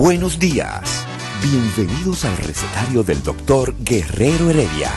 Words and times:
Buenos 0.00 0.38
días. 0.38 1.06
Bienvenidos 1.42 2.24
al 2.24 2.34
recetario 2.38 3.02
del 3.02 3.22
doctor 3.22 3.74
Guerrero 3.80 4.48
Heredia. 4.48 4.90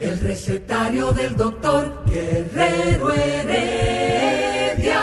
El 0.00 0.18
recetario 0.18 1.12
del 1.12 1.36
doctor 1.36 2.02
Guerrero 2.04 3.12
Heredia. 3.12 5.02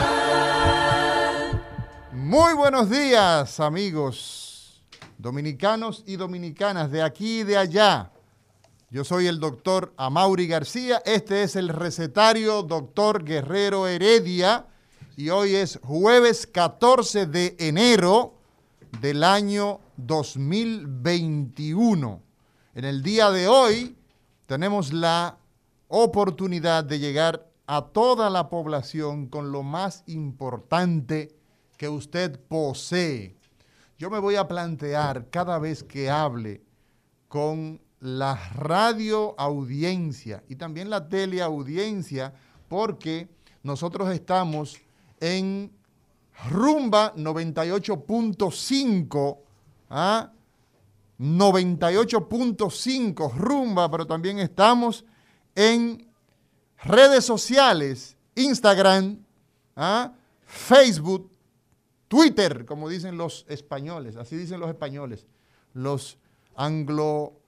Muy 2.12 2.56
buenos 2.56 2.90
días, 2.90 3.62
amigos 3.62 4.84
dominicanos 5.18 6.04
y 6.06 6.18
dominicanas 6.18 6.92
de 6.92 7.04
aquí 7.04 7.40
y 7.40 7.44
de 7.44 7.56
allá. 7.56 8.12
Yo 8.92 9.04
soy 9.04 9.28
el 9.28 9.40
doctor 9.40 9.94
Amauri 9.98 10.48
García. 10.48 11.00
Este 11.06 11.44
es 11.44 11.56
el 11.56 11.70
recetario 11.70 12.64
doctor 12.64 13.24
Guerrero 13.24 13.86
Heredia. 13.86 14.66
Y 15.16 15.30
hoy 15.30 15.54
es 15.54 15.80
jueves 15.84 16.48
14 16.48 17.28
de 17.28 17.56
enero 17.60 18.34
del 19.00 19.24
año 19.24 19.80
2021. 19.98 22.24
En 22.74 22.84
el 22.84 23.04
día 23.04 23.30
de 23.30 23.48
hoy 23.48 23.96
tenemos 24.48 24.92
la 24.92 25.38
oportunidad 25.88 26.84
de 26.84 26.98
llegar 26.98 27.48
a 27.68 27.90
toda 27.90 28.32
la 28.32 28.50
población 28.50 29.28
con 29.28 29.52
lo 29.52 29.62
más 29.62 30.04
importante 30.08 31.38
que 31.78 31.90
usted 31.90 32.40
posee. 32.48 33.36
Yo 34.00 34.10
me 34.10 34.18
voy 34.18 34.36
a 34.36 34.48
plantear 34.48 35.30
cada 35.30 35.60
vez 35.60 35.84
que 35.84 36.10
hable 36.10 36.64
con 37.28 37.88
la 38.00 38.36
radio 38.56 39.36
audiencia 39.38 40.44
y 40.48 40.56
también 40.56 40.90
la 40.90 41.10
teleaudiencia, 41.10 42.34
porque 42.68 43.28
nosotros 43.64 44.12
estamos 44.12 44.78
en 45.20 45.72
Rumba 46.50 47.14
98.5, 47.16 49.38
¿ah? 49.90 50.32
98.5 51.20 53.34
Rumba, 53.34 53.92
pero 53.92 54.08
también 54.08 54.40
estamos 54.40 55.04
en 55.56 56.08
redes 56.84 57.26
sociales, 57.26 58.16
Instagram, 58.36 59.20
¿ah? 59.76 60.14
Facebook, 60.46 61.30
Twitter, 62.08 62.64
como 62.66 62.88
dicen 62.88 63.18
los 63.18 63.46
españoles, 63.50 64.16
así 64.16 64.38
dicen 64.38 64.62
los 64.62 64.70
españoles, 64.70 65.26
los 65.74 66.18
anglo 66.56 67.39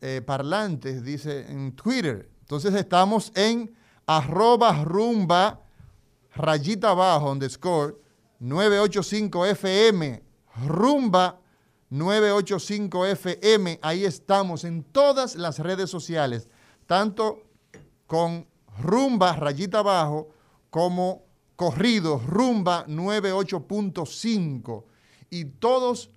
eh, 0.00 0.22
parlantes, 0.24 1.02
dice 1.02 1.46
en 1.48 1.72
Twitter. 1.72 2.28
Entonces 2.40 2.74
estamos 2.74 3.32
en 3.34 3.74
arroba 4.06 4.84
rumba 4.84 5.60
rayita 6.34 6.90
abajo 6.90 7.32
underscore 7.32 7.96
985 8.38 9.46
FM 9.46 10.26
rumba 10.64 11.40
985 11.90 13.06
FM. 13.06 13.78
Ahí 13.82 14.04
estamos 14.04 14.64
en 14.64 14.82
todas 14.84 15.36
las 15.36 15.58
redes 15.58 15.90
sociales, 15.90 16.48
tanto 16.86 17.42
con 18.06 18.46
rumba 18.78 19.34
rayita 19.34 19.80
abajo 19.80 20.28
como 20.70 21.24
corrido 21.56 22.20
rumba 22.26 22.86
98.5 22.86 24.84
y 25.30 25.44
todos 25.46 26.10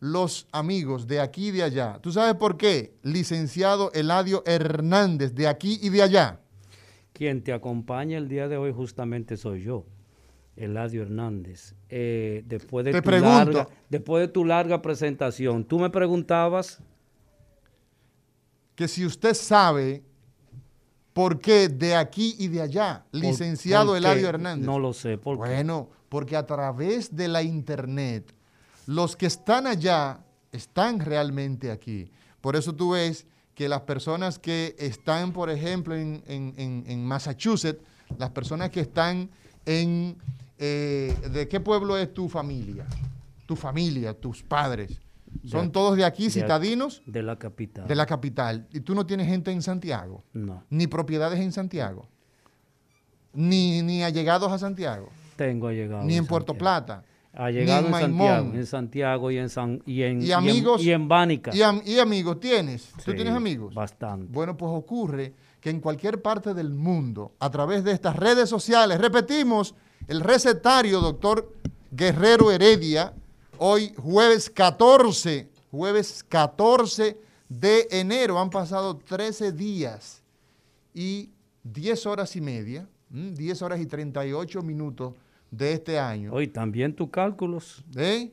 los 0.00 0.46
amigos 0.52 1.06
de 1.06 1.20
aquí 1.20 1.48
y 1.48 1.52
de 1.52 1.62
allá. 1.62 1.98
¿Tú 2.02 2.12
sabes 2.12 2.34
por 2.34 2.56
qué? 2.56 2.94
Licenciado 3.02 3.90
Eladio 3.94 4.42
Hernández, 4.46 5.34
de 5.34 5.48
aquí 5.48 5.78
y 5.82 5.88
de 5.88 6.02
allá. 6.02 6.40
Quien 7.12 7.42
te 7.42 7.52
acompaña 7.52 8.18
el 8.18 8.28
día 8.28 8.46
de 8.48 8.56
hoy 8.58 8.72
justamente 8.72 9.36
soy 9.38 9.62
yo, 9.62 9.86
Eladio 10.54 11.02
Hernández. 11.02 11.74
Eh, 11.88 12.42
después, 12.46 12.84
de 12.84 12.92
Te 12.92 13.00
tu 13.00 13.06
pregunto. 13.08 13.34
larga, 13.52 13.68
después 13.88 14.20
de 14.20 14.28
tu 14.28 14.44
larga 14.44 14.82
presentación, 14.82 15.64
tú 15.64 15.78
me 15.78 15.88
preguntabas, 15.90 16.80
Que 18.74 18.88
si 18.88 19.06
usted 19.06 19.32
sabe 19.32 20.02
por 21.14 21.38
qué 21.40 21.70
de 21.70 21.94
aquí 21.94 22.36
y 22.38 22.48
de 22.48 22.60
allá, 22.60 23.06
por- 23.10 23.20
licenciado 23.22 23.86
por 23.88 23.96
Eladio 23.96 24.28
Hernández. 24.28 24.66
No 24.66 24.78
lo 24.78 24.92
sé, 24.92 25.16
¿por 25.16 25.36
qué? 25.42 25.48
Bueno, 25.54 25.88
porque 26.10 26.36
a 26.36 26.44
través 26.44 27.16
de 27.16 27.26
la 27.28 27.42
internet, 27.42 28.34
los 28.86 29.16
que 29.16 29.26
están 29.26 29.66
allá 29.66 30.20
están 30.52 31.00
realmente 31.00 31.70
aquí. 31.70 32.10
Por 32.40 32.56
eso 32.56 32.74
tú 32.74 32.90
ves 32.92 33.26
que 33.54 33.68
las 33.68 33.82
personas 33.82 34.38
que 34.38 34.74
están, 34.78 35.32
por 35.32 35.50
ejemplo, 35.50 35.94
en, 35.94 36.22
en- 36.26 36.54
en- 36.56 36.84
en 36.86 37.04
Massachusetts, 37.04 37.80
las 38.18 38.30
personas 38.30 38.70
que 38.70 38.80
están 38.80 39.28
en... 39.64 40.16
eh, 40.58 41.14
¿De 41.32 41.48
qué 41.48 41.58
pueblo 41.60 41.96
es 41.98 42.12
tu 42.14 42.28
familia? 42.28 42.86
Tu 43.46 43.56
familia, 43.56 44.14
tus 44.14 44.42
padres. 44.42 45.00
¿Son 45.44 45.70
todos 45.72 45.96
de 45.96 46.04
aquí, 46.04 46.24
de- 46.24 46.30
citadinos? 46.30 47.02
De 47.06 47.22
la 47.22 47.36
capital. 47.38 47.86
De 47.86 47.94
la 47.94 48.06
capital. 48.06 48.66
¿Y 48.72 48.80
tú 48.80 48.94
no 48.94 49.04
tienes 49.06 49.26
gente 49.26 49.50
en 49.50 49.62
Santiago? 49.62 50.22
No, 50.32 50.62
Ni 50.70 50.86
propiedades 50.86 51.40
en 51.40 51.52
Santiago. 51.52 52.08
Ni, 53.32 53.82
ni 53.82 54.02
allegados 54.02 54.50
a 54.50 54.58
Santiago. 54.58 55.10
tengo 55.36 55.70
llegado. 55.70 56.04
Ni 56.04 56.16
en 56.16 56.26
Puerto 56.26 56.52
Santiago. 56.52 56.58
Plata. 56.86 57.04
Llegado 57.50 57.86
en 57.88 57.92
Santiago, 57.92 58.52
en 58.54 58.66
Santiago 58.66 59.30
y 59.30 59.38
en 59.38 59.48
San 59.50 59.82
y 59.86 60.02
en 60.02 60.22
Y 60.22 60.26
y 60.26 60.28
en- 60.32 60.34
amigos- 60.38 60.82
y 60.82 60.90
en 60.92 61.06
Bánica. 61.08 61.54
¿Y, 61.54 61.62
am- 61.62 61.82
y 61.84 61.98
amigos 61.98 62.40
tienes? 62.40 62.92
¿Tú 63.04 63.10
Sí, 63.10 63.14
tienes 63.14 63.34
amigos? 63.34 63.74
Bastante. 63.74 64.32
Bueno, 64.32 64.56
pues 64.56 64.72
ocurre 64.74 65.34
que 65.60 65.70
en 65.70 65.80
cualquier 65.80 66.22
parte 66.22 66.54
del 66.54 66.70
mundo, 66.70 67.32
a 67.38 67.50
través 67.50 67.84
de 67.84 67.92
estas 67.92 68.16
redes 68.16 68.48
sociales, 68.48 68.98
repetimos, 69.00 69.74
el 70.08 70.20
recetario, 70.20 71.00
doctor 71.00 71.52
Guerrero 71.90 72.50
Heredia, 72.50 73.12
hoy 73.58 73.92
jueves 73.96 74.48
14, 74.50 75.48
jueves 75.70 76.24
14 76.28 77.18
de 77.48 77.86
enero, 77.90 78.38
han 78.38 78.50
pasado 78.50 78.96
13 78.96 79.52
días 79.52 80.22
y 80.94 81.30
10 81.64 82.06
horas 82.06 82.34
y 82.36 82.40
media, 82.40 82.88
mm, 83.10 83.34
10 83.34 83.62
horas 83.62 83.80
y 83.80 83.86
38 83.86 84.62
minutos 84.62 85.14
de 85.50 85.72
este 85.72 85.98
año. 85.98 86.32
Hoy 86.32 86.48
también 86.48 86.94
tus 86.94 87.10
cálculos. 87.10 87.84
¿Eh? 87.96 88.32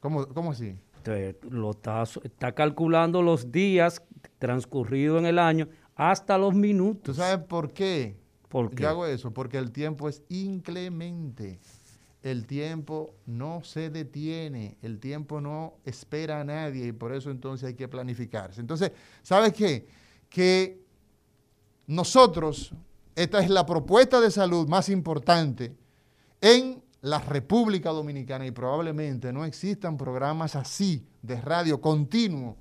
¿Cómo, 0.00 0.26
cómo 0.28 0.52
así? 0.52 0.76
te 1.04 1.38
lo 1.50 1.70
está, 1.72 2.02
está 2.02 2.52
calculando 2.52 3.22
los 3.22 3.52
días 3.52 4.02
transcurridos 4.38 5.20
en 5.20 5.26
el 5.26 5.38
año 5.38 5.68
hasta 5.94 6.36
los 6.36 6.52
¿Tú 6.52 6.58
minutos. 6.58 7.16
sabes 7.16 7.44
por 7.46 7.72
qué? 7.72 8.16
¿Por 8.48 8.70
qué? 8.70 8.82
Yo 8.82 8.88
hago 8.88 9.06
eso 9.06 9.30
porque 9.32 9.58
el 9.58 9.70
tiempo 9.70 10.08
es 10.08 10.22
inclemente. 10.28 11.60
El 12.22 12.46
tiempo 12.46 13.14
no 13.26 13.62
se 13.62 13.90
detiene, 13.90 14.78
el 14.80 14.98
tiempo 14.98 15.42
no 15.42 15.74
espera 15.84 16.40
a 16.40 16.44
nadie 16.44 16.86
y 16.86 16.92
por 16.92 17.14
eso 17.14 17.30
entonces 17.30 17.68
hay 17.68 17.74
que 17.74 17.86
planificarse. 17.86 18.62
Entonces, 18.62 18.92
¿sabes 19.22 19.52
qué? 19.52 19.86
Que 20.30 20.80
nosotros, 21.86 22.72
esta 23.14 23.40
es 23.40 23.50
la 23.50 23.66
propuesta 23.66 24.22
de 24.22 24.30
salud 24.30 24.66
más 24.68 24.88
importante 24.88 25.74
en 26.44 26.82
la 27.00 27.20
República 27.20 27.88
Dominicana 27.88 28.44
y 28.44 28.50
probablemente 28.50 29.32
no 29.32 29.46
existan 29.46 29.96
programas 29.96 30.56
así 30.56 31.02
de 31.22 31.40
radio 31.40 31.80
continuo 31.80 32.58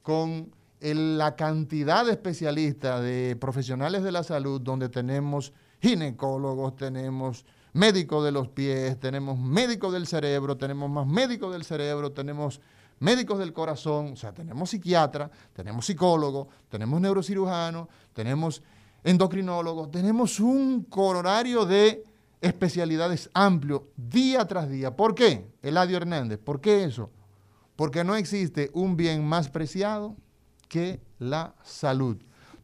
con 0.00 0.50
la 0.80 1.36
cantidad 1.36 2.06
de 2.06 2.12
especialistas, 2.12 3.02
de 3.02 3.36
profesionales 3.38 4.02
de 4.02 4.12
la 4.12 4.22
salud, 4.22 4.62
donde 4.62 4.88
tenemos 4.88 5.52
ginecólogos, 5.82 6.74
tenemos 6.76 7.44
médicos 7.74 8.24
de 8.24 8.32
los 8.32 8.48
pies, 8.48 8.98
tenemos 8.98 9.38
médicos 9.38 9.92
del 9.92 10.06
cerebro, 10.06 10.56
tenemos 10.56 10.88
más 10.88 11.06
médicos 11.06 11.52
del 11.52 11.64
cerebro, 11.64 12.12
tenemos 12.12 12.62
médicos 12.98 13.38
del 13.38 13.52
corazón, 13.52 14.12
o 14.14 14.16
sea, 14.16 14.32
tenemos 14.32 14.70
psiquiatra, 14.70 15.30
tenemos 15.52 15.84
psicólogos, 15.84 16.46
tenemos 16.70 16.98
neurocirujanos, 16.98 17.88
tenemos 18.14 18.62
endocrinólogos, 19.04 19.90
tenemos 19.90 20.40
un 20.40 20.84
coronario 20.84 21.66
de 21.66 22.07
especialidades 22.40 23.30
amplio 23.34 23.88
día 23.96 24.46
tras 24.46 24.70
día. 24.70 24.94
¿Por 24.96 25.14
qué, 25.14 25.46
Eladio 25.62 25.96
Hernández? 25.96 26.38
¿Por 26.38 26.60
qué 26.60 26.84
eso? 26.84 27.10
Porque 27.76 28.04
no 28.04 28.16
existe 28.16 28.70
un 28.72 28.96
bien 28.96 29.24
más 29.24 29.48
preciado 29.48 30.16
que 30.68 31.00
la 31.18 31.54
salud. 31.62 32.16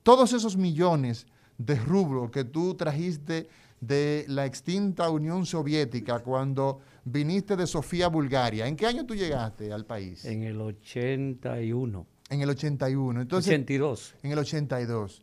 Todos 0.02 0.32
esos 0.32 0.56
millones 0.56 1.26
de 1.58 1.76
rubros 1.76 2.30
que 2.30 2.44
tú 2.44 2.74
trajiste 2.74 3.48
de 3.80 4.24
la 4.28 4.46
extinta 4.46 5.10
Unión 5.10 5.46
Soviética 5.46 6.20
cuando 6.20 6.80
viniste 7.04 7.56
de 7.56 7.66
Sofía, 7.66 8.08
Bulgaria. 8.08 8.66
¿En 8.66 8.76
qué 8.76 8.86
año 8.86 9.04
tú 9.04 9.14
llegaste 9.14 9.72
al 9.72 9.84
país? 9.84 10.24
En 10.24 10.42
el 10.42 10.60
81. 10.60 12.06
En 12.30 12.40
el 12.40 12.50
81. 12.50 13.20
Entonces, 13.20 13.48
82. 13.52 14.14
En 14.22 14.32
el 14.32 14.38
82. 14.38 15.22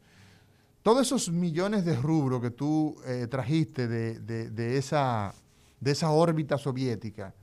Todos 0.82 1.08
esos 1.08 1.30
millones 1.32 1.86
de 1.86 1.96
rubros 1.96 2.42
que 2.42 2.50
tú 2.50 2.96
eh, 3.06 3.28
trajiste 3.30 3.88
de, 3.88 4.78
esa, 4.78 5.34
de 5.80 5.92
esa 5.92 6.10
órbita 6.12 6.58
soviética 6.58 7.36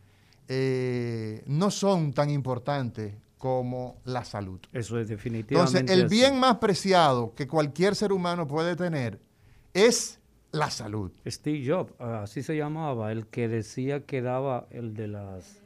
eh, 0.49 1.44
no 1.46 1.70
son 1.70 2.12
tan 2.12 2.31
importantes 2.31 3.14
como 3.38 4.00
la 4.05 4.25
salud. 4.25 4.58
Eso 4.73 4.99
es 4.99 5.08
definitivamente. 5.08 5.79
Entonces, 5.79 5.96
el 5.96 6.08
bien 6.08 6.40
más 6.40 6.56
preciado 6.56 7.32
que 7.35 7.46
cualquier 7.46 7.94
ser 7.94 8.12
humano 8.12 8.49
puede 8.49 8.75
tener 8.75 9.20
es 9.73 10.19
la 10.50 10.70
salud. 10.70 11.12
Steve 11.26 11.64
Jobs, 11.64 11.93
así 12.00 12.43
se 12.43 12.56
llamaba, 12.56 13.12
el 13.12 13.26
que 13.26 13.46
decía 13.46 14.05
que 14.05 14.23
daba 14.23 14.67
el 14.70 14.94
de 14.94 15.08
las 15.08 15.61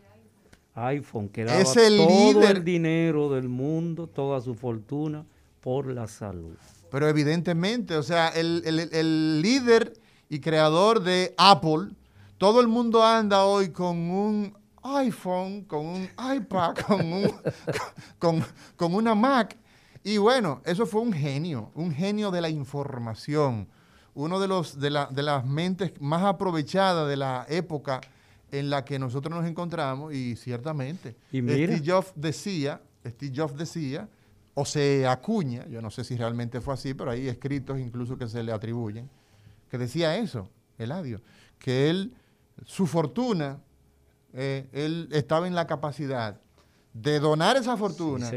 iPhone, 0.75 1.28
que 1.28 1.44
daba 1.44 1.62
todo 1.64 2.48
el 2.48 2.64
dinero 2.64 3.30
del 3.30 3.48
mundo, 3.48 4.06
toda 4.06 4.40
su 4.40 4.54
fortuna 4.54 5.25
por 5.60 5.86
la 5.86 6.06
salud. 6.08 6.56
Pero 6.92 7.08
evidentemente, 7.08 7.96
o 7.96 8.02
sea, 8.02 8.28
el, 8.28 8.62
el 8.66 9.40
líder 9.42 9.94
y 10.28 10.40
creador 10.40 11.02
de 11.02 11.34
Apple, 11.38 11.88
todo 12.36 12.60
el 12.60 12.68
mundo 12.68 13.02
anda 13.02 13.44
hoy 13.44 13.70
con 13.70 13.96
un 14.10 14.54
iPhone, 14.82 15.62
con 15.64 15.86
un 15.86 16.08
iPad, 16.34 16.74
con, 18.18 18.42
con, 18.76 18.94
una 18.94 19.14
Mac. 19.14 19.56
Y 20.04 20.18
bueno, 20.18 20.60
eso 20.64 20.84
fue 20.84 21.00
un 21.00 21.12
genio, 21.12 21.70
un 21.74 21.92
genio 21.92 22.30
de 22.30 22.40
la 22.40 22.50
información, 22.50 23.68
uno 24.14 24.38
de, 24.38 24.48
los, 24.48 24.78
de, 24.78 25.06
de 25.10 25.22
las 25.22 25.46
mentes 25.46 25.92
más 26.00 26.22
aprovechadas 26.22 27.08
de 27.08 27.16
la 27.16 27.46
época 27.48 28.02
en 28.50 28.68
la 28.68 28.84
que 28.84 28.98
nosotros 28.98 29.34
nos 29.34 29.48
encontramos 29.48 30.12
y 30.12 30.36
ciertamente. 30.36 31.16
Steve 31.30 31.82
Jobs 31.84 32.12
decía, 32.14 32.82
Steve 33.06 33.32
Jobs 33.34 33.56
decía, 33.56 34.08
o 34.54 34.64
se 34.64 35.06
acuña, 35.06 35.66
yo 35.66 35.81
no 35.81 35.90
sé 35.90 36.04
si 36.04 36.16
realmente 36.16 36.60
fue 36.60 36.75
así, 36.75 36.94
pero 36.94 37.10
hay 37.10 37.28
escritos 37.28 37.78
incluso 37.78 38.19
que 38.19 38.28
se 38.28 38.43
le 38.43 38.52
atribuyen, 38.52 39.08
que 39.70 39.78
decía 39.78 40.16
eso, 40.16 40.49
Eladio, 40.78 41.20
que 41.58 41.88
él, 41.88 42.14
su 42.64 42.87
fortuna 42.87 43.60
eh, 44.32 44.69
él 44.72 45.08
estaba 45.12 45.46
en 45.46 45.54
la 45.54 45.66
capacidad 45.66 46.40
de 46.94 47.20
donar 47.20 47.56
esa 47.56 47.76
fortuna 47.76 48.31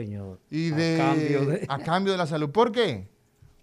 y 0.50 0.70
de 0.70 1.02
a, 1.02 1.06
cambio 1.06 1.46
de... 1.46 1.66
a 1.70 1.80
cambio 1.80 2.12
de 2.14 2.18
la 2.18 2.28
salud. 2.28 2.50
¿Por 2.52 2.72
qué? 2.72 3.10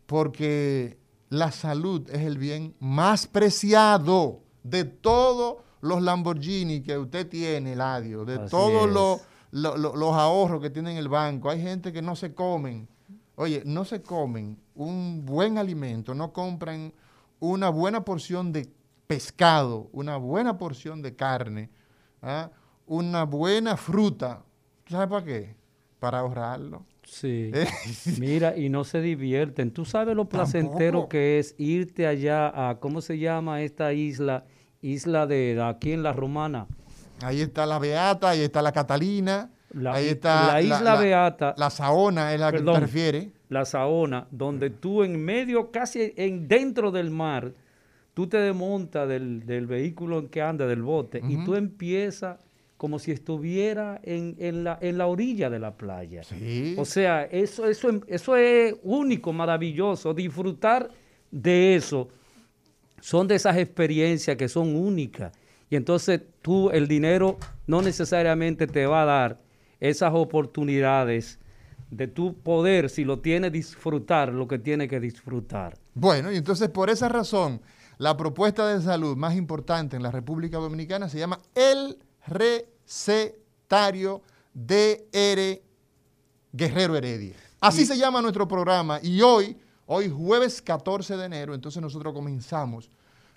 Porque 0.07 0.99
la 1.29 1.51
salud 1.51 2.09
es 2.11 2.23
el 2.23 2.39
bien 2.39 2.75
más 2.79 3.27
preciado 3.27 4.43
de 4.63 4.85
todos 4.85 5.57
los 5.81 6.03
Lamborghini 6.03 6.83
que 6.83 6.97
usted 6.99 7.29
tiene, 7.29 7.75
Ladio, 7.75 8.25
de 8.25 8.39
todos 8.49 8.91
los, 8.91 9.21
los 9.53 10.15
ahorros 10.15 10.61
que 10.61 10.71
tiene 10.71 10.93
en 10.93 10.97
el 10.97 11.09
banco. 11.09 11.51
Hay 11.51 11.61
gente 11.61 11.93
que 11.93 12.03
no 12.03 12.17
se 12.17 12.35
comen, 12.35 12.89
oye, 13.37 13.63
no 13.65 13.85
se 13.85 14.03
comen 14.03 14.59
un 14.75 15.25
buen 15.25 15.59
alimento, 15.59 16.15
no 16.15 16.33
compran 16.33 16.93
una 17.39 17.69
buena 17.69 18.05
porción 18.05 18.53
de 18.53 18.69
pescado, 19.07 19.91
una 19.93 20.17
buena 20.17 20.57
porción 20.57 21.03
de 21.03 21.15
carne, 21.15 21.71
¿ah? 22.23 22.51
una 22.87 23.25
buena 23.25 23.77
fruta. 23.77 24.43
¿Sabes 24.89 25.09
para 25.09 25.25
qué? 25.25 25.55
Para 25.99 26.21
ahorrarlo. 26.21 26.87
Sí. 27.05 27.51
Eh. 27.55 27.67
Mira, 28.19 28.57
y 28.57 28.69
no 28.69 28.85
se 28.85 29.01
divierten. 29.01 29.71
Tú 29.71 29.85
sabes 29.85 30.17
lo 30.17 30.29
placentero 30.29 31.09
que 31.09 31.39
es 31.39 31.55
irte 31.59 32.07
allá 32.07 32.71
a, 32.71 32.79
¿cómo 32.81 33.01
se 33.01 33.19
llama 33.19 33.63
esta 33.63 33.93
isla? 33.93 34.45
Isla 34.81 35.27
de, 35.27 35.61
aquí 35.63 35.93
en 35.93 36.03
la 36.03 36.13
Romana. 36.13 36.67
Ahí 37.23 37.41
está 37.41 37.67
la 37.67 37.79
Beata, 37.79 38.31
ahí 38.31 38.41
está 38.41 38.63
la 38.63 38.73
Catalina. 38.73 39.51
La, 39.71 39.95
ahí 39.95 40.09
está 40.09 40.53
la 40.53 40.63
isla 40.63 40.97
Beata. 40.97 41.55
La 41.57 41.71
Saona 41.71 42.35
es 42.35 42.41
la 42.41 42.53
que 42.53 42.61
te 42.61 42.81
refiere. 42.81 43.33
La 43.49 43.65
Saona, 43.65 44.27
donde 44.31 44.71
tú 44.71 45.03
en 45.03 45.23
medio, 45.25 45.71
casi 45.71 46.13
en 46.17 46.49
dentro 46.49 46.91
del 46.91 47.11
mar, 47.11 47.53
tú 48.15 48.27
te 48.27 48.39
desmontas 48.39 49.09
del, 49.09 49.67
vehículo 49.67 50.19
en 50.19 50.29
que 50.29 50.43
anda, 50.43 50.67
del 50.67 50.83
bote, 50.83 51.23
y 51.27 51.43
tú 51.45 51.55
empiezas 51.55 52.39
como 52.77 52.99
si 52.99 53.13
estuviera 53.13 54.01
en, 54.03 54.65
la, 54.65 54.77
en 54.81 54.99
la 54.99 55.07
orilla 55.07 55.49
de 55.49 55.59
la 55.61 55.77
playa. 55.77 56.23
O 56.77 56.85
sea, 56.85 57.23
eso, 57.25 57.67
eso, 57.69 58.01
eso 58.09 58.37
es 58.37 58.75
único, 58.83 59.33
maravilloso. 59.33 60.13
Disfrutar 60.13 60.91
de 61.31 61.77
eso 61.77 62.09
son 63.01 63.27
de 63.29 63.35
esas 63.35 63.57
experiencias 63.57 64.37
que 64.37 64.49
son 64.49 64.75
únicas. 64.75 65.33
Y 65.73 65.77
entonces 65.77 66.21
tú, 66.43 66.69
el 66.69 66.87
dinero 66.87 67.39
no 67.67 67.81
necesariamente 67.81 68.67
te 68.67 68.85
va 68.85 69.05
a 69.05 69.07
dar 69.07 69.39
esas 69.81 70.13
oportunidades 70.13 71.39
de 71.91 72.09
tu 72.09 72.35
poder, 72.35 72.91
si 72.91 73.05
lo 73.05 73.21
tienes, 73.21 73.53
disfrutar 73.53 74.35
lo 74.35 74.47
que 74.47 74.59
tiene 74.59 74.87
que 74.87 75.01
disfrutar. 75.01 75.79
Bueno, 75.95 76.31
y 76.31 76.37
entonces 76.37 76.69
por 76.69 76.91
esa 76.91 77.09
razón 77.09 77.63
la 77.97 78.15
propuesta 78.19 78.69
de 78.69 78.83
salud 78.83 79.17
más 79.17 79.35
importante 79.35 79.97
en 79.97 80.03
la 80.03 80.11
República 80.11 80.59
Dominicana 80.59 81.09
se 81.09 81.19
llama 81.19 81.41
el 81.55 81.97
recetario 82.27 84.21
DR 84.53 85.59
Guerrero 86.53 86.97
Heredia. 86.97 87.37
Así 87.63 87.87
se 87.87 87.97
llama 87.97 88.21
nuestro 88.21 88.47
programa 88.47 89.01
y 89.03 89.23
hoy, 89.23 89.57
hoy 89.87 90.11
jueves 90.11 90.61
14 90.61 91.17
de 91.17 91.25
enero, 91.25 91.55
entonces 91.55 91.81
nosotros 91.81 92.13
comenzamos 92.13 92.91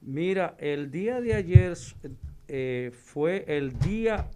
Mira, 0.01 0.57
el 0.59 0.91
día 0.91 1.21
de 1.21 1.35
ayer 1.35 1.79
eh, 2.49 2.91
fue 3.05 3.45
el 3.47 3.79
Día 3.79 4.29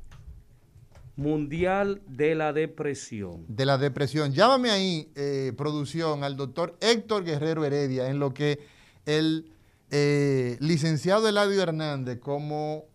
Mundial 1.17 2.03
de 2.09 2.35
la 2.35 2.53
Depresión. 2.53 3.45
De 3.49 3.65
la 3.65 3.79
depresión. 3.79 4.33
Llámame 4.33 4.71
ahí, 4.71 5.13
eh, 5.15 5.53
producción, 5.57 6.25
al 6.25 6.37
doctor 6.37 6.77
Héctor 6.81 7.25
Guerrero 7.25 7.65
Heredia, 7.65 8.09
en 8.09 8.19
lo 8.19 8.35
que 8.35 8.59
el 9.07 9.53
eh, 9.91 10.57
licenciado 10.61 11.29
Eladio 11.29 11.63
Hernández, 11.63 12.19
como 12.19 12.87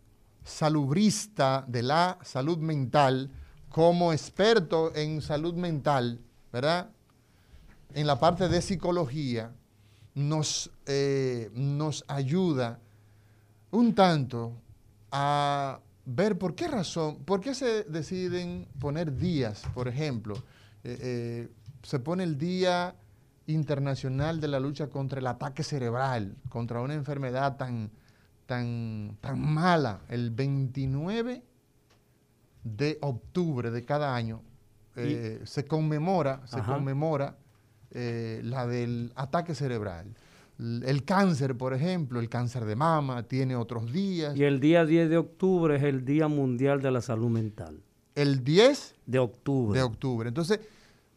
salubrista 0.43 1.63
de 1.67 1.83
la 1.83 2.17
salud 2.23 2.57
mental, 2.57 3.31
como 3.69 4.11
experto 4.11 4.93
en 4.95 5.21
salud 5.21 5.53
mental, 5.53 6.19
¿verdad? 6.51 6.89
En 7.93 8.05
la 8.05 8.19
parte 8.19 8.49
de 8.49 8.61
psicología, 8.61 9.53
nos, 10.13 10.71
eh, 10.85 11.49
nos 11.53 12.03
ayuda 12.07 12.79
un 13.71 13.93
tanto 13.95 14.53
a 15.11 15.79
ver 16.05 16.37
por 16.37 16.55
qué 16.55 16.67
razón, 16.67 17.23
por 17.25 17.41
qué 17.41 17.53
se 17.53 17.83
deciden 17.83 18.67
poner 18.79 19.15
días, 19.15 19.63
por 19.73 19.87
ejemplo. 19.87 20.35
Eh, 20.83 20.97
eh, 21.01 21.49
se 21.83 21.99
pone 21.99 22.23
el 22.23 22.37
Día 22.37 22.95
Internacional 23.47 24.39
de 24.39 24.47
la 24.47 24.59
Lucha 24.59 24.87
contra 24.87 25.19
el 25.19 25.27
Ataque 25.27 25.63
Cerebral, 25.63 26.35
contra 26.49 26.81
una 26.81 26.93
enfermedad 26.93 27.57
tan, 27.57 27.91
tan, 28.45 29.17
tan 29.21 29.39
mala, 29.39 30.01
el 30.09 30.31
29 30.31 31.43
de 32.63 32.97
octubre 33.01 33.71
de 33.71 33.85
cada 33.85 34.15
año. 34.15 34.41
Eh, 34.95 35.41
se 35.45 35.65
conmemora, 35.65 36.41
se 36.45 36.61
conmemora 36.61 37.37
la 37.91 38.67
del 38.67 39.13
ataque 39.15 39.55
cerebral. 39.55 40.13
El 40.59 41.05
cáncer, 41.05 41.55
por 41.55 41.73
ejemplo, 41.73 42.19
el 42.19 42.27
cáncer 42.27 42.65
de 42.65 42.75
mama, 42.75 43.23
tiene 43.23 43.55
otros 43.55 43.93
días. 43.93 44.35
Y 44.35 44.43
el 44.43 44.59
día 44.59 44.85
10 44.85 45.09
de 45.09 45.17
octubre 45.17 45.77
es 45.77 45.83
el 45.83 46.03
Día 46.03 46.27
Mundial 46.27 46.81
de 46.81 46.91
la 46.91 46.99
Salud 46.99 47.29
Mental. 47.29 47.81
El 48.13 48.43
10 48.43 48.95
de 49.05 49.19
octubre. 49.19 49.79
De 49.79 49.83
octubre. 49.83 50.27
Entonces, 50.27 50.59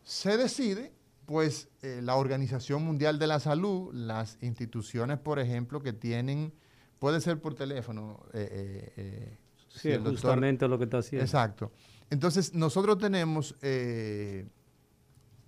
se 0.05 0.37
decide, 0.37 0.93
pues, 1.27 1.69
eh, 1.83 2.01
la 2.05 2.15
Organización 2.15 2.85
Mundial 2.85 3.19
de 3.19 3.27
la 3.27 3.41
Salud, 3.41 3.93
las 3.93 4.39
instituciones, 4.43 5.19
por 5.19 5.41
ejemplo, 5.41 5.83
que 5.83 5.93
tienen, 5.93 6.53
puede 7.01 7.21
ser 7.21 7.41
por 7.41 7.57
teléfono. 7.57 8.25
Eh, 8.33 8.93
eh, 8.97 9.39
sí, 9.67 9.91
justamente 10.05 10.69
lo 10.69 10.79
que 10.79 10.85
está 10.85 10.99
haciendo. 10.99 11.25
Exacto. 11.25 11.73
Entonces, 12.11 12.55
nosotros 12.55 12.97
tenemos 12.99 13.57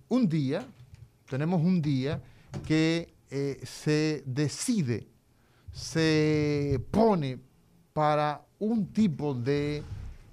un 0.09 0.27
día, 0.27 0.67
tenemos 1.29 1.61
un 1.61 1.81
día 1.81 2.21
que 2.67 3.14
eh, 3.29 3.59
se 3.63 4.23
decide, 4.25 5.07
se 5.71 6.79
pone 6.91 7.39
para 7.93 8.45
un 8.59 8.87
tipo 8.91 9.33
de 9.33 9.83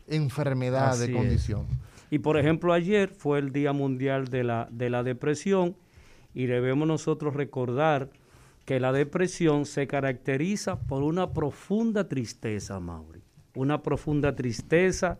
enfermedad, 0.06 0.99
de 0.99 1.12
condición. 1.12 1.66
Y 2.11 2.18
por 2.18 2.38
ejemplo, 2.38 2.72
ayer 2.72 3.08
fue 3.08 3.38
el 3.38 3.52
Día 3.52 3.72
Mundial 3.72 4.28
de 4.28 4.44
la, 4.44 4.68
de 4.70 4.90
la 4.90 5.02
Depresión 5.02 5.76
y 6.34 6.46
debemos 6.46 6.87
nosotros 6.87 7.34
recordar 7.34 8.11
que 8.64 8.80
la 8.80 8.92
depresión 8.92 9.66
se 9.66 9.87
caracteriza 9.87 10.78
por 10.80 11.02
una 11.02 11.32
profunda 11.32 12.08
tristeza, 12.08 12.78
Mauri. 12.80 13.22
Una 13.54 13.82
profunda 13.82 14.34
tristeza, 14.34 15.18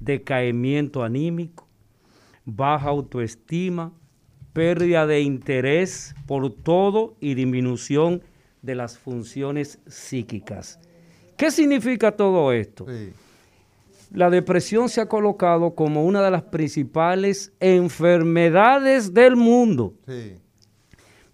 decaimiento 0.00 1.02
anímico, 1.02 1.68
baja 2.44 2.88
autoestima, 2.88 3.92
pérdida 4.54 5.06
de 5.06 5.20
interés 5.20 6.14
por 6.26 6.50
todo 6.50 7.16
y 7.20 7.34
disminución 7.34 8.22
de 8.62 8.74
las 8.74 8.96
funciones 8.96 9.78
psíquicas. 9.86 10.78
¿Qué 11.36 11.50
significa 11.50 12.12
todo 12.12 12.52
esto? 12.52 12.86
La 14.12 14.30
depresión 14.30 14.88
se 14.88 15.00
ha 15.00 15.06
colocado 15.06 15.74
como 15.74 16.04
una 16.04 16.22
de 16.22 16.30
las 16.30 16.42
principales 16.42 17.52
enfermedades 17.58 19.12
del 19.12 19.34
mundo. 19.36 19.92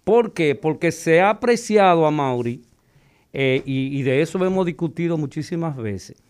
¿Por 0.03 0.33
qué? 0.33 0.55
Porque 0.55 0.91
se 0.91 1.21
ha 1.21 1.29
apreciado 1.29 2.07
a 2.07 2.11
Mauri, 2.11 2.63
eh, 3.33 3.61
y, 3.65 3.97
y, 3.97 4.01
de 4.01 4.21
eso 4.21 4.43
hemos 4.43 4.65
discutido 4.65 5.17
muchísimas 5.17 5.77
veces, 5.77 6.21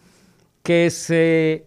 que 0.62 0.92
se, 0.92 1.66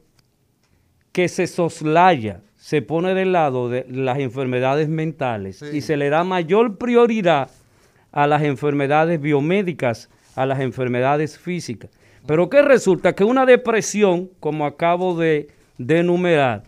que 1.10 1.28
se 1.28 1.48
soslaya 1.48 2.40
se 2.64 2.80
pone 2.80 3.12
del 3.12 3.32
lado 3.32 3.68
de 3.68 3.84
las 3.90 4.18
enfermedades 4.18 4.88
mentales 4.88 5.60
y 5.60 5.82
se 5.82 5.98
le 5.98 6.08
da 6.08 6.24
mayor 6.24 6.78
prioridad 6.78 7.50
a 8.10 8.26
las 8.26 8.42
enfermedades 8.42 9.20
biomédicas, 9.20 10.08
a 10.34 10.46
las 10.46 10.60
enfermedades 10.60 11.38
físicas. 11.38 11.90
Pero 12.26 12.48
¿qué 12.48 12.62
resulta? 12.62 13.14
Que 13.14 13.22
una 13.22 13.44
depresión, 13.44 14.30
como 14.40 14.64
acabo 14.64 15.14
de, 15.14 15.50
enumerar, 15.76 16.62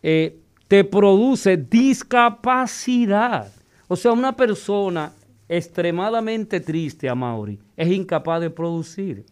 eh, 0.00 0.38
te 0.68 0.84
produce 0.84 1.56
discapacidad. 1.56 3.50
O 3.88 3.96
sea, 3.96 4.12
una 4.12 4.36
persona 4.36 5.12
extremadamente 5.48 6.60
triste, 6.60 7.08
a 7.08 7.16
Mauri, 7.16 7.58
es 7.76 7.88
incapaz 7.88 8.42
de 8.42 8.50
producir. 8.50 9.26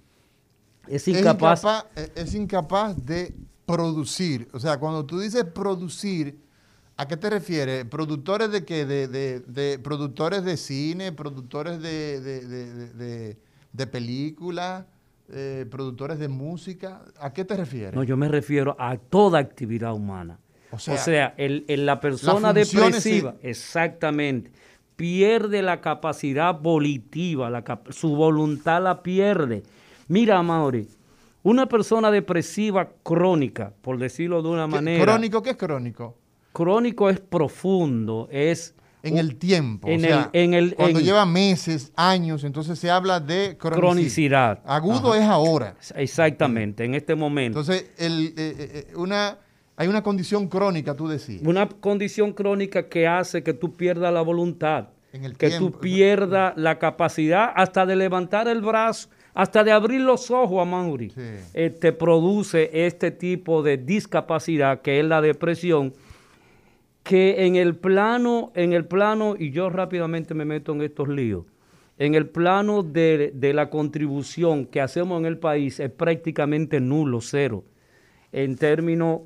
Es 0.88 1.06
incapaz, 1.06 1.62
es 2.16 2.34
incapaz 2.34 2.96
de 3.06 3.32
producir. 3.66 4.48
O 4.52 4.60
sea, 4.60 4.78
cuando 4.78 5.04
tú 5.04 5.20
dices 5.20 5.44
producir, 5.44 6.38
¿a 6.96 7.08
qué 7.08 7.16
te 7.16 7.30
refieres? 7.30 7.84
¿Productores 7.84 8.50
de 8.50 8.64
qué? 8.64 8.86
De, 8.86 9.08
de, 9.08 9.78
productores 9.78 10.44
de 10.44 10.56
cine, 10.56 11.12
productores 11.12 11.80
de, 11.80 13.36
de 13.72 13.86
películas, 13.86 14.84
eh, 15.32 15.66
productores 15.70 16.18
de 16.18 16.28
música. 16.28 17.02
¿A 17.18 17.32
qué 17.32 17.44
te 17.44 17.56
refieres? 17.56 17.94
No, 17.94 18.02
yo 18.02 18.16
me 18.16 18.28
refiero 18.28 18.76
a 18.78 18.96
toda 18.96 19.38
actividad 19.38 19.94
humana. 19.94 20.38
O 20.70 20.78
sea, 20.78 21.34
el, 21.36 21.64
la 21.86 22.00
persona 22.00 22.52
depresiva, 22.52 23.36
exactamente, 23.42 24.50
pierde 24.96 25.62
la 25.62 25.80
capacidad 25.80 26.58
volitiva, 26.58 27.48
la, 27.48 27.64
su 27.90 28.16
voluntad 28.16 28.82
la 28.82 29.02
pierde. 29.02 29.62
Mira, 30.08 30.42
Mauri, 30.42 30.88
una 31.44 31.66
persona 31.66 32.10
depresiva 32.10 32.88
crónica, 33.02 33.72
por 33.82 33.98
decirlo 33.98 34.42
de 34.42 34.48
una 34.48 34.66
manera. 34.66 35.04
¿Crónico 35.04 35.42
qué 35.42 35.50
es 35.50 35.56
crónico? 35.56 36.16
Crónico 36.52 37.08
es 37.08 37.20
profundo, 37.20 38.28
es... 38.32 38.74
En 39.02 39.18
el 39.18 39.36
tiempo, 39.36 39.86
en 39.86 40.02
el, 40.06 40.28
en 40.32 40.54
el, 40.54 40.74
cuando 40.74 40.98
lleva 40.98 41.26
meses, 41.26 41.92
años, 41.94 42.42
entonces 42.42 42.78
se 42.78 42.90
habla 42.90 43.20
de 43.20 43.54
cronicidad. 43.58 44.62
Agudo 44.64 45.14
es 45.14 45.24
ahora. 45.24 45.76
Exactamente, 45.94 46.86
en 46.86 46.94
este 46.94 47.14
momento. 47.14 47.60
Entonces, 47.60 47.90
el, 47.98 48.28
eh, 48.28 48.32
eh, 48.38 48.86
eh, 48.88 48.96
una, 48.96 49.36
hay 49.76 49.88
una 49.88 50.02
condición 50.02 50.48
crónica, 50.48 50.94
tú 50.96 51.06
decías. 51.06 51.42
Una 51.44 51.68
condición 51.68 52.32
crónica 52.32 52.88
que 52.88 53.06
hace 53.06 53.42
que 53.42 53.52
tú 53.52 53.76
pierdas 53.76 54.10
la 54.10 54.22
voluntad, 54.22 54.88
que 55.36 55.50
tú 55.50 55.72
pierdas 55.72 56.54
la 56.56 56.78
capacidad 56.78 57.52
hasta 57.54 57.84
de 57.84 57.96
levantar 57.96 58.48
el 58.48 58.62
brazo 58.62 59.10
hasta 59.34 59.64
de 59.64 59.72
abrir 59.72 60.00
los 60.00 60.30
ojos 60.30 60.62
a 60.62 60.64
Mauri, 60.64 61.08
te 61.08 61.42
este, 61.52 61.92
produce 61.92 62.70
este 62.86 63.10
tipo 63.10 63.62
de 63.62 63.76
discapacidad 63.76 64.80
que 64.80 65.00
es 65.00 65.04
la 65.04 65.20
depresión, 65.20 65.92
que 67.02 67.44
en 67.44 67.56
el 67.56 67.74
plano, 67.76 68.52
en 68.54 68.72
el 68.72 68.86
plano, 68.86 69.34
y 69.38 69.50
yo 69.50 69.68
rápidamente 69.68 70.34
me 70.34 70.44
meto 70.44 70.72
en 70.72 70.82
estos 70.82 71.08
líos, 71.08 71.44
en 71.98 72.14
el 72.14 72.28
plano 72.28 72.82
de, 72.82 73.32
de 73.34 73.52
la 73.52 73.70
contribución 73.70 74.66
que 74.66 74.80
hacemos 74.80 75.18
en 75.20 75.26
el 75.26 75.38
país 75.38 75.80
es 75.80 75.90
prácticamente 75.90 76.80
nulo, 76.80 77.20
cero, 77.20 77.64
en 78.32 78.56
términos 78.56 79.22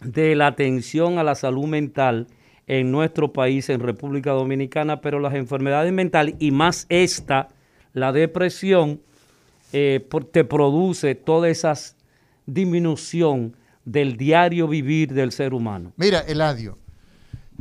de 0.00 0.36
la 0.36 0.46
atención 0.46 1.18
a 1.18 1.24
la 1.24 1.34
salud 1.34 1.66
mental 1.66 2.28
en 2.66 2.92
nuestro 2.92 3.32
país, 3.32 3.68
en 3.70 3.80
República 3.80 4.32
Dominicana, 4.32 5.00
pero 5.00 5.20
las 5.20 5.34
enfermedades 5.34 5.92
mentales 5.92 6.34
y 6.38 6.50
más 6.50 6.86
esta, 6.90 7.48
la 7.94 8.12
depresión, 8.12 9.00
eh, 9.72 10.06
te 10.32 10.44
produce 10.44 11.14
toda 11.14 11.48
esa 11.48 11.74
disminución 12.46 13.56
del 13.84 14.16
diario 14.16 14.68
vivir 14.68 15.12
del 15.12 15.32
ser 15.32 15.54
humano. 15.54 15.92
Mira, 15.96 16.20
Eladio, 16.20 16.78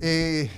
eh, 0.02 0.50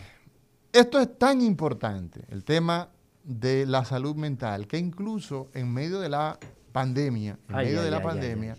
esto 0.74 1.00
es 1.00 1.18
tan 1.18 1.42
importante, 1.42 2.22
el 2.30 2.44
tema 2.44 2.90
de 3.24 3.66
la 3.66 3.86
salud 3.86 4.16
mental, 4.16 4.68
que 4.68 4.78
incluso 4.78 5.50
en 5.54 5.72
medio 5.72 6.00
de 6.00 6.10
la 6.10 6.40
pandemia, 6.72 7.38
en 7.48 7.56
medio 7.56 7.82
de 7.82 7.92
la 7.92 8.02
pandemia, 8.02 8.56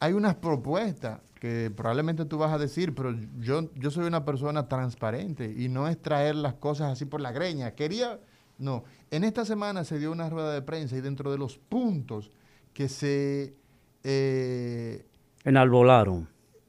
hay 0.00 0.12
unas 0.12 0.34
propuestas 0.36 1.20
que 1.40 1.70
probablemente 1.74 2.24
tú 2.24 2.38
vas 2.38 2.52
a 2.52 2.58
decir, 2.58 2.94
pero 2.94 3.14
yo, 3.38 3.70
yo 3.74 3.90
soy 3.90 4.06
una 4.06 4.24
persona 4.24 4.68
transparente 4.68 5.54
y 5.56 5.68
no 5.68 5.86
es 5.88 6.00
traer 6.00 6.34
las 6.34 6.54
cosas 6.54 6.92
así 6.92 7.04
por 7.04 7.20
la 7.20 7.32
greña. 7.32 7.72
Quería, 7.72 8.18
no, 8.58 8.84
en 9.10 9.24
esta 9.24 9.44
semana 9.44 9.84
se 9.84 9.98
dio 9.98 10.12
una 10.12 10.30
rueda 10.30 10.52
de 10.52 10.62
prensa 10.62 10.96
y 10.96 11.00
dentro 11.00 11.30
de 11.30 11.38
los 11.38 11.58
puntos 11.58 12.30
que 12.72 12.88
se... 12.88 13.54
Eh, 14.02 15.06
enarbolaron. 15.44 16.28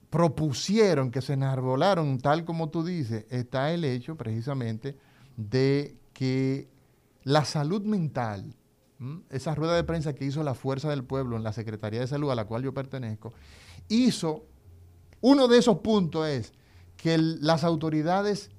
Propusieron, 0.09 1.11
que 1.11 1.21
se 1.21 1.33
enarbolaron, 1.33 2.19
tal 2.19 2.45
como 2.45 2.69
tú 2.69 2.83
dices, 2.83 3.25
está 3.29 3.71
el 3.71 3.83
hecho 3.85 4.15
precisamente 4.15 4.97
de 5.35 5.97
que 6.13 6.67
la 7.23 7.45
salud 7.45 7.83
mental, 7.83 8.55
esa 9.29 9.53
rueda 9.53 9.75
de 9.75 9.83
prensa 9.83 10.13
que 10.13 10.25
hizo 10.25 10.43
la 10.43 10.55
Fuerza 10.55 10.89
del 10.89 11.03
Pueblo 11.03 11.35
en 11.35 11.43
la 11.43 11.53
Secretaría 11.53 11.99
de 11.99 12.07
Salud 12.07 12.31
a 12.31 12.35
la 12.35 12.45
cual 12.45 12.63
yo 12.63 12.73
pertenezco, 12.73 13.33
hizo, 13.89 14.45
uno 15.21 15.47
de 15.47 15.57
esos 15.57 15.79
puntos 15.79 16.27
es 16.27 16.53
que 16.95 17.17
las 17.17 17.63
autoridades 17.63 18.49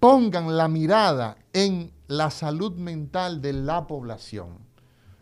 pongan 0.00 0.56
la 0.56 0.68
mirada 0.68 1.38
en 1.54 1.93
la 2.06 2.30
salud 2.30 2.72
mental 2.76 3.40
de 3.40 3.52
la 3.52 3.86
población. 3.86 4.58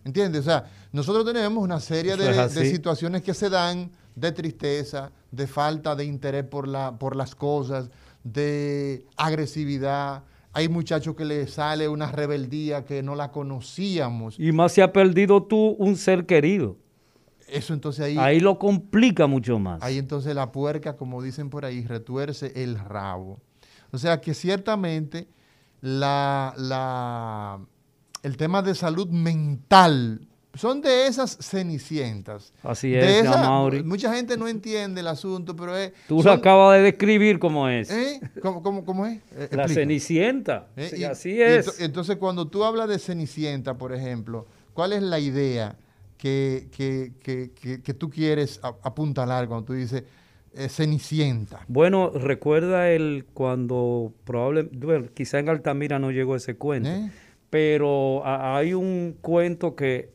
¿Entiendes? 0.04 0.40
O 0.40 0.44
sea, 0.44 0.70
nosotros 0.90 1.24
tenemos 1.24 1.62
una 1.62 1.78
serie 1.78 2.16
de, 2.16 2.48
situaciones 2.48 3.22
que 3.22 3.34
se 3.34 3.48
dan 3.48 3.90
de 4.16 4.32
tristeza, 4.32 5.12
de 5.30 5.46
falta 5.46 5.94
de 5.94 6.04
interés 6.04 6.44
por, 6.44 6.66
la, 6.66 6.98
por 6.98 7.14
las 7.14 7.34
cosas, 7.34 7.88
de 8.24 9.06
agresividad. 9.16 10.24
Hay 10.52 10.68
muchachos 10.68 11.14
que 11.14 11.24
les 11.24 11.52
sale 11.52 11.88
una 11.88 12.10
rebeldía 12.10 12.84
que 12.84 13.02
no 13.02 13.14
la 13.14 13.30
conocíamos. 13.30 14.38
Y 14.38 14.50
más 14.52 14.72
se 14.72 14.82
ha 14.82 14.92
perdido 14.92 15.44
tú 15.44 15.76
un 15.78 15.96
ser 15.96 16.26
querido. 16.26 16.76
Eso 17.48 17.74
entonces 17.74 18.04
ahí, 18.04 18.16
Ahí 18.18 18.40
lo 18.40 18.58
complica 18.58 19.26
mucho 19.26 19.58
más. 19.58 19.82
ahí 19.82 19.98
entonces 19.98 20.34
la 20.34 20.52
puerca, 20.52 20.96
como 20.96 21.22
dicen 21.22 21.50
por 21.50 21.64
ahí, 21.64 21.84
retuerce 21.84 22.52
el 22.56 22.78
rabo. 22.78 23.40
O 23.92 23.98
sea 23.98 24.20
que 24.20 24.34
ciertamente 24.34 25.28
la, 25.82 26.54
la- 26.56 27.60
el 28.22 28.36
tema 28.36 28.62
de 28.62 28.74
salud 28.74 29.08
mental 29.08 30.26
son 30.54 30.80
de 30.82 31.06
esas 31.06 31.36
cenicientas. 31.40 32.52
Así 32.62 32.90
De 32.90 33.20
es, 33.20 33.24
esa- 33.24 33.40
Amaury. 33.46 33.82
mucha 33.82 34.14
gente 34.14 34.36
no 34.36 34.46
entiende 34.48 35.00
el 35.00 35.08
asunto, 35.08 35.56
pero 35.56 35.76
es... 35.76 35.92
Tú 36.08 36.22
lo 36.22 36.30
acabas 36.30 36.76
de 36.76 36.82
describir 36.84 37.38
como 37.38 37.68
es. 37.68 37.90
¿Eh? 37.90 38.20
¿Cómo, 38.42 38.62
cómo- 38.62 38.84
cómo 38.84 39.06
es? 39.06 39.18
Eh, 39.32 39.48
La 39.52 39.66
cenicienta. 39.66 40.68
¿Eh? 40.76 40.88
Sí, 40.90 41.00
Y- 41.00 41.04
así 41.04 41.40
es. 41.42 41.66
ento- 41.68 41.84
entonces, 41.84 42.16
cuando 42.16 42.46
tú 42.48 42.64
hablas 42.64 42.88
de 42.88 42.98
Cenicienta, 42.98 43.78
por 43.78 43.92
ejemplo, 43.94 44.46
¿cuál 44.74 44.92
es 44.92 45.02
la 45.02 45.18
idea 45.18 45.76
que, 46.18 46.68
que- 46.70 47.12
que- 47.20 47.50
que- 47.82 47.94
tú 47.94 48.08
quieres 48.10 48.60
apuntalar 48.62 49.48
cuando 49.48 49.64
tú 49.64 49.72
dices 49.72 50.04
eh, 50.54 50.68
Cenicienta? 50.68 51.64
Bueno, 51.68 52.10
recuerda 52.10 52.90
el 52.90 53.24
cuando 53.32 54.12
probablemente, 54.24 54.86
bueno, 54.86 55.06
quizá 55.14 55.38
en 55.38 55.48
Altamira 55.48 55.98
no 55.98 56.10
llegó 56.10 56.36
ese 56.36 56.56
cuento, 56.56 56.88
¿Eh? 56.90 57.10
pero 57.50 58.24
a- 58.24 58.56
hay 58.56 58.74
un 58.74 59.16
cuento 59.20 59.74
que 59.76 60.10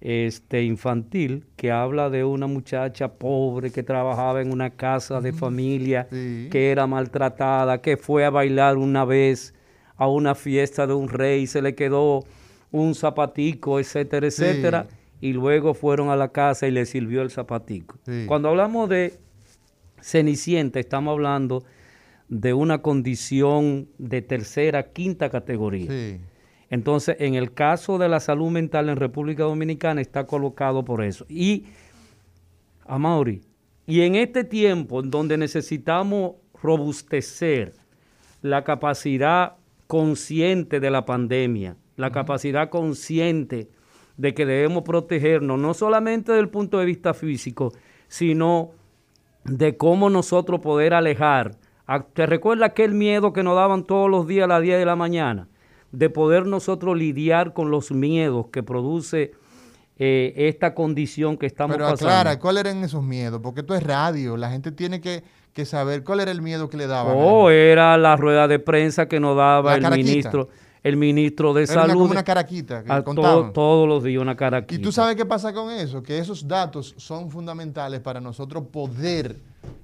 este 0.00 0.62
infantil 0.62 1.44
que 1.56 1.70
habla 1.70 2.08
de 2.08 2.24
una 2.24 2.46
muchacha 2.46 3.12
pobre 3.14 3.70
que 3.70 3.82
trabajaba 3.82 4.40
en 4.40 4.50
una 4.50 4.70
casa 4.70 5.20
de 5.20 5.32
familia, 5.34 6.06
Sí. 6.10 6.48
que 6.50 6.70
era 6.70 6.86
maltratada, 6.86 7.82
que 7.82 7.96
fue 7.98 8.24
a 8.24 8.30
bailar 8.30 8.78
una 8.78 9.04
vez 9.04 9.54
a 9.96 10.08
una 10.08 10.34
fiesta 10.34 10.86
de 10.86 10.94
un 10.94 11.08
rey, 11.10 11.46
se 11.46 11.60
le 11.60 11.74
quedó 11.74 12.24
un 12.72 12.94
zapatico, 12.94 13.78
etcétera, 13.78 14.26
etcétera, 14.28 14.86
y 15.20 15.34
luego 15.34 15.74
fueron 15.74 16.08
a 16.08 16.16
la 16.16 16.28
casa 16.28 16.66
y 16.66 16.70
le 16.70 16.86
sirvió 16.86 17.20
el 17.20 17.30
zapatico. 17.30 17.98
Sí. 18.06 18.24
Cuando 18.26 18.48
hablamos 18.48 18.88
de 18.88 19.18
Cenicienta, 20.02 20.80
estamos 20.80 21.12
hablando 21.12 21.64
de 22.28 22.54
una 22.54 22.80
condición 22.82 23.88
de 23.98 24.22
tercera, 24.22 24.92
quinta 24.92 25.30
categoría. 25.30 25.90
Sí. 25.90 26.20
Entonces, 26.70 27.16
en 27.18 27.34
el 27.34 27.52
caso 27.52 27.98
de 27.98 28.08
la 28.08 28.20
salud 28.20 28.50
mental 28.50 28.88
en 28.88 28.96
República 28.96 29.42
Dominicana 29.42 30.00
está 30.00 30.26
colocado 30.26 30.84
por 30.84 31.02
eso. 31.02 31.26
Y, 31.28 31.64
Amaury, 32.86 33.42
y 33.86 34.02
en 34.02 34.14
este 34.14 34.44
tiempo 34.44 35.00
en 35.00 35.10
donde 35.10 35.36
necesitamos 35.36 36.34
robustecer 36.62 37.74
la 38.40 38.62
capacidad 38.62 39.56
consciente 39.88 40.78
de 40.78 40.90
la 40.90 41.04
pandemia, 41.04 41.76
la 41.96 42.12
capacidad 42.12 42.70
consciente 42.70 43.68
de 44.16 44.34
que 44.34 44.46
debemos 44.46 44.84
protegernos, 44.84 45.58
no 45.58 45.74
solamente 45.74 46.30
desde 46.30 46.42
el 46.42 46.50
punto 46.50 46.78
de 46.78 46.84
vista 46.84 47.14
físico, 47.14 47.72
sino 48.06 48.70
de 49.44 49.76
cómo 49.76 50.10
nosotros 50.10 50.60
poder 50.60 50.94
alejar. 50.94 51.56
a- 51.86 52.04
¿Te 52.04 52.24
recuerda 52.26 52.66
aquel 52.66 52.94
miedo 52.94 53.32
que 53.32 53.42
nos 53.42 53.56
daban 53.56 53.84
todos 53.84 54.08
los 54.08 54.26
días 54.28 54.44
a 54.44 54.46
las 54.48 54.62
10 54.62 54.78
de 54.78 54.84
la 54.86 54.94
mañana? 54.96 55.48
De 55.90 56.08
poder 56.08 56.46
nosotros 56.46 56.96
lidiar 56.96 57.52
con 57.52 57.70
los 57.72 57.90
miedos 57.90 58.46
que 58.52 58.62
produce 58.62 59.32
eh, 60.02 60.32
esta 60.48 60.72
condición 60.74 61.36
que 61.36 61.44
estamos 61.46 61.76
Pero 61.76 61.88
pasando. 61.90 62.08
aclara, 62.10 62.38
¿cuáles 62.38 62.64
eran 62.64 62.82
esos 62.84 63.02
miedos? 63.02 63.40
Porque 63.42 63.60
esto 63.60 63.74
es 63.74 63.82
radio, 63.82 64.36
la 64.38 64.50
gente 64.50 64.72
tiene 64.72 65.00
que, 65.00 65.24
que 65.52 65.66
saber 65.66 66.04
cuál 66.04 66.20
era 66.20 66.30
el 66.30 66.40
miedo 66.42 66.70
que 66.70 66.76
le 66.78 66.86
daban. 66.86 67.14
Oh, 67.18 67.50
era 67.50 67.98
la 67.98 68.16
rueda 68.16 68.46
de 68.48 68.58
prensa 68.60 69.08
que 69.08 69.20
nos 69.20 69.36
daba 69.36 69.70
La 69.72 69.76
el 69.76 69.82
caraquita. 69.82 70.08
ministro, 70.08 70.48
el 70.82 70.96
ministro 70.96 71.52
de 71.52 71.64
Era 71.64 71.72
una- 71.74 71.82
salud. 71.82 72.00
como 72.00 72.10
una 72.12 72.22
caraquita 72.24 72.82
que 72.82 72.90
a 72.92 73.02
todos 73.02 73.86
los 73.88 74.02
días 74.02 74.22
una 74.22 74.36
caraquita. 74.36 74.80
Y 74.80 74.82
tú 74.82 74.90
sabes 74.92 75.14
qué 75.16 75.26
pasa 75.26 75.52
con 75.52 75.70
eso, 75.70 76.02
que 76.02 76.18
esos 76.18 76.46
datos 76.48 76.94
son 76.96 77.30
fundamentales 77.30 78.00
para 78.00 78.20
nosotros 78.20 78.64
poder, 78.72 79.36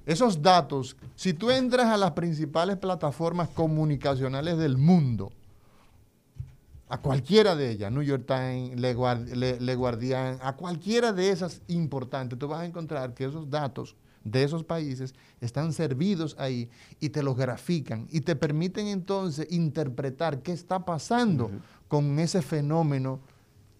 esos 0.05 0.41
datos, 0.41 0.95
si 1.15 1.33
tú 1.33 1.51
entras 1.51 1.85
a 1.87 1.97
las 1.97 2.11
principales 2.11 2.77
plataformas 2.77 3.49
comunicacionales 3.49 4.57
del 4.57 4.77
mundo, 4.77 5.31
a 6.89 6.97
cualquiera 6.99 7.55
de 7.55 7.71
ellas, 7.71 7.91
New 7.91 8.01
York 8.01 8.23
Times, 8.25 8.79
Le, 8.79 8.95
Guard- 8.95 9.27
Le- 9.35 9.59
Le 9.59 9.75
Guardian, 9.75 10.39
a 10.41 10.53
cualquiera 10.53 11.11
de 11.11 11.29
esas 11.31 11.61
importantes, 11.67 12.39
tú 12.39 12.47
vas 12.47 12.61
a 12.61 12.65
encontrar 12.65 13.13
que 13.13 13.25
esos 13.25 13.49
datos 13.49 13.95
de 14.31 14.43
esos 14.43 14.63
países 14.63 15.13
están 15.41 15.73
servidos 15.73 16.35
ahí 16.39 16.69
y 16.99 17.09
te 17.09 17.23
los 17.23 17.35
grafican 17.37 18.07
y 18.11 18.21
te 18.21 18.35
permiten 18.35 18.87
entonces 18.87 19.47
interpretar 19.51 20.41
qué 20.41 20.51
está 20.51 20.85
pasando 20.85 21.51
con 21.87 22.19
ese 22.19 22.41
fenómeno 22.41 23.19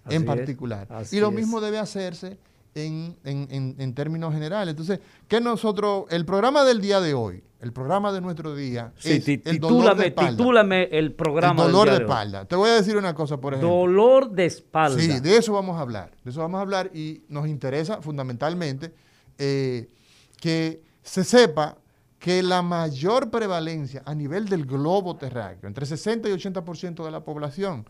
Así 0.06 0.16
en 0.16 0.26
particular. 0.26 0.88
y 1.12 1.20
lo 1.20 1.30
es. 1.30 1.34
mismo 1.36 1.60
debe 1.62 1.78
hacerse 1.80 2.38
en, 2.76 3.16
en- 3.24 3.48
en- 3.50 3.76
en 3.80 3.94
términos 3.96 4.34
generales. 4.34 4.72
Entonces, 4.74 5.00
que 5.28 5.42
nosotros, 5.42 6.06
el 6.10 6.26
programa 6.26 6.64
del 6.64 6.80
día 6.80 7.02
de 7.02 7.14
hoy, 7.16 7.44
el 7.60 7.74
programa 7.74 8.12
de 8.14 8.22
nuestro 8.22 8.54
día, 8.56 8.94
Sí, 9.00 9.14
es 9.14 9.28
el 9.28 9.58
dolor 9.60 9.98
de 9.98 10.08
espalda. 10.10 10.30
titúlame 10.38 10.84
el 10.92 11.12
programa. 11.12 11.64
el 11.64 11.68
del 11.70 11.72
dolor 11.74 11.88
día 11.88 11.94
de 11.94 11.98
hoy. 11.98 12.10
espalda. 12.12 12.46
Te 12.46 12.56
voy 12.56 12.70
a 12.70 12.74
decir 12.76 12.96
una 12.96 13.16
cosa, 13.16 13.38
por 13.38 13.56
ejemplo. 13.56 13.76
Dolor 13.76 14.30
de 14.30 14.46
espalda. 14.46 15.00
Sí, 15.02 15.20
de 15.20 15.38
eso 15.38 15.54
vamos 15.54 15.76
a 15.78 15.82
hablar. 15.82 16.12
De 16.24 16.30
eso 16.30 16.40
vamos 16.42 16.60
a 16.60 16.62
hablar 16.62 16.92
y 16.94 17.24
nos 17.30 17.48
interesa 17.48 18.00
fundamentalmente 18.04 18.94
eh, 19.40 19.90
que 20.39 20.82
se 21.02 21.23
sepa 21.23 21.78
que 22.19 22.41
la 22.41 22.62
mayor 22.62 23.30
prevalencia 23.30 24.02
a 24.06 24.15
nivel 24.15 24.47
del 24.47 24.65
globo 24.65 25.15
terráqueo, 25.15 25.67
entre 25.67 25.86
60 25.86 26.30
y 26.30 26.32
80% 26.32 27.06
de 27.06 27.12
la 27.12 27.23
población, 27.23 27.86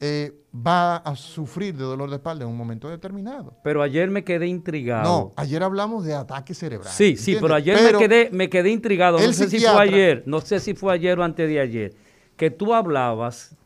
eh, 0.00 0.32
va 0.54 0.96
a 0.96 1.16
sufrir 1.16 1.76
de 1.76 1.84
dolor 1.84 2.10
de 2.10 2.16
espalda 2.16 2.44
en 2.44 2.50
un 2.50 2.56
momento 2.56 2.88
determinado. 2.88 3.56
Pero 3.62 3.82
ayer 3.82 4.10
me 4.10 4.24
quedé 4.24 4.46
intrigado. 4.46 5.04
No, 5.04 5.32
ayer 5.36 5.62
hablamos 5.62 6.04
de 6.04 6.14
ataque 6.14 6.52
cerebral. 6.52 6.92
Sí, 6.92 7.16
sí, 7.16 7.36
pero 7.40 7.54
ayer 7.54 7.80
me, 7.80 7.98
quedé, 7.98 8.28
me 8.32 8.50
quedé 8.50 8.70
intrigado. 8.70 9.18
No 9.18 9.32
sé 9.32 9.48
si 9.48 9.60
fue 9.60 9.82
ayer, 9.82 10.22
no 10.26 10.40
sé 10.40 10.60
si 10.60 10.74
fue 10.74 10.92
ayer 10.92 11.18
o 11.18 11.24
antes 11.24 11.48
de 11.48 11.60
ayer, 11.60 11.94
que 12.36 12.50
tú 12.50 12.74
hablabas 12.74 13.56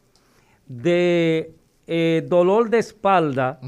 de 0.67 1.55
eh, 1.87 2.25
dolor 2.29 2.71
de 2.71 2.79
espalda. 2.79 3.59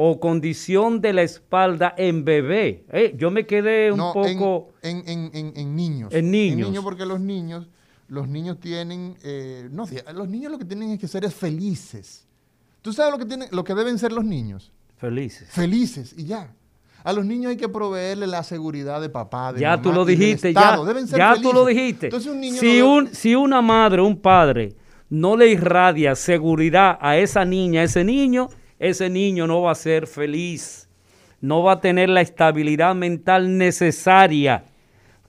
O 0.00 0.20
condición 0.20 1.00
de 1.00 1.12
la 1.12 1.22
espalda 1.22 1.92
en 1.96 2.24
bebé. 2.24 2.84
Eh, 2.92 3.14
yo 3.18 3.32
me 3.32 3.46
quedé 3.46 3.90
un 3.90 3.98
No, 3.98 4.12
poco... 4.12 4.68
En, 4.80 5.02
en- 5.08 5.30
en- 5.34 5.52
en 5.56 5.74
niños. 5.74 6.14
En 6.14 6.30
niños. 6.30 6.58
En 6.60 6.64
niños 6.66 6.84
porque 6.84 7.04
los 7.04 7.18
niños, 7.18 7.66
los 8.06 8.28
niños 8.28 8.60
tienen, 8.60 9.16
eh, 9.24 9.68
no 9.72 9.86
los 10.14 10.28
niños 10.28 10.52
lo 10.52 10.58
que 10.60 10.64
tienen 10.64 10.90
es 10.92 11.00
que 11.00 11.08
ser 11.08 11.24
es 11.24 11.34
felices. 11.34 12.28
¿Tú 12.80 12.92
sabes 12.92 13.10
lo 13.12 13.18
que, 13.18 13.24
tienen, 13.24 13.48
lo 13.50 13.64
que 13.64 13.74
deben 13.74 13.98
ser 13.98 14.12
los 14.12 14.24
niños? 14.24 14.70
Felices. 14.98 15.48
Felices 15.50 16.14
y 16.16 16.26
ya. 16.26 16.54
A 17.02 17.12
los 17.12 17.24
niños 17.26 17.50
hay 17.50 17.56
que 17.56 17.68
proveerle 17.68 18.28
la 18.28 18.44
seguridad 18.44 19.00
de 19.00 19.08
papá, 19.08 19.52
de 19.52 19.60
Ya 19.62 19.70
mamá 19.70 19.82
tú 19.82 19.92
lo 19.92 20.04
dijiste, 20.04 20.52
ya, 20.52 20.60
Estado. 20.60 20.84
Deben 20.84 21.08
ser 21.08 21.18
ya 21.18 21.34
tú 21.42 21.52
lo 21.52 21.64
dijiste. 21.64 22.06
Entonces 22.06 22.30
un 22.30 22.40
niño 22.40 22.60
si, 22.60 22.78
no- 22.78 22.94
un, 22.94 23.08
si 23.12 23.34
una 23.34 23.60
madre, 23.62 24.00
un 24.00 24.16
padre, 24.16 24.76
no 25.10 25.36
le 25.36 25.48
irradia 25.50 26.14
seguridad 26.14 26.96
a 27.00 27.16
esa 27.16 27.44
niña, 27.44 27.80
a 27.80 27.84
ese 27.84 28.04
niño, 28.04 28.48
ese 28.78 29.10
niño 29.10 29.46
no 29.46 29.62
va 29.62 29.72
a 29.72 29.74
ser 29.74 30.06
feliz, 30.06 30.88
no 31.40 31.62
va 31.62 31.72
a 31.72 31.80
tener 31.80 32.08
la 32.08 32.20
estabilidad 32.20 32.94
mental 32.94 33.58
necesaria 33.58 34.64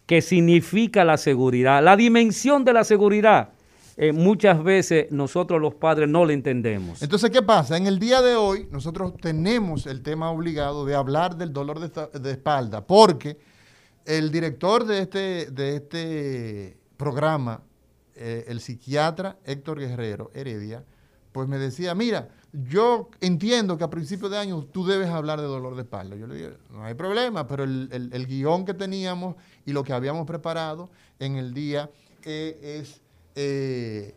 que 0.05 0.21
significa 0.21 1.05
la 1.05 1.17
seguridad. 1.17 1.83
La 1.83 1.95
dimensión 1.95 2.65
de 2.65 2.73
la 2.73 2.83
seguridad, 2.83 3.49
eh, 3.95 4.12
muchas 4.12 4.63
veces 4.63 5.12
nosotros 5.12 5.62
los 5.62 5.75
padres 5.75 6.09
no 6.09 6.25
la 6.25 6.33
entendemos. 6.33 7.03
Entonces, 7.03 7.29
¿qué 7.29 7.43
pasa? 7.43 7.77
En 7.77 7.85
el 7.85 7.99
día 7.99 8.21
de 8.21 8.35
hoy, 8.35 8.67
nosotros 8.71 9.13
tenemos 9.17 9.85
el 9.85 10.01
tema 10.01 10.31
obligado 10.31 10.85
de 10.85 10.95
hablar 10.95 11.35
del 11.35 11.53
dolor 11.53 11.79
de 11.79 12.31
espalda, 12.31 12.88
porque 12.88 13.38
el 14.05 14.31
director 14.31 14.85
de 14.85 14.99
este, 14.99 15.51
de 15.51 15.75
este 15.75 16.77
programa, 16.97 17.62
eh, 18.15 18.45
el 18.47 18.62
psiquiatra 18.62 19.38
Héctor 19.45 19.79
Guerrero 19.79 20.31
Heredia, 20.33 20.83
pues 21.31 21.47
me 21.47 21.59
decía, 21.59 21.93
mira, 21.93 22.29
yo 22.51 23.09
entiendo 23.21 23.77
que 23.77 23.83
a 23.83 23.89
principios 23.89 24.31
de 24.31 24.38
año 24.38 24.63
tú 24.63 24.85
debes 24.85 25.09
hablar 25.09 25.39
de 25.39 25.47
dolor 25.47 25.75
de 25.75 25.83
espalda. 25.83 26.15
Yo 26.15 26.27
le 26.27 26.35
dije, 26.35 26.57
no 26.71 26.83
hay 26.83 26.95
problema, 26.95 27.47
pero 27.47 27.63
el, 27.63 28.25
guion 28.27 28.65
que 28.65 28.73
teníamos 28.73 29.35
y 29.65 29.71
lo 29.71 29.83
que 29.83 29.93
habíamos 29.93 30.25
preparado 30.25 30.89
en 31.19 31.35
el 31.35 31.53
día 31.53 31.89
eh, 32.23 32.81
es, 32.81 33.01
eh, 33.35 34.15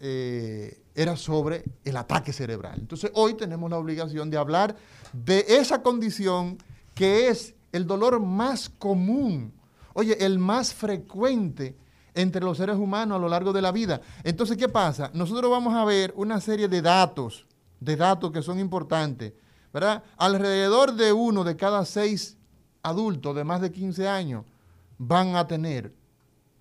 eh, 0.00 0.78
era 0.94 1.16
sobre 1.16 1.64
el 1.84 1.96
ataque 1.96 2.32
cerebral. 2.32 2.80
Entonces 2.80 3.10
hoy 3.14 3.34
tenemos 3.34 3.70
la 3.70 3.78
obligación 3.78 4.28
de 4.30 4.36
hablar 4.36 4.76
de 5.12 5.44
esa 5.48 5.82
condición 5.82 6.58
que 6.94 7.28
es 7.28 7.54
el 7.72 7.86
dolor 7.86 8.20
más 8.20 8.68
común, 8.68 9.52
oye, 9.94 10.24
el 10.24 10.38
más 10.38 10.74
frecuente 10.74 11.76
entre 12.14 12.42
los 12.42 12.56
seres 12.56 12.76
humanos 12.76 13.16
a 13.16 13.18
lo 13.18 13.28
largo 13.28 13.52
de 13.52 13.62
la 13.62 13.72
vida. 13.72 14.00
Entonces, 14.22 14.56
¿qué 14.56 14.68
pasa? 14.68 15.10
Nosotros 15.14 15.50
vamos 15.50 15.74
a 15.74 15.84
ver 15.84 16.12
una 16.16 16.40
serie 16.40 16.68
de 16.68 16.80
datos 16.80 17.46
de 17.84 17.96
datos 17.96 18.32
que 18.32 18.42
son 18.42 18.58
importantes, 18.58 19.32
¿verdad? 19.72 20.02
Alrededor 20.16 20.94
de 20.94 21.12
uno 21.12 21.44
de 21.44 21.56
cada 21.56 21.84
seis 21.84 22.36
adultos 22.82 23.36
de 23.36 23.44
más 23.44 23.60
de 23.60 23.70
15 23.70 24.08
años 24.08 24.44
van 24.98 25.36
a 25.36 25.46
tener 25.46 25.92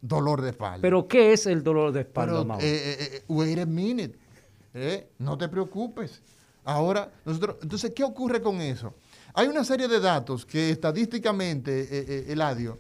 dolor 0.02 0.42
de 0.42 0.50
espalda. 0.50 0.82
¿Pero 0.82 1.08
qué 1.08 1.34
es 1.34 1.46
el 1.46 1.64
dolor 1.64 1.92
de 1.92 2.02
espalda, 2.02 2.44
Pero, 2.44 2.60
eh, 2.60 2.98
eh, 3.00 3.24
wait 3.28 3.60
a 3.60 3.66
minute. 3.66 4.18
no 5.20 5.38
te 5.38 5.48
preocupes. 5.48 6.22
Ahora, 6.66 7.12
nosotros, 7.26 7.58
entonces, 7.62 7.92
¿qué 7.96 8.04
ocurre 8.04 8.42
con 8.42 8.60
eso? 8.62 8.94
Hay 9.34 9.48
una 9.48 9.64
serie 9.64 9.88
de 9.88 10.00
datos 10.00 10.46
que 10.46 10.70
estadísticamente, 10.70 12.32
Eladio, 12.32 12.80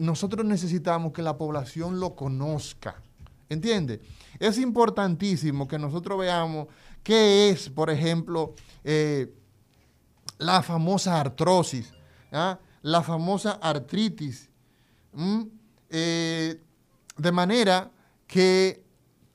nosotros 0.00 0.44
necesitamos 0.44 1.12
que 1.12 1.22
la 1.22 1.36
población 1.38 1.98
lo 1.98 2.14
conozca. 2.14 3.00
¿Entiendes? 3.48 4.00
Es 4.38 4.58
importantísimo 4.58 5.68
que 5.68 5.78
nosotros 5.78 6.18
veamos 6.18 6.68
qué 7.02 7.50
es, 7.50 7.68
por 7.68 7.90
ejemplo, 7.90 8.54
eh, 8.82 9.32
la 10.38 10.62
famosa 10.62 11.20
artrosis, 11.20 11.92
¿ah? 12.32 12.58
la 12.82 13.02
famosa 13.02 13.52
artritis. 13.52 14.48
Eh, 15.90 16.60
de 17.18 17.32
manera 17.32 17.90
que 18.26 18.82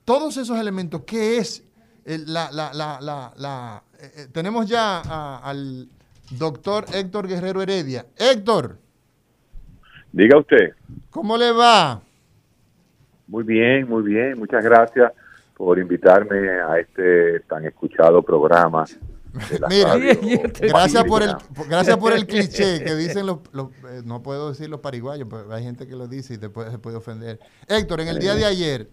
todos 0.04 0.38
esos 0.38 0.60
elementos, 0.60 1.04
¿qué 1.06 1.38
es 1.38 1.64
la, 2.06 3.84
eh, 4.00 4.28
tenemos 4.32 4.68
ya 4.68 5.38
al 5.38 5.90
doctor 6.32 6.86
Héctor 6.94 7.28
Guerrero 7.28 7.62
Heredia. 7.62 8.08
Héctor. 8.16 8.80
Diga 10.18 10.40
usted. 10.40 10.74
¿Cómo 11.12 11.38
le 11.38 11.52
va? 11.52 12.02
Muy 13.28 13.44
bien, 13.44 13.88
muy 13.88 14.02
bien. 14.02 14.40
Muchas 14.40 14.64
gracias 14.64 15.14
por 15.56 15.78
invitarme 15.78 16.60
a 16.60 16.80
este 16.80 17.42
tan 17.42 17.64
escuchado 17.66 18.24
programa. 18.24 18.86
Mira, 19.70 19.96
gracias 20.60 21.04
por 21.04 21.22
el 21.22 21.36
gracias 21.70 21.98
por 21.98 22.14
el 22.14 22.26
cliché 22.26 22.84
que 22.84 22.96
dicen 22.96 23.28
los, 23.28 23.38
eh, 23.54 24.02
no 24.06 24.24
puedo 24.24 24.50
decir 24.50 24.70
los 24.70 24.80
pariguayos, 24.80 25.28
pero 25.30 25.54
hay 25.54 25.64
gente 25.64 25.88
que 25.88 25.96
lo 25.96 26.08
dice 26.08 26.34
y 26.34 26.38
después 26.38 26.72
se 26.72 26.80
puede 26.80 26.98
ofender. 26.98 27.40
Héctor, 27.68 28.02
en 28.02 28.08
el 28.08 28.18
día 28.18 28.34
de 28.34 28.46
ayer, 28.46 28.90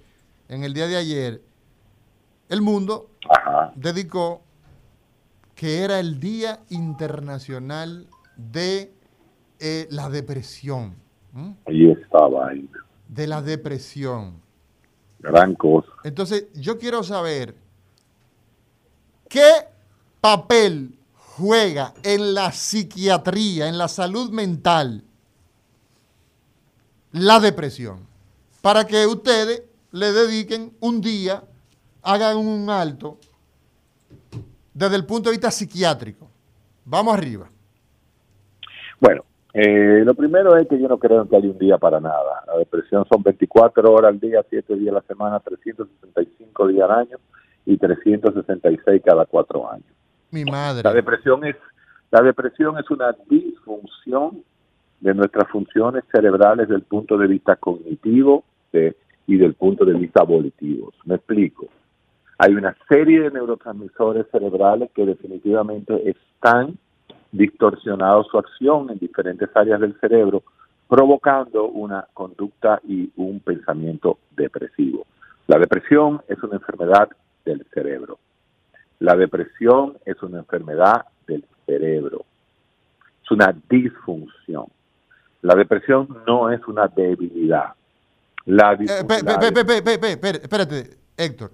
en 0.50 0.62
el 0.62 0.74
día 0.74 0.88
de 0.88 0.96
ayer, 0.98 1.40
el 2.50 2.60
mundo 2.60 3.08
dedicó 3.76 4.42
que 5.54 5.84
era 5.84 6.00
el 6.00 6.20
Día 6.20 6.60
Internacional 6.68 8.08
de 8.36 8.92
eh, 9.58 9.86
la 9.88 10.10
Depresión. 10.10 11.02
Ahí 11.66 11.90
estaba 11.90 12.48
ahí 12.48 12.68
de 13.08 13.26
la 13.26 13.42
depresión. 13.42 14.42
Gran 15.20 15.54
cosa. 15.54 15.88
Entonces, 16.02 16.46
yo 16.54 16.78
quiero 16.78 17.02
saber 17.02 17.54
qué 19.28 19.50
papel 20.20 20.98
juega 21.14 21.94
en 22.02 22.34
la 22.34 22.52
psiquiatría, 22.52 23.68
en 23.68 23.78
la 23.78 23.88
salud 23.88 24.30
mental, 24.30 25.02
la 27.12 27.40
depresión, 27.40 28.06
para 28.60 28.86
que 28.86 29.06
ustedes 29.06 29.62
le 29.92 30.12
dediquen 30.12 30.76
un 30.80 31.00
día, 31.00 31.44
hagan 32.02 32.36
un 32.36 32.68
alto 32.68 33.18
desde 34.72 34.96
el 34.96 35.06
punto 35.06 35.30
de 35.30 35.36
vista 35.36 35.50
psiquiátrico. 35.50 36.28
Vamos 36.84 37.14
arriba. 37.14 37.48
Bueno, 39.00 39.24
eh, 39.54 40.02
lo 40.04 40.14
primero 40.14 40.56
es 40.56 40.66
que 40.66 40.80
yo 40.80 40.88
no 40.88 40.98
creo 40.98 41.28
que 41.28 41.36
haya 41.36 41.48
un 41.48 41.58
día 41.58 41.78
para 41.78 42.00
nada. 42.00 42.42
La 42.46 42.58
depresión 42.58 43.06
son 43.08 43.22
24 43.22 43.92
horas 43.92 44.08
al 44.10 44.18
día, 44.18 44.44
7 44.50 44.74
días 44.74 44.90
a 44.92 44.96
la 44.96 45.02
semana, 45.02 45.38
365 45.38 46.68
días 46.68 46.90
al 46.90 46.98
año 46.98 47.18
y 47.64 47.76
366 47.76 49.02
cada 49.04 49.24
4 49.26 49.70
años. 49.70 49.86
Mi 50.32 50.44
madre. 50.44 50.82
La 50.82 50.92
depresión 50.92 51.44
es 51.44 51.54
la 52.10 52.22
depresión 52.22 52.78
es 52.78 52.88
una 52.90 53.14
disfunción 53.28 54.42
de 55.00 55.14
nuestras 55.14 55.48
funciones 55.50 56.04
cerebrales 56.12 56.68
desde 56.68 56.76
el 56.76 56.82
punto 56.82 57.16
de 57.18 57.26
vista 57.26 57.56
cognitivo 57.56 58.44
y 59.26 59.36
del 59.36 59.54
punto 59.54 59.84
de 59.84 59.94
vista 59.94 60.22
volitivo. 60.22 60.92
Me 61.04 61.16
explico. 61.16 61.68
Hay 62.38 62.54
una 62.54 62.76
serie 62.88 63.20
de 63.20 63.30
neurotransmisores 63.30 64.26
cerebrales 64.30 64.90
que 64.94 65.06
definitivamente 65.06 66.10
están 66.10 66.78
distorsionado 67.34 68.24
su 68.24 68.38
acción 68.38 68.90
en 68.90 68.98
diferentes 68.98 69.48
áreas 69.54 69.80
del 69.80 69.98
cerebro, 70.00 70.42
provocando 70.88 71.66
una 71.66 72.06
conducta 72.14 72.80
y 72.86 73.10
un 73.16 73.40
pensamiento 73.40 74.18
depresivo. 74.36 75.04
La 75.46 75.58
depresión 75.58 76.22
es 76.28 76.42
una 76.42 76.54
enfermedad 76.56 77.08
del 77.44 77.66
cerebro. 77.74 78.18
La 79.00 79.16
depresión 79.16 79.98
es 80.06 80.22
una 80.22 80.38
enfermedad 80.38 81.06
del 81.26 81.44
cerebro. 81.66 82.24
Es 83.22 83.30
una 83.30 83.54
disfunción. 83.68 84.66
La 85.42 85.54
depresión 85.54 86.08
no 86.26 86.50
es 86.50 86.66
una 86.68 86.86
debilidad. 86.86 87.74
La 88.46 88.74
espérate, 90.42 90.96
Héctor. 91.16 91.50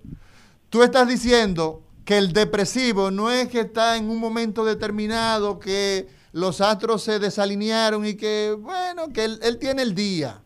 Tú 0.69 0.83
estás 0.83 1.09
diciendo 1.09 1.83
que 2.05 2.19
el 2.19 2.33
depresivo 2.33 3.11
no 3.11 3.31
es 3.31 3.49
que 3.49 3.61
está 3.61 3.97
en 3.97 4.09
un 4.09 4.19
momento 4.19 4.65
determinado, 4.65 5.59
que 5.59 6.09
los 6.33 6.61
astros 6.61 7.03
se 7.03 7.19
desalinearon 7.19 8.07
y 8.07 8.15
que, 8.15 8.57
bueno, 8.59 9.09
que 9.13 9.25
él, 9.25 9.59
tiene 9.59 9.83
el 9.83 9.95
día. 9.95 10.43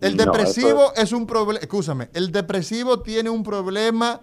El 0.00 0.16
depresivo 0.16 0.92
es... 0.94 1.12
un 1.12 1.26
problema, 1.26 1.60
escúchame, 1.60 2.10
el 2.12 2.30
depresivo 2.32 3.00
tiene 3.00 3.30
un 3.30 3.42
problema 3.42 4.20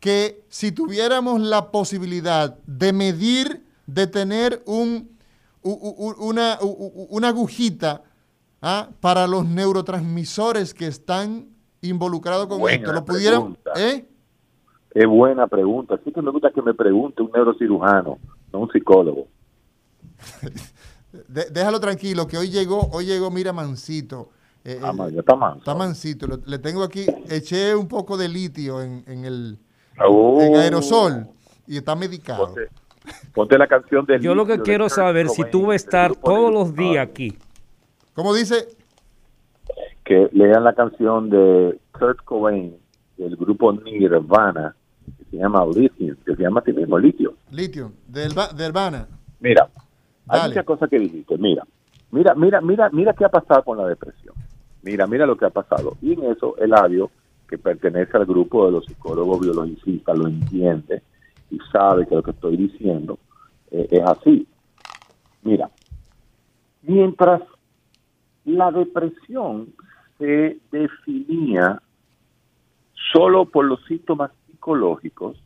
que 0.00 0.44
si 0.48 0.72
tuviéramos 0.72 1.40
la 1.40 1.70
posibilidad 1.70 2.56
de 2.66 2.92
medir, 2.92 3.66
de 3.86 4.06
tener 4.06 4.62
un, 4.66 5.16
una, 5.62 6.58
una, 6.60 7.28
agujita 7.28 8.02
¿ah? 8.60 8.90
para 9.00 9.26
los 9.26 9.44
neurotransmisores 9.46 10.74
que 10.74 10.86
están 10.86 11.48
involucrados 11.82 12.46
con 12.46 12.68
esto, 12.68 12.92
lo 12.92 13.04
pudieran... 13.04 13.58
¿eh? 13.76 14.08
Es 14.94 15.06
buena 15.06 15.46
pregunta. 15.46 15.98
Sí 16.04 16.12
que 16.12 16.20
me 16.20 16.30
gusta 16.30 16.50
que 16.50 16.62
me 16.62 16.74
pregunte 16.74 17.22
un 17.22 17.30
neurocirujano, 17.32 18.18
no 18.52 18.58
un 18.58 18.70
psicólogo. 18.70 19.26
déjalo 21.28 21.80
tranquilo, 21.80 22.26
que 22.26 22.36
hoy 22.36 22.48
llegó, 22.48 22.88
hoy 22.92 23.06
llegó, 23.06 23.30
mira, 23.30 23.52
mansito. 23.52 24.28
Eh, 24.64 24.80
ah, 24.82 24.92
está 25.16 25.34
manso. 25.34 25.58
Está 25.58 25.74
mansito. 25.74 26.26
Le, 26.46 26.58
tengo 26.58 26.82
aquí, 26.82 27.06
eché 27.28 27.74
un 27.74 27.88
poco 27.88 28.16
de 28.16 28.28
litio 28.28 28.80
en, 28.80 29.02
el 29.06 29.58
en 29.98 30.54
aerosol 30.56 31.26
y 31.66 31.78
está 31.78 31.96
medicado. 31.96 32.54
Ponte, 33.34 33.58
la 33.58 33.66
canción 33.66 34.06
de 34.06 34.20
Yo 34.20 34.34
lo 34.34 34.46
que 34.46 34.60
quiero 34.60 34.88
saber 34.88 35.28
si 35.28 35.42
tú 35.44 35.62
vas 35.62 35.72
a 35.72 35.76
estar 35.76 36.14
todos 36.14 36.52
los 36.52 36.76
días 36.76 37.04
aquí. 37.04 37.36
¿Cómo 38.14 38.32
dice? 38.34 38.68
Que 40.04 40.28
lean 40.32 40.62
la 40.62 40.74
canción 40.74 41.30
de 41.30 41.80
Kurt 41.98 42.22
Cobain 42.24 42.76
del 43.16 43.36
grupo 43.36 43.72
Nirvana 43.72 44.76
se 45.32 45.38
llama 45.38 45.64
litio, 45.64 46.14
que 46.26 46.36
se 46.36 46.42
llama 46.42 46.62
a 46.64 46.70
mismo 46.70 46.98
litio. 46.98 47.34
Litio, 47.50 47.92
del, 48.06 48.34
del 48.54 48.72
Vana. 48.72 49.08
Mira, 49.40 49.66
hay 50.28 50.48
muchas 50.48 50.64
cosas 50.66 50.90
que 50.90 50.98
dijiste. 50.98 51.38
Mira, 51.38 51.64
mira, 52.10 52.34
mira, 52.34 52.60
mira, 52.60 52.90
mira 52.90 53.14
qué 53.14 53.24
ha 53.24 53.30
pasado 53.30 53.64
con 53.64 53.78
la 53.78 53.86
depresión. 53.86 54.34
Mira, 54.82 55.06
mira 55.06 55.24
lo 55.24 55.36
que 55.36 55.46
ha 55.46 55.50
pasado. 55.50 55.96
Y 56.02 56.12
en 56.12 56.24
eso 56.24 56.54
Eladio, 56.58 57.10
que 57.48 57.56
pertenece 57.56 58.14
al 58.14 58.26
grupo 58.26 58.66
de 58.66 58.72
los 58.72 58.84
psicólogos 58.84 59.40
biologicistas, 59.40 60.18
lo 60.18 60.28
entiende 60.28 61.02
y 61.50 61.58
sabe 61.72 62.06
que 62.06 62.14
lo 62.14 62.22
que 62.22 62.32
estoy 62.32 62.58
diciendo 62.58 63.18
eh, 63.70 63.88
es 63.90 64.02
así. 64.02 64.46
Mira, 65.44 65.70
mientras 66.82 67.40
la 68.44 68.70
depresión 68.70 69.72
se 70.18 70.58
definía 70.70 71.80
solo 73.14 73.46
por 73.46 73.64
los 73.64 73.82
síntomas 73.86 74.30
psicológicos, 74.62 75.42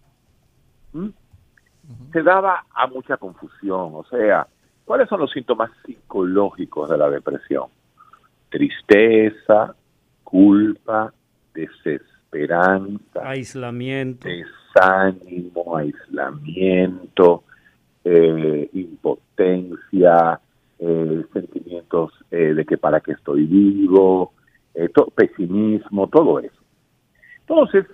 se 2.13 2.23
daba 2.23 2.67
a 2.75 2.87
mucha 2.87 3.17
confusión. 3.17 3.93
O 3.95 4.05
sea, 4.11 4.47
¿cuáles 4.85 5.09
son 5.09 5.21
los 5.21 5.31
síntomas 5.33 5.71
psicológicos 5.85 6.91
de 6.91 6.99
la 6.99 7.09
depresión? 7.09 7.69
Tristeza, 8.51 9.75
culpa, 10.23 11.13
desesperanza, 11.55 13.21
aislamiento, 13.25 14.29
desánimo, 14.29 15.77
aislamiento, 15.77 17.45
eh, 18.05 18.69
impotencia, 18.75 20.41
eh, 20.79 21.25
sentimientos 21.33 22.13
eh, 22.31 22.53
de 22.55 22.65
que 22.67 22.77
para 22.77 23.01
qué 23.01 23.13
estoy 23.13 23.47
vivo, 23.47 24.33
pesimismo, 25.15 26.07
todo 26.09 26.39
eso. 26.39 26.61
Entonces, 27.41 27.87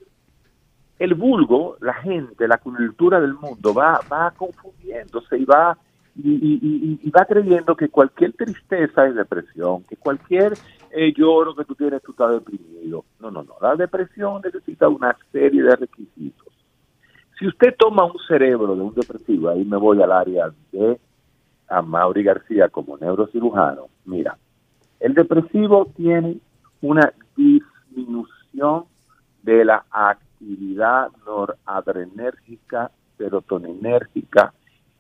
el 1.03 1.15
vulgo, 1.15 1.77
la 1.81 1.95
gente, 1.95 2.47
la 2.47 2.59
cultura 2.59 3.21
del 3.21 3.35
mundo 3.35 3.75
va, 3.75 3.99
va 4.11 4.31
confundiéndose 4.31 5.37
y 5.37 5.45
va 5.45 5.77
y, 6.15 7.11
va 7.11 7.25
creyendo 7.25 7.75
que 7.75 7.89
cualquier 7.89 8.35
tristeza 8.35 9.09
es 9.09 9.17
depresión, 9.17 9.83
que 9.85 9.97
cualquier 9.97 10.53
eh, 10.93 11.13
lloro 11.13 11.57
que 11.57 11.65
tú 11.65 11.75
tienes, 11.75 12.03
tú 12.03 12.13
estás 12.13 12.33
deprimido. 12.35 13.05
No, 13.19 13.33
no, 13.33 13.43
no. 13.43 13.55
La 13.61 13.75
depresión 13.75 14.43
necesita 14.45 14.89
una 14.89 15.17
serie 15.33 15.65
de 15.65 15.75
requisitos. 15.75 16.49
Si 17.37 17.49
usted 17.49 17.75
toma 17.77 18.05
un 18.05 18.19
cerebro 18.29 18.77
de 18.77 18.83
un 18.83 18.95
depresivo, 18.95 19.49
ahí 19.49 19.65
me 19.65 19.79
voy 19.79 20.01
al 20.01 20.13
área 20.13 20.53
de 20.71 21.01
a 21.69 21.83
Mauri 21.83 22.23
García 22.23 22.69
como 22.69 22.97
neurocirujano, 22.97 23.89
mira, 24.05 24.37
el 25.01 25.15
depresivo 25.15 25.91
tiene 25.97 26.37
una 26.81 27.13
disminución 27.35 28.85
de 29.43 29.65
la 29.65 29.85
actividad 29.91 30.32
noradrenérgica, 31.27 32.91
serotoninérgica 33.17 34.53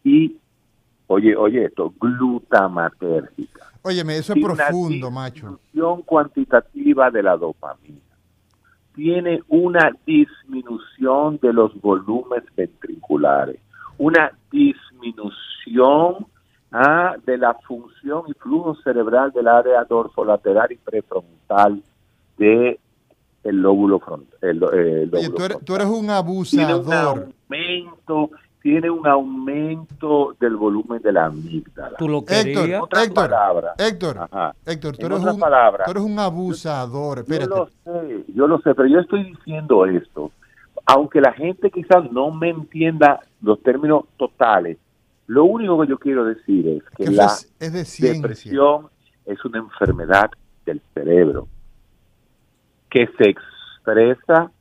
y, 0.04 0.36
oye, 1.06 1.36
oye 1.36 1.64
esto, 1.66 1.92
glutamatérgica. 2.00 3.66
Óyeme, 3.82 4.16
eso 4.16 4.32
es 4.34 4.42
profundo, 4.42 5.10
macho. 5.10 5.46
Disminución 5.50 6.02
cuantitativa 6.02 7.10
de 7.10 7.22
la 7.22 7.36
dopamina. 7.36 7.98
Tiene 8.94 9.42
una 9.48 9.90
disminución 10.06 11.38
de 11.40 11.52
los 11.52 11.74
volúmenes 11.80 12.44
ventriculares, 12.54 13.58
una 13.98 14.32
disminución 14.50 16.26
ah, 16.70 17.16
de 17.24 17.38
la 17.38 17.54
función 17.66 18.24
y 18.28 18.34
flujo 18.34 18.76
cerebral 18.84 19.32
del 19.32 19.48
área 19.48 19.84
dorsolateral 19.84 20.70
y 20.72 20.76
prefrontal 20.76 21.82
de 22.36 22.78
el 23.44 23.56
lóbulo 23.56 23.98
frontal. 23.98 24.38
El, 24.40 24.62
eh, 24.62 25.10
Oye, 25.12 25.30
tú, 25.30 25.44
eres, 25.44 25.58
tú, 25.64 25.74
eres, 25.74 25.86
un 25.86 26.10
abusador. 26.10 26.52
Tiene 26.68 26.74
un 26.74 26.92
aumento, 26.92 28.30
tiene 28.62 28.90
un 28.90 29.06
aumento 29.06 30.36
del 30.38 30.56
volumen 30.56 31.02
de 31.02 31.12
la 31.12 31.26
amígdala. 31.26 31.96
Tú 31.98 32.08
lo 32.08 32.24
querías. 32.24 32.64
Héctor, 32.64 32.98
Héctor, 32.98 33.14
palabras, 33.14 33.74
Héctor, 33.78 34.18
Ajá. 34.18 34.54
Héctor, 34.64 34.96
tú, 34.96 35.06
eres 35.06 35.24
un, 35.24 35.38
palabras, 35.38 35.84
tú 35.86 35.90
eres 35.90 36.02
un 36.02 36.18
abusador. 36.18 37.18
Espérate. 37.20 37.50
Yo 37.50 37.56
lo 37.56 37.66
sé, 37.66 38.24
yo 38.34 38.46
lo 38.46 38.58
sé, 38.60 38.74
pero 38.74 38.88
yo 38.88 39.00
estoy 39.00 39.24
diciendo 39.24 39.86
esto. 39.86 40.30
Aunque 40.86 41.20
la 41.20 41.32
gente 41.32 41.70
quizás 41.70 42.10
no 42.10 42.30
me 42.30 42.50
entienda 42.50 43.20
los 43.40 43.60
términos 43.62 44.04
totales, 44.16 44.78
lo 45.26 45.44
único 45.44 45.80
que 45.80 45.88
yo 45.88 45.98
quiero 45.98 46.24
decir 46.24 46.68
es 46.68 46.82
que 46.96 47.10
la 47.10 47.32
es 47.60 47.72
de 47.98 48.12
depresión 48.12 48.88
es 49.24 49.44
una 49.44 49.58
enfermedad 49.58 50.30
del 50.66 50.80
cerebro 50.92 51.46
que 52.92 53.08
se 53.16 53.30
expresa 53.30 54.52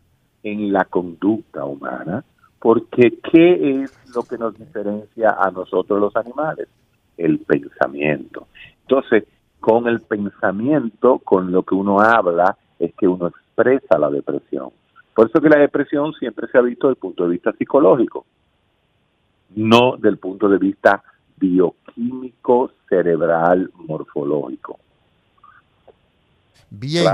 en 0.41 0.71
la 0.71 0.85
conducta 0.85 1.65
humana, 1.65 2.23
porque 2.59 3.19
¿qué 3.29 3.81
es 3.81 4.15
lo 4.15 4.23
que 4.23 4.37
nos 4.37 4.57
diferencia 4.57 5.35
a 5.37 5.51
nosotros 5.51 5.99
los 5.99 6.15
animales? 6.15 6.69
El 7.17 7.39
pensamiento. 7.39 8.47
Entonces, 8.83 9.25
con 9.59 9.85
el 9.89 9.99
pensamiento, 9.99 11.19
con 11.19 11.51
lo 11.51 11.63
que 11.63 11.75
uno 11.75 11.99
habla, 11.99 12.55
es 12.79 12.93
que 12.95 13.05
uno 13.05 13.27
expresa 13.27 13.99
la 13.99 14.09
depresión. 14.09 14.69
Por 15.13 15.27
eso 15.27 15.41
que 15.41 15.49
la 15.49 15.59
depresión 15.59 16.13
siempre 16.13 16.47
se 16.47 16.57
ha 16.57 16.61
visto 16.61 16.87
desde 16.87 16.97
el 16.97 17.01
punto 17.01 17.23
de 17.25 17.31
vista 17.31 17.51
psicológico, 17.51 18.25
no 19.55 19.97
del 19.97 20.17
punto 20.17 20.47
de 20.47 20.57
vista 20.57 21.03
bioquímico, 21.35 22.71
cerebral, 22.87 23.69
morfológico. 23.75 24.79
Bien, 26.69 27.05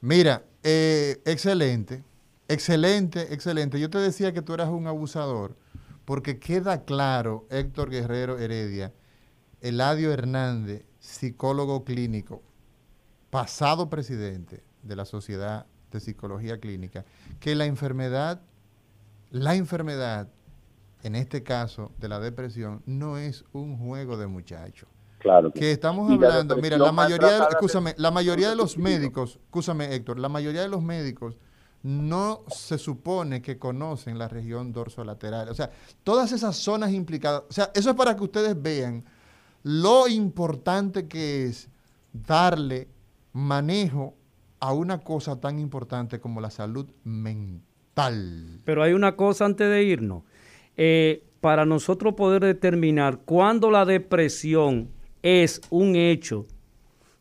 mira, 0.00 0.42
eh, 0.62 1.20
excelente, 1.24 2.02
excelente, 2.48 3.32
excelente. 3.32 3.78
Yo 3.78 3.90
te 3.90 3.98
decía 3.98 4.32
que 4.32 4.42
tú 4.42 4.54
eras 4.54 4.68
un 4.68 4.86
abusador, 4.86 5.56
porque 6.04 6.38
queda 6.38 6.84
claro, 6.84 7.46
Héctor 7.50 7.90
Guerrero 7.90 8.38
Heredia, 8.38 8.92
Eladio 9.60 10.12
Hernández, 10.12 10.84
psicólogo 10.98 11.84
clínico, 11.84 12.42
pasado 13.30 13.88
presidente 13.88 14.64
de 14.82 14.96
la 14.96 15.04
Sociedad 15.04 15.66
de 15.90 16.00
Psicología 16.00 16.58
Clínica, 16.58 17.04
que 17.40 17.54
la 17.54 17.66
enfermedad, 17.66 18.42
la 19.30 19.54
enfermedad, 19.54 20.28
en 21.02 21.14
este 21.14 21.42
caso 21.42 21.92
de 21.98 22.08
la 22.08 22.20
depresión, 22.20 22.82
no 22.86 23.18
es 23.18 23.44
un 23.52 23.78
juego 23.78 24.16
de 24.16 24.26
muchachos. 24.26 24.88
Claro. 25.24 25.50
Que 25.52 25.72
estamos 25.72 26.12
hablando, 26.12 26.54
mira, 26.58 26.76
la 26.76 26.92
mayoría, 26.92 27.30
de, 27.30 27.46
escúchame, 27.48 27.94
la 27.96 28.10
mayoría 28.10 28.50
de 28.50 28.56
los 28.56 28.76
médicos, 28.76 29.38
escúchame 29.42 29.94
Héctor, 29.94 30.18
la 30.18 30.28
mayoría 30.28 30.60
de 30.60 30.68
los 30.68 30.82
médicos 30.82 31.38
no 31.82 32.44
se 32.48 32.76
supone 32.76 33.40
que 33.40 33.58
conocen 33.58 34.18
la 34.18 34.28
región 34.28 34.70
dorsolateral. 34.70 35.48
O 35.48 35.54
sea, 35.54 35.70
todas 36.02 36.30
esas 36.32 36.56
zonas 36.56 36.92
implicadas, 36.92 37.44
o 37.48 37.52
sea, 37.54 37.70
eso 37.74 37.88
es 37.88 37.96
para 37.96 38.14
que 38.14 38.22
ustedes 38.22 38.60
vean 38.60 39.02
lo 39.62 40.08
importante 40.08 41.08
que 41.08 41.46
es 41.46 41.70
darle 42.12 42.88
manejo 43.32 44.12
a 44.60 44.74
una 44.74 44.98
cosa 44.98 45.40
tan 45.40 45.58
importante 45.58 46.20
como 46.20 46.42
la 46.42 46.50
salud 46.50 46.86
mental. 47.02 48.60
Pero 48.66 48.82
hay 48.82 48.92
una 48.92 49.16
cosa 49.16 49.46
antes 49.46 49.70
de 49.70 49.84
irnos. 49.84 50.22
Eh, 50.76 51.24
para 51.40 51.64
nosotros 51.64 52.12
poder 52.12 52.44
determinar 52.44 53.20
cuándo 53.24 53.70
la 53.70 53.86
depresión 53.86 54.93
es 55.24 55.62
un 55.70 55.96
hecho. 55.96 56.46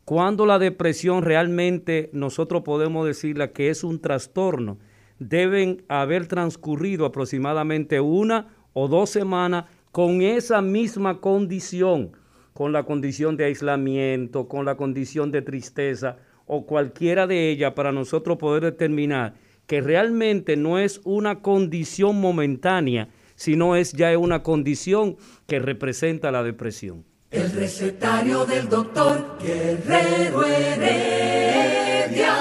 Cuando 0.03 0.45
la 0.45 0.59
depresión 0.59 1.23
realmente 1.23 2.09
nosotros 2.11 2.61
podemos 2.63 3.07
decirle 3.07 3.53
que 3.53 3.69
es 3.69 3.85
un 3.85 4.01
trastorno, 4.01 4.77
deben 5.19 5.85
haber 5.87 6.27
transcurrido 6.27 7.05
aproximadamente 7.05 8.01
una 8.01 8.49
o 8.73 8.89
dos 8.89 9.09
semanas 9.09 9.65
con 9.93 10.21
esa 10.21 10.61
misma 10.61 11.21
condición, 11.21 12.11
con 12.53 12.73
la 12.73 12.83
condición 12.83 13.37
de 13.37 13.45
aislamiento, 13.45 14.49
con 14.49 14.65
la 14.65 14.75
condición 14.75 15.31
de 15.31 15.41
tristeza 15.41 16.17
o 16.45 16.65
cualquiera 16.65 17.25
de 17.25 17.51
ellas 17.51 17.71
para 17.71 17.93
nosotros 17.93 18.37
poder 18.37 18.63
determinar 18.63 19.35
que 19.65 19.79
realmente 19.79 20.57
no 20.57 20.77
es 20.77 20.99
una 21.05 21.41
condición 21.41 22.19
momentánea, 22.19 23.07
sino 23.35 23.77
es 23.77 23.93
ya 23.93 24.17
una 24.17 24.43
condición 24.43 25.15
que 25.47 25.59
representa 25.59 26.33
la 26.33 26.43
depresión. 26.43 27.05
El 27.33 27.51
recetario 27.51 28.45
del 28.45 28.69
doctor 28.69 29.39
Guerrero 29.41 30.45
Heredia. 30.45 32.35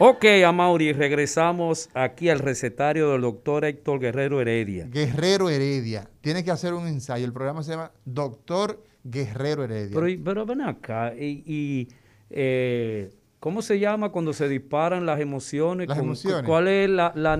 Ok, 0.00 0.24
Amaury, 0.44 0.92
regresamos 0.92 1.88
aquí 1.94 2.28
al 2.28 2.40
recetario 2.40 3.12
del 3.12 3.20
doctor 3.20 3.64
Héctor 3.64 4.00
Guerrero 4.00 4.40
Heredia. 4.40 4.88
Guerrero 4.90 5.48
Heredia. 5.48 6.10
Tiene 6.20 6.42
que 6.42 6.50
hacer 6.50 6.74
un 6.74 6.88
ensayo. 6.88 7.24
El 7.24 7.32
programa 7.32 7.62
se 7.62 7.70
llama 7.70 7.92
Doctor 8.04 8.82
Guerrero 9.04 9.62
Heredia. 9.62 9.94
Pero, 9.94 10.22
pero 10.24 10.44
ven 10.44 10.62
acá, 10.62 11.14
y, 11.14 11.86
eh, 12.30 13.10
¿cómo 13.38 13.62
se 13.62 13.78
llama 13.78 14.08
cuando 14.08 14.32
se 14.32 14.48
disparan 14.48 15.06
las 15.06 15.20
emociones? 15.20 15.86
Las 15.86 15.98
emociones. 15.98 16.42
¿Cuál 16.44 16.66
es 16.66 16.90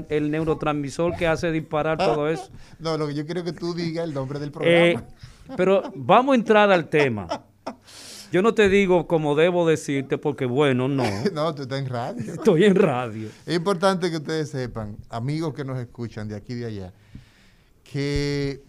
el 0.08 0.30
neurotransmisor 0.30 1.16
que 1.16 1.26
hace 1.26 1.50
disparar 1.50 1.98
todo 1.98 2.28
eso? 2.30 2.48
No, 2.78 2.96
lo 2.96 3.08
que 3.08 3.14
yo 3.14 3.26
quiero 3.26 3.42
que 3.42 3.52
tú 3.52 3.74
digas 3.74 4.04
el 4.04 4.14
nombre 4.14 4.38
del 4.38 4.52
programa. 4.52 5.00
Eh, 5.00 5.04
pero 5.56 5.82
vamos 5.94 6.32
a 6.32 6.36
entrar 6.36 6.70
al 6.70 6.88
tema. 6.88 7.26
Yo 8.32 8.42
no 8.42 8.54
te 8.54 8.68
digo 8.68 9.08
como 9.08 9.34
debo 9.34 9.66
decirte 9.66 10.16
porque, 10.16 10.46
bueno, 10.46 10.88
no. 10.88 11.02
No, 11.32 11.54
tú 11.54 11.62
estás 11.62 11.80
en 11.80 11.88
radio. 11.88 12.32
Estoy 12.32 12.64
en 12.64 12.76
radio. 12.76 13.28
Es 13.44 13.56
importante 13.56 14.10
que 14.10 14.18
ustedes 14.18 14.50
sepan, 14.50 14.96
amigos 15.08 15.52
que 15.54 15.64
nos 15.64 15.78
escuchan 15.78 16.28
de 16.28 16.36
aquí 16.36 16.52
y 16.52 16.56
de 16.56 16.66
allá, 16.66 16.92
que 17.82 18.62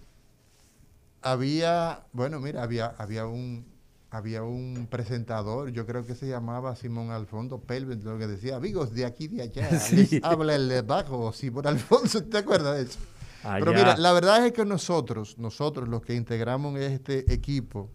había, 1.22 2.04
bueno, 2.12 2.40
mira, 2.40 2.64
había, 2.64 2.88
había 2.98 3.28
un 3.28 3.70
había 4.14 4.44
un 4.44 4.88
presentador, 4.92 5.70
yo 5.70 5.86
creo 5.86 6.06
que 6.06 6.16
se 6.16 6.28
llamaba 6.28 6.76
Simón 6.76 7.12
Alfonso 7.12 7.62
Pelvin, 7.62 8.04
lo 8.04 8.18
que 8.18 8.28
decía, 8.28 8.58
amigos 8.58 8.94
de 8.94 9.06
aquí 9.06 9.24
y 9.24 9.28
de 9.30 9.44
allá, 9.44 9.70
habla 10.24 10.56
el 10.56 10.82
bajo, 10.84 11.32
Simón 11.32 11.66
Alfonso, 11.66 12.22
¿te 12.26 12.40
acuerdas 12.40 12.76
de 12.76 12.84
eso? 12.84 13.00
Pero 13.43 13.73
mira, 13.73 13.97
la 13.97 14.13
verdad 14.13 14.45
es 14.45 14.54
que 14.54 14.65
nosotros, 14.65 15.38
nosotros 15.38 15.88
los 15.88 16.01
que 16.01 16.15
integramos 16.15 16.77
este 16.80 17.32
equipo, 17.34 17.89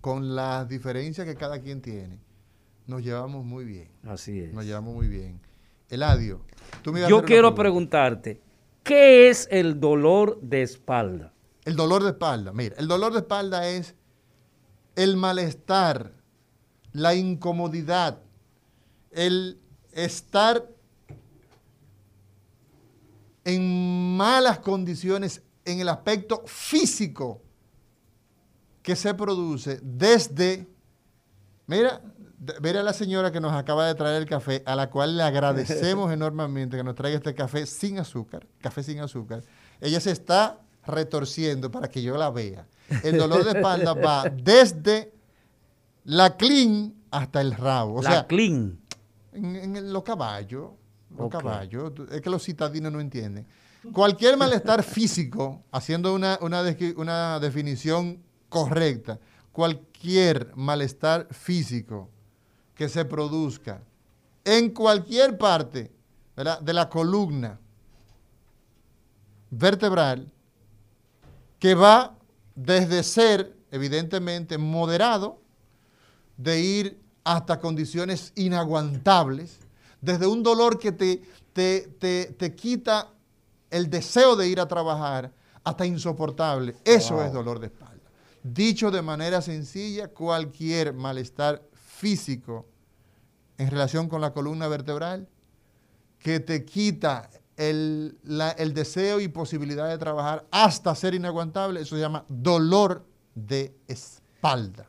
con 0.00 0.34
las 0.34 0.68
diferencias 0.68 1.26
que 1.26 1.34
cada 1.34 1.60
quien 1.60 1.82
tiene, 1.82 2.20
nos 2.86 3.02
llevamos 3.02 3.44
muy 3.44 3.64
bien. 3.64 3.90
Así 4.04 4.40
es. 4.40 4.52
Nos 4.52 4.64
llevamos 4.64 4.94
muy 4.94 5.08
bien. 5.08 5.40
Eladio, 5.90 6.42
tú 6.82 6.92
me 6.92 7.08
Yo 7.08 7.24
quiero 7.24 7.54
preguntarte, 7.54 8.40
¿qué 8.82 9.28
es 9.30 9.48
el 9.50 9.80
dolor 9.80 10.38
de 10.42 10.62
espalda? 10.62 11.32
El 11.64 11.76
dolor 11.76 12.02
de 12.02 12.10
espalda, 12.10 12.52
mira, 12.52 12.76
el 12.78 12.88
dolor 12.88 13.12
de 13.12 13.20
espalda 13.20 13.68
es 13.68 13.94
el 14.96 15.16
malestar, 15.16 16.12
la 16.92 17.14
incomodidad, 17.14 18.20
el 19.10 19.60
estar 19.92 20.68
en 23.48 24.14
malas 24.14 24.58
condiciones 24.58 25.40
en 25.64 25.80
el 25.80 25.88
aspecto 25.88 26.42
físico 26.44 27.40
que 28.82 28.94
se 28.94 29.14
produce 29.14 29.80
desde, 29.82 30.68
mira, 31.66 32.02
mira 32.60 32.80
a 32.80 32.82
la 32.82 32.92
señora 32.92 33.32
que 33.32 33.40
nos 33.40 33.54
acaba 33.54 33.86
de 33.86 33.94
traer 33.94 34.20
el 34.20 34.28
café, 34.28 34.62
a 34.66 34.76
la 34.76 34.90
cual 34.90 35.16
le 35.16 35.22
agradecemos 35.22 36.12
enormemente 36.12 36.76
que 36.76 36.84
nos 36.84 36.94
traiga 36.94 37.16
este 37.16 37.34
café 37.34 37.64
sin 37.64 37.98
azúcar, 37.98 38.46
café 38.60 38.82
sin 38.82 39.00
azúcar. 39.00 39.42
Ella 39.80 40.00
se 40.00 40.10
está 40.10 40.60
retorciendo 40.86 41.70
para 41.70 41.88
que 41.88 42.02
yo 42.02 42.18
la 42.18 42.28
vea. 42.28 42.66
El 43.02 43.16
dolor 43.16 43.44
de 43.44 43.52
espalda 43.52 43.94
va 43.94 44.24
desde 44.42 45.14
la 46.04 46.36
clean 46.36 46.92
hasta 47.10 47.40
el 47.40 47.52
rabo. 47.52 48.00
O 48.00 48.02
la 48.02 48.10
sea, 48.10 48.26
clean. 48.26 48.78
En, 49.32 49.74
en 49.74 49.90
los 49.90 50.02
caballos 50.02 50.72
los 51.10 51.26
Ok. 51.26 51.32
caballos. 51.32 51.92
Es 52.10 52.20
que 52.20 52.30
los 52.30 52.42
citadinos 52.42 52.92
no 52.92 53.00
entienden. 53.00 53.46
Cualquier 53.92 54.36
malestar 54.36 54.82
físico, 54.84 55.62
haciendo 55.70 56.14
una, 56.14 56.38
una, 56.40 57.40
definición 57.40 58.22
correcta, 58.48 59.18
cualquier 59.52 60.52
malestar 60.56 61.26
físico 61.30 62.08
que 62.74 62.88
se 62.88 63.04
produzca 63.04 63.82
en 64.44 64.70
cualquier 64.70 65.36
parte 65.36 65.90
¿verdad? 66.36 66.60
de 66.60 66.72
la 66.72 66.88
columna 66.88 67.58
vertebral, 69.50 70.30
que 71.58 71.74
va 71.74 72.16
desde 72.54 73.02
ser, 73.02 73.56
evidentemente, 73.70 74.58
moderado, 74.58 75.40
de 76.36 76.60
ir 76.60 77.00
hasta 77.24 77.58
condiciones 77.58 78.32
inaguantables, 78.36 79.58
desde 80.00 80.26
un 80.26 80.42
dolor 80.42 80.78
que 80.78 80.92
te, 80.92 81.22
te, 81.52 81.88
te, 81.98 82.26
te 82.38 82.54
quita 82.54 83.08
el 83.70 83.90
deseo 83.90 84.36
de 84.36 84.48
ir 84.48 84.60
a 84.60 84.68
trabajar, 84.68 85.32
hasta 85.64 85.84
insoportable. 85.84 86.76
Eso 86.84 87.14
Wow. 87.16 87.24
es 87.24 87.32
dolor 87.32 87.58
de 87.60 87.66
espalda. 87.66 87.94
Dicho 88.42 88.90
de 88.90 89.02
manera 89.02 89.42
sencilla, 89.42 90.08
cualquier 90.08 90.94
malestar 90.94 91.62
físico 91.74 92.64
en 93.58 93.70
relación 93.70 94.08
con 94.08 94.20
la 94.20 94.32
columna 94.32 94.68
vertebral 94.68 95.28
que 96.18 96.40
te 96.40 96.64
quita 96.64 97.28
el, 97.56 98.16
la- 98.22 98.52
el 98.52 98.72
deseo 98.72 99.20
y 99.20 99.28
posibilidad 99.28 99.88
de 99.88 99.98
trabajar 99.98 100.46
hasta 100.52 100.94
ser 100.94 101.14
inaguantable, 101.14 101.80
eso 101.80 101.96
se 101.96 102.00
llama 102.00 102.24
dolor 102.28 103.04
de 103.34 103.74
espalda. 103.88 104.17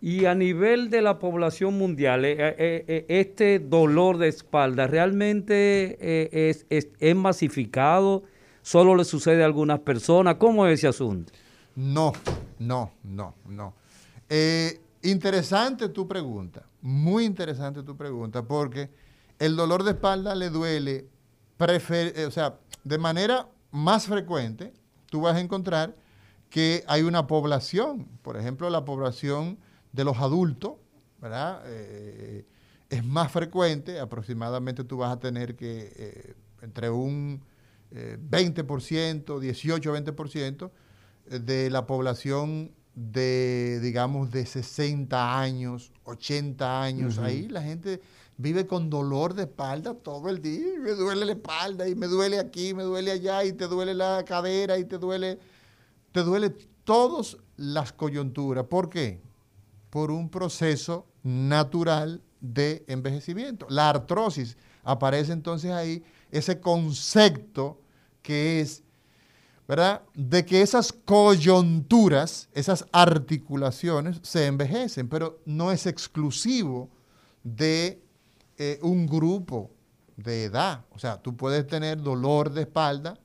Y 0.01 0.25
a 0.25 0.35
nivel 0.35 0.89
de 0.89 1.01
la 1.01 1.17
población 1.19 1.77
mundial, 1.77 2.23
eh, 2.25 2.35
eh, 2.39 2.55
eh, 2.87 3.05
este 3.09 3.59
dolor 3.59 4.17
de 4.17 4.27
espalda 4.27 4.85
realmente 4.87 5.97
eh, 5.99 6.49
es, 6.49 6.65
es- 6.69 6.89
es 6.99 7.15
masificado, 7.15 8.23
solo 8.61 8.95
le 8.95 9.03
sucede 9.05 9.41
a 9.41 9.45
algunas 9.45 9.79
personas. 9.79 10.35
¿Cómo 10.35 10.67
es 10.67 10.79
ese 10.79 10.87
asunto? 10.87 11.33
No, 11.75 12.13
no, 12.59 12.91
no, 13.03 13.35
no. 13.47 13.73
Interesante 15.01 15.87
tu 15.89 16.07
pregunta, 16.07 16.65
muy 16.81 17.23
interesante 17.23 17.83
tu 17.83 17.95
pregunta, 17.95 18.43
porque 18.43 18.89
el 19.39 19.55
dolor 19.55 19.83
de 19.83 19.91
espalda 19.91 20.35
le 20.35 20.49
duele, 20.49 21.05
o 22.27 22.31
sea, 22.31 22.57
de 22.83 22.97
manera 22.97 23.47
más 23.71 24.07
frecuente, 24.07 24.73
tú 25.09 25.21
vas 25.21 25.35
a 25.37 25.39
encontrar 25.39 25.95
que 26.49 26.83
hay 26.87 27.03
una 27.03 27.27
población, 27.27 28.07
por 28.21 28.37
ejemplo, 28.37 28.69
la 28.69 28.85
población 28.85 29.59
de 29.91 30.03
los 30.03 30.17
adultos, 30.17 30.73
¿verdad? 31.21 31.63
Eh, 31.65 32.45
es 32.89 33.05
más 33.05 33.31
frecuente, 33.31 33.99
aproximadamente 33.99 34.83
tú 34.83 34.97
vas 34.97 35.13
a 35.13 35.19
tener 35.19 35.55
que 35.55 35.93
eh, 35.95 36.35
entre 36.61 36.89
un 36.89 37.41
eh, 37.91 38.17
20%, 38.19 39.25
18-20% 39.25 40.71
de 41.39 41.69
la 41.69 41.85
población 41.85 42.71
de, 42.95 43.79
digamos, 43.81 44.31
de 44.31 44.45
60 44.45 45.39
años, 45.39 45.91
80 46.03 46.81
años. 46.81 47.17
Ahí 47.19 47.47
la 47.47 47.61
gente 47.61 48.01
vive 48.37 48.65
con 48.67 48.89
dolor 48.89 49.33
de 49.33 49.43
espalda 49.43 49.93
todo 49.93 50.29
el 50.29 50.41
día. 50.41 50.75
y 50.75 50.79
Me 50.79 50.91
duele 50.91 51.25
la 51.25 51.31
espalda 51.33 51.87
y 51.87 51.95
me 51.95 52.07
duele 52.07 52.39
aquí, 52.39 52.73
me 52.73 52.83
duele 52.83 53.11
allá 53.11 53.43
y 53.43 53.53
te 53.53 53.67
duele 53.67 53.93
la 53.93 54.23
cadera 54.25 54.77
y 54.77 54.85
te 54.85 54.97
duele, 54.97 55.39
te 56.11 56.21
duele 56.21 56.49
todas 56.83 57.37
las 57.57 57.93
coyunturas. 57.93 58.65
¿Por 58.65 58.89
qué? 58.89 59.21
Por 59.89 60.11
un 60.11 60.29
proceso 60.29 61.07
natural 61.23 62.21
de 62.39 62.83
envejecimiento. 62.87 63.67
La 63.69 63.89
artrosis 63.89 64.57
aparece 64.83 65.33
entonces 65.33 65.71
ahí 65.71 66.03
ese 66.31 66.59
concepto 66.59 67.81
que 68.21 68.61
es 68.61 68.83
¿verdad? 69.69 70.01
De 70.15 70.43
que 70.47 70.63
esas 70.63 70.91
coyunturas, 70.91 72.49
esas 72.53 72.87
articulaciones 72.91 74.19
se 74.23 74.47
envejecen, 74.47 75.07
pero 75.07 75.41
no 75.45 75.71
es 75.71 75.85
exclusivo 75.85 76.89
de 77.43 78.01
eh, 78.57 78.79
un 78.81 79.05
grupo 79.05 79.69
de 80.17 80.45
edad. 80.45 80.85
O 80.89 80.97
sea, 80.97 81.21
tú 81.21 81.37
puedes 81.37 81.67
tener 81.67 82.01
dolor 82.01 82.51
de 82.51 82.61
espalda 82.61 83.19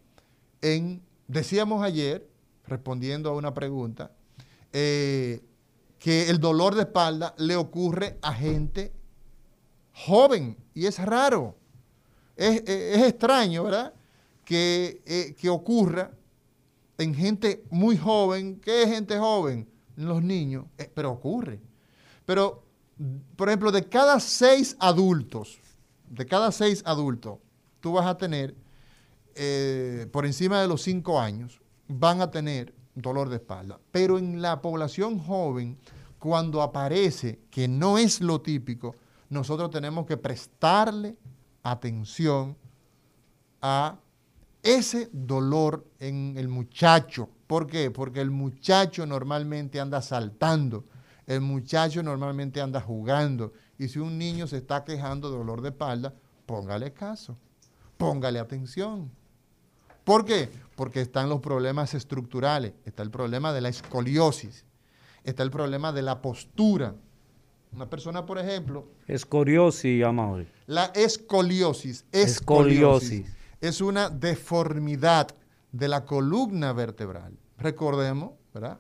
en, 0.61 1.03
decíamos 1.27 1.83
ayer, 1.83 2.29
respondiendo 2.67 3.31
a 3.31 3.35
una 3.35 3.53
pregunta, 3.55 4.13
eh, 4.73 5.43
que 5.99 6.29
el 6.31 6.39
dolor 6.41 6.75
de 6.75 6.83
espalda 6.83 7.35
le 7.39 7.57
ocurre 7.57 8.19
a 8.23 8.33
gente 8.35 8.93
joven 9.93 10.57
y 10.75 10.87
es 10.87 10.99
raro. 10.99 11.57
Es, 12.37 12.63
es- 12.63 12.97
es 12.99 13.03
extraño, 13.09 13.65
¿verdad? 13.65 13.95
Que, 14.45 15.03
eh, 15.07 15.35
que 15.39 15.49
ocurra 15.49 16.11
en 16.99 17.15
gente 17.15 17.65
muy 17.71 17.97
joven. 17.97 18.61
¿Qué 18.61 18.83
es 18.83 18.91
gente 18.91 19.19
joven? 19.19 19.69
Los 19.97 20.23
niños. 20.23 20.67
Eh, 20.79 20.91
pero 20.93 21.13
ocurre. 21.13 21.61
Pero, 22.27 22.65
por 23.37 23.49
ejemplo, 23.49 23.71
de 23.73 23.89
cada 23.89 24.19
seis 24.21 24.77
adultos, 24.81 25.59
de 26.11 26.27
cada 26.27 26.51
seis 26.53 26.83
adultos, 26.87 27.39
tú 27.81 27.93
vas 27.93 28.07
a 28.07 28.17
tener, 28.17 28.55
eh, 29.37 30.07
por 30.13 30.27
encima 30.27 30.61
de 30.61 30.69
los 30.69 30.83
cinco 30.83 31.21
años, 31.21 31.61
van 31.99 32.21
a 32.21 32.31
tener 32.31 32.75
dolor 32.95 33.29
de 33.29 33.37
espalda. 33.37 33.81
Pero 33.91 34.19
en 34.19 34.43
la 34.43 34.61
población 34.61 35.19
joven, 35.19 35.79
cuando 36.19 36.63
aparece, 36.63 37.41
que 37.51 37.69
no 37.69 37.99
es 37.99 38.21
lo 38.21 38.41
típico, 38.41 38.97
nosotros 39.29 39.71
tenemos 39.71 40.07
que 40.07 40.17
prestarle 40.17 41.17
atención 41.63 42.57
a 43.61 43.99
ese 44.63 45.09
dolor 45.13 45.87
en 45.99 46.35
el 46.37 46.49
muchacho. 46.49 47.29
¿Por 47.47 47.67
qué? 47.67 47.91
Porque 47.91 48.21
el 48.21 48.31
muchacho 48.31 49.07
normalmente 49.07 49.81
anda 49.81 50.01
saltando, 50.01 50.85
el 51.27 51.41
muchacho 51.41 52.03
normalmente 52.03 52.61
anda 52.61 52.81
jugando. 52.81 53.53
Y 53.79 53.89
si 53.89 53.99
un 53.99 54.19
niño 54.19 54.47
se 54.47 54.59
está 54.59 54.85
quejando 54.85 55.31
de 55.31 55.39
dolor 55.39 55.61
de 55.61 55.71
espalda, 55.71 56.15
póngale 56.47 56.93
caso, 56.93 57.37
póngale 57.97 58.39
atención. 58.39 59.11
¿Por 60.05 60.25
qué? 60.25 60.51
Porque 60.77 61.01
están 61.01 61.29
los 61.29 61.41
problemas 61.41 61.95
estructurales, 61.95 62.73
está 62.85 63.03
el 63.03 63.11
problema 63.11 63.53
de 63.53 63.61
la 63.61 63.69
escoliosis, 63.71 64.65
está 65.25 65.43
el 65.43 65.51
problema 65.51 65.93
de 65.93 66.03
la 66.03 66.21
postura. 66.21 66.95
Una 67.73 67.89
persona, 67.89 68.25
por 68.25 68.39
ejemplo, 68.39 68.87
Escoriosis, 69.09 70.05
Amaury. 70.05 70.47
la 70.67 70.87
escoliosis, 70.95 72.05
escoliosis, 72.13 73.13
Escoliosis. 73.13 73.27
es 73.61 73.81
una 73.81 74.11
deformidad 74.11 75.29
de 75.73 75.89
la 75.89 76.05
columna 76.05 76.73
vertebral. 76.73 77.37
Recordemos, 77.59 78.33
¿verdad? 78.53 78.79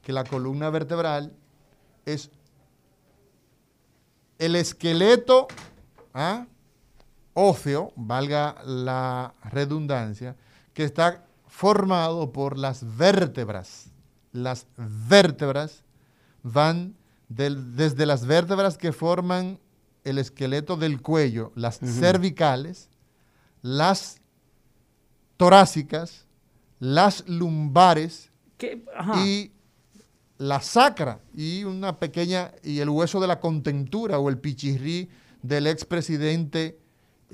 Que 0.00 0.12
la 0.12 0.24
columna 0.24 0.70
vertebral 0.70 1.32
es 2.06 2.30
el 4.38 4.56
esqueleto 4.56 5.46
¿ah? 6.14 6.46
Óseo, 7.34 7.92
valga 7.96 8.56
la 8.64 9.34
redundancia, 9.44 10.36
que 10.72 10.84
está 10.84 11.24
formado 11.46 12.32
por 12.32 12.58
las 12.58 12.96
vértebras. 12.96 13.86
Las 14.32 14.66
vértebras 14.76 15.84
van 16.42 16.94
del- 17.28 17.76
desde 17.76 18.06
las 18.06 18.26
vértebras 18.26 18.76
que 18.78 18.92
forman 18.92 19.58
el 20.04 20.18
esqueleto 20.18 20.76
del 20.76 21.00
cuello, 21.00 21.52
las 21.54 21.78
cervicales, 21.78 22.88
las 23.62 24.20
torácicas, 25.36 26.26
las 26.78 27.26
lumbares 27.28 28.30
¿Qué? 28.58 28.84
Ajá. 28.96 29.24
y 29.24 29.52
la 30.38 30.60
sacra 30.60 31.20
y 31.34 31.64
una 31.64 31.98
pequeña 31.98 32.52
y 32.62 32.80
el 32.80 32.90
hueso 32.90 33.20
de 33.20 33.26
la 33.28 33.40
contentura 33.40 34.18
o 34.18 34.28
el 34.28 34.38
pichirrí 34.38 35.08
del 35.42 35.66
expresidente 35.66 36.78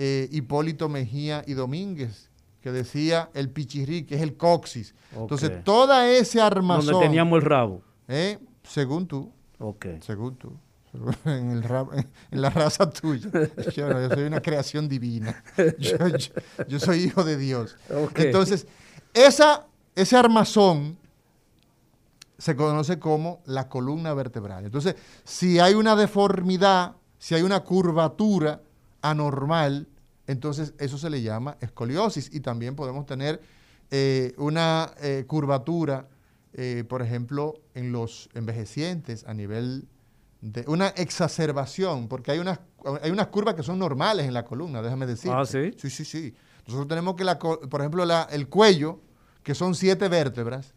eh, 0.03 0.29
Hipólito 0.33 0.89
Mejía 0.89 1.45
y 1.47 1.53
Domínguez 1.53 2.31
que 2.63 2.73
decía 2.73 3.29
el 3.35 3.51
pichirrí 3.51 4.05
que 4.05 4.15
es 4.15 4.23
el 4.23 4.37
coxis. 4.39 4.95
Entonces 5.15 5.63
toda 5.63 6.09
ese 6.11 6.41
armazón, 6.41 6.87
Donde 6.87 7.07
teníamos 7.07 7.37
el 7.43 7.43
rabo. 7.49 7.83
eh, 8.09 8.39
según 8.63 9.07
tú, 9.07 9.31
Ok. 9.59 9.87
según 10.01 10.37
tú, 10.37 10.55
en, 11.27 11.51
el 11.51 11.65
en 12.31 12.41
la 12.41 12.49
raza 12.49 12.89
tuya, 12.91 13.29
yo, 13.75 14.11
soy 14.11 14.23
una 14.25 14.41
creación 14.41 14.89
divina, 14.89 15.45
yo, 15.79 16.09
yo- 16.09 16.33
yo 16.67 16.81
soy 16.81 17.05
hijo 17.05 17.23
de 17.25 17.37
Dios. 17.37 17.77
Entonces 18.17 18.67
esa, 19.13 19.67
ese 19.95 20.17
armazón 20.17 20.97
se 22.39 22.57
conoce 22.57 22.99
como 22.99 23.43
la 23.45 23.69
columna 23.69 24.15
vertebral. 24.15 24.65
Entonces, 24.65 24.97
si 25.25 25.59
hay 25.59 25.75
una 25.75 25.95
deformidad, 25.95 26.97
si 27.19 27.35
hay 27.35 27.43
una 27.43 27.61
curvatura 27.61 28.63
anormal, 29.03 29.89
entonces 30.31 30.75
eso 30.79 30.97
se 30.99 31.11
le 31.11 31.23
llama 31.23 31.57
escoliosis. 31.61 32.31
Y 32.33 32.41
también 32.41 32.75
podemos 32.77 33.07
tener 33.07 33.41
eh, 33.91 34.33
una 34.39 34.93
eh, 35.01 35.25
curvatura, 35.27 36.09
eh, 36.53 36.85
por 36.89 37.03
ejemplo, 37.03 37.55
en 37.75 37.93
los 37.93 38.29
envejecientes 38.35 39.25
a 39.27 39.35
nivel 39.35 39.87
de 40.41 40.65
una 40.67 40.89
exacerbación, 40.89 42.09
porque 42.09 42.31
hay 42.31 42.39
unas, 42.39 42.61
hay 43.03 43.11
unas 43.11 43.27
curvas 43.27 43.55
que 43.55 43.63
son 43.63 43.79
normales 43.79 44.27
en 44.27 44.33
la 44.35 44.45
columna, 44.45 44.81
déjame 44.83 45.07
decir. 45.07 45.31
Ah, 45.35 45.45
¿sí? 45.45 45.73
Sí, 45.77 45.91
sí, 45.91 46.05
sí. 46.05 46.35
Nosotros 46.67 46.89
tenemos 46.89 47.15
que, 47.17 47.25
la, 47.25 47.39
por 47.39 47.81
ejemplo, 47.81 48.05
la- 48.05 48.29
el 48.31 48.49
cuello, 48.49 49.01
que 49.43 49.55
son 49.55 49.75
siete 49.75 50.09
vértebras. 50.09 50.73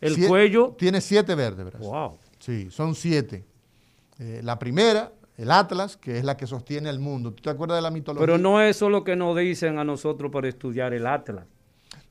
El 0.00 0.26
cuello. 0.28 0.74
Tiene 0.78 1.00
siete 1.00 1.34
vértebras. 1.34 1.80
Wow. 1.82 2.18
Sí, 2.38 2.68
son 2.70 2.94
siete. 2.94 3.44
Eh, 4.18 4.40
la 4.44 4.58
primera, 4.58 5.12
el 5.36 5.50
Atlas, 5.50 5.96
que 5.96 6.18
es 6.18 6.24
la 6.24 6.36
que 6.36 6.46
sostiene 6.46 6.88
al 6.88 6.98
mundo. 7.00 7.32
¿Tú 7.32 7.42
te 7.42 7.50
acuerdas 7.50 7.78
de 7.78 7.82
la 7.82 7.90
mitología? 7.90 8.24
Pero 8.26 8.38
no 8.38 8.60
es 8.60 8.76
eso 8.76 8.88
lo 8.88 9.02
que 9.04 9.16
nos 9.16 9.36
dicen 9.36 9.78
a 9.78 9.84
nosotros 9.84 10.30
para 10.30 10.48
estudiar 10.48 10.92
el 10.94 11.06
Atlas. 11.06 11.44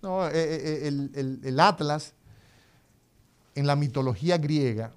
No, 0.01 0.28
eh, 0.28 0.32
eh, 0.34 0.61
eh, 0.84 0.88
el, 0.88 1.11
el- 1.15 1.39
el 1.43 1.59
Atlas, 1.59 2.13
en 3.55 3.67
la 3.67 3.76
mitología 3.76 4.38
griega, 4.38 4.91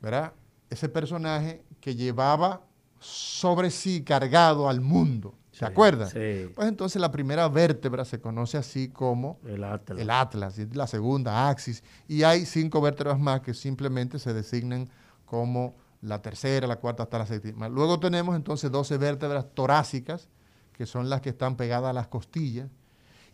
¿verdad? 0.00 0.32
Ese 0.68 0.88
personaje 0.88 1.62
que 1.80 1.94
llevaba 1.94 2.62
sobre 3.00 3.70
sí 3.70 4.02
cargado 4.04 4.68
al 4.68 4.80
mundo. 4.80 5.34
¿Se 5.52 5.64
acuerdan? 5.66 6.08
sí. 6.08 6.50
Pues 6.54 6.68
entonces 6.68 7.00
la 7.02 7.10
primera 7.10 7.46
vértebra 7.48 8.04
se 8.06 8.18
conoce 8.20 8.56
así 8.56 8.88
como 8.88 9.38
El 9.44 9.64
Atlas. 9.64 9.98
el 9.98 10.08
Atlas, 10.10 10.58
y 10.58 10.66
la 10.66 10.86
segunda 10.86 11.48
Axis, 11.50 11.82
y 12.08 12.22
hay 12.22 12.46
cinco 12.46 12.80
vértebras 12.80 13.18
más 13.18 13.40
que 13.40 13.52
simplemente 13.52 14.18
se 14.18 14.32
designan 14.32 14.88
como 15.26 15.74
la 16.02 16.22
tercera, 16.22 16.66
la 16.66 16.76
cuarta 16.76 17.02
hasta 17.04 17.18
la 17.18 17.26
séptima. 17.26 17.68
Luego 17.68 18.00
tenemos 18.00 18.34
entonces 18.36 18.70
12 18.70 18.96
vértebras 18.98 19.46
torácicas, 19.54 20.28
que 20.72 20.86
son 20.86 21.10
las 21.10 21.20
que 21.20 21.28
están 21.30 21.56
pegadas 21.56 21.90
a 21.90 21.92
las 21.92 22.08
costillas, 22.08 22.68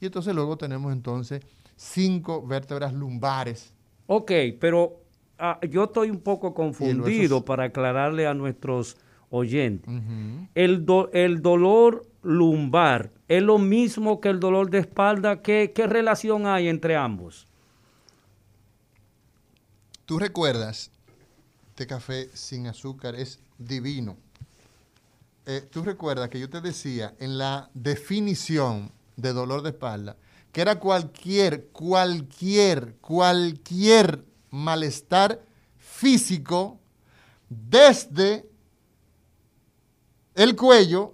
y 0.01 0.07
entonces 0.07 0.35
luego 0.35 0.57
tenemos 0.57 0.93
entonces 0.93 1.43
cinco 1.77 2.45
vértebras 2.47 2.93
lumbares. 2.93 3.73
Ok, 4.09 4.33
pero 4.61 5.01
ah, 5.39 5.59
yo 5.69 5.85
estoy 5.85 6.11
un 6.11 6.21
poco 6.21 6.55
confundido 6.55 7.45
para 7.45 7.65
aclararle 7.65 8.27
a 8.27 8.35
nuestros 8.35 8.97
oyentes. 9.31 9.93
el, 10.55 10.85
do- 10.85 11.11
el 11.13 11.43
dolor 11.43 12.07
lumbar 12.23 13.11
es 13.29 13.43
lo 13.43 13.59
mismo 13.59 14.21
que 14.21 14.29
el 14.29 14.41
dolor 14.41 14.71
de 14.71 14.79
espalda. 14.79 15.43
¿Qué, 15.43 15.73
qué 15.75 15.87
relación 15.87 16.47
hay 16.47 16.69
entre 16.69 16.97
ambos? 16.97 17.47
Tú 20.05 20.19
recuerdas, 20.19 20.91
este 21.77 21.87
café 21.87 22.31
sin 22.33 22.67
azúcar 22.69 23.15
es 23.17 23.39
divino. 23.59 24.17
Eh, 25.45 25.61
Tú 25.71 25.83
recuerdas 25.83 26.31
que 26.31 26.41
yo 26.41 26.49
te 26.49 26.63
decía 26.63 27.15
en 27.21 27.37
la 27.37 27.69
definición 27.75 28.91
de 29.17 29.35
dolor 29.35 29.61
de 29.61 29.71
espalda 29.71 30.17
que 30.53 30.63
era 30.63 30.79
cualquier, 30.79 31.67
cualquier, 31.67 32.95
cualquier 33.03 34.25
malestar 34.49 35.39
físico 35.77 36.79
desde 37.51 38.47
el 40.35 40.57
cuello 40.57 41.13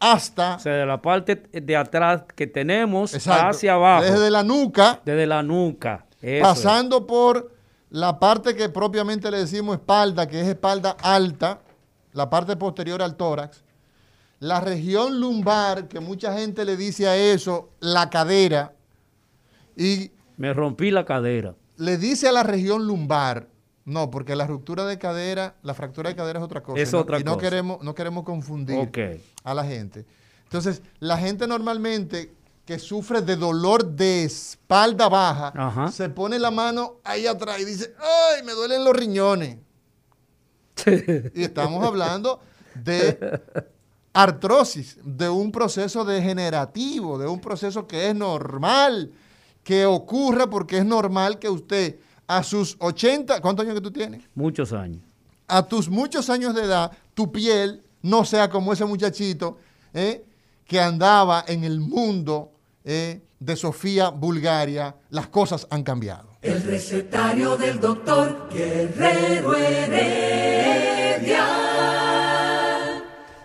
hasta 0.00 0.56
O 0.56 0.58
sea, 0.58 0.74
de 0.74 0.84
la 0.84 1.00
parte 1.00 1.36
de 1.50 1.76
atrás 1.78 2.24
que 2.36 2.46
tenemos 2.46 3.14
exacto, 3.14 3.46
hacia 3.56 3.72
abajo. 3.72 4.04
desde 4.04 4.30
la 4.30 4.42
nuca 4.42 5.00
Desde 5.02 5.26
la 5.26 5.42
nuca. 5.42 6.04
Eso 6.20 6.36
es. 6.36 6.42
pasando 6.42 7.06
por 7.06 7.53
la 7.94 8.18
parte 8.18 8.56
que 8.56 8.68
propiamente 8.68 9.30
le 9.30 9.38
decimos 9.38 9.76
espalda, 9.76 10.26
que 10.26 10.40
es 10.40 10.48
espalda 10.48 10.96
alta, 11.00 11.60
la 12.12 12.28
parte 12.28 12.56
posterior 12.56 13.00
al 13.00 13.14
tórax, 13.16 13.62
la 14.40 14.60
región 14.60 15.20
lumbar, 15.20 15.86
que 15.86 16.00
mucha 16.00 16.36
gente 16.36 16.64
le 16.64 16.76
dice 16.76 17.06
a 17.06 17.16
eso, 17.16 17.70
la 17.78 18.10
cadera, 18.10 18.72
y 19.76 20.10
Me 20.36 20.52
rompí 20.52 20.90
la 20.90 21.04
cadera. 21.04 21.54
le 21.76 21.96
dice 21.96 22.26
a 22.28 22.32
la 22.32 22.42
región 22.42 22.84
lumbar, 22.84 23.46
no, 23.84 24.10
porque 24.10 24.34
la 24.34 24.48
ruptura 24.48 24.84
de 24.86 24.98
cadera, 24.98 25.54
la 25.62 25.72
fractura 25.74 26.08
de 26.10 26.16
cadera 26.16 26.40
es 26.40 26.44
otra 26.44 26.64
cosa. 26.64 26.80
Es 26.82 26.88
y 26.88 26.92
no- 26.92 26.98
otra 27.00 27.20
y 27.20 27.22
no 27.22 27.34
cosa. 27.34 27.42
queremos, 27.44 27.80
no 27.84 27.94
queremos 27.94 28.24
confundir 28.24 28.90
a 29.44 29.54
la 29.54 29.64
gente. 29.64 30.04
Entonces, 30.42 30.82
la 30.98 31.16
gente 31.16 31.46
normalmente 31.46 32.32
que 32.64 32.78
sufre 32.78 33.20
de 33.20 33.36
dolor 33.36 33.84
de 33.84 34.24
espalda 34.24 35.08
baja, 35.08 35.52
Ajá. 35.54 35.92
se 35.92 36.08
pone 36.08 36.38
la 36.38 36.50
mano 36.50 36.94
ahí 37.04 37.26
atrás 37.26 37.60
y 37.60 37.64
dice, 37.64 37.94
¡ay, 37.98 38.42
me 38.42 38.52
duelen 38.52 38.84
los 38.84 38.94
riñones! 38.94 39.58
y 41.34 41.42
estamos 41.42 41.84
hablando 41.84 42.40
de 42.74 43.40
artrosis, 44.12 44.96
de 45.02 45.28
un 45.28 45.52
proceso 45.52 46.04
degenerativo, 46.04 47.18
de 47.18 47.26
un 47.26 47.40
proceso 47.40 47.86
que 47.86 48.08
es 48.08 48.14
normal, 48.14 49.12
que 49.62 49.86
ocurra 49.86 50.48
porque 50.48 50.78
es 50.78 50.84
normal 50.84 51.38
que 51.38 51.48
usted 51.48 51.96
a 52.26 52.42
sus 52.42 52.76
80, 52.78 53.40
¿cuántos 53.40 53.64
años 53.64 53.74
que 53.74 53.80
tú 53.82 53.90
tienes? 53.90 54.24
Muchos 54.34 54.72
años. 54.72 55.02
a 55.46 55.62
tus 55.62 55.90
muchos 55.90 56.30
años 56.30 56.54
de 56.54 56.62
edad, 56.62 56.90
tu 57.12 57.30
piel 57.30 57.82
no 58.00 58.24
sea 58.24 58.48
como 58.48 58.72
ese 58.72 58.84
muchachito 58.86 59.58
¿eh? 59.92 60.24
que 60.66 60.80
andaba 60.80 61.44
en 61.46 61.64
el 61.64 61.80
mundo 61.80 62.53
¿eh? 62.84 63.22
de 63.40 63.56
Sofía 63.56 64.10
Bulgaria. 64.10 64.94
Las 65.10 65.28
cosas 65.28 65.66
han 65.70 65.82
cambiado. 65.82 66.28
El 66.42 66.62
recetario 66.62 67.56
del 67.56 67.80
doctor 67.80 68.48
Guerrero 68.52 69.54
Heredia. 69.56 71.46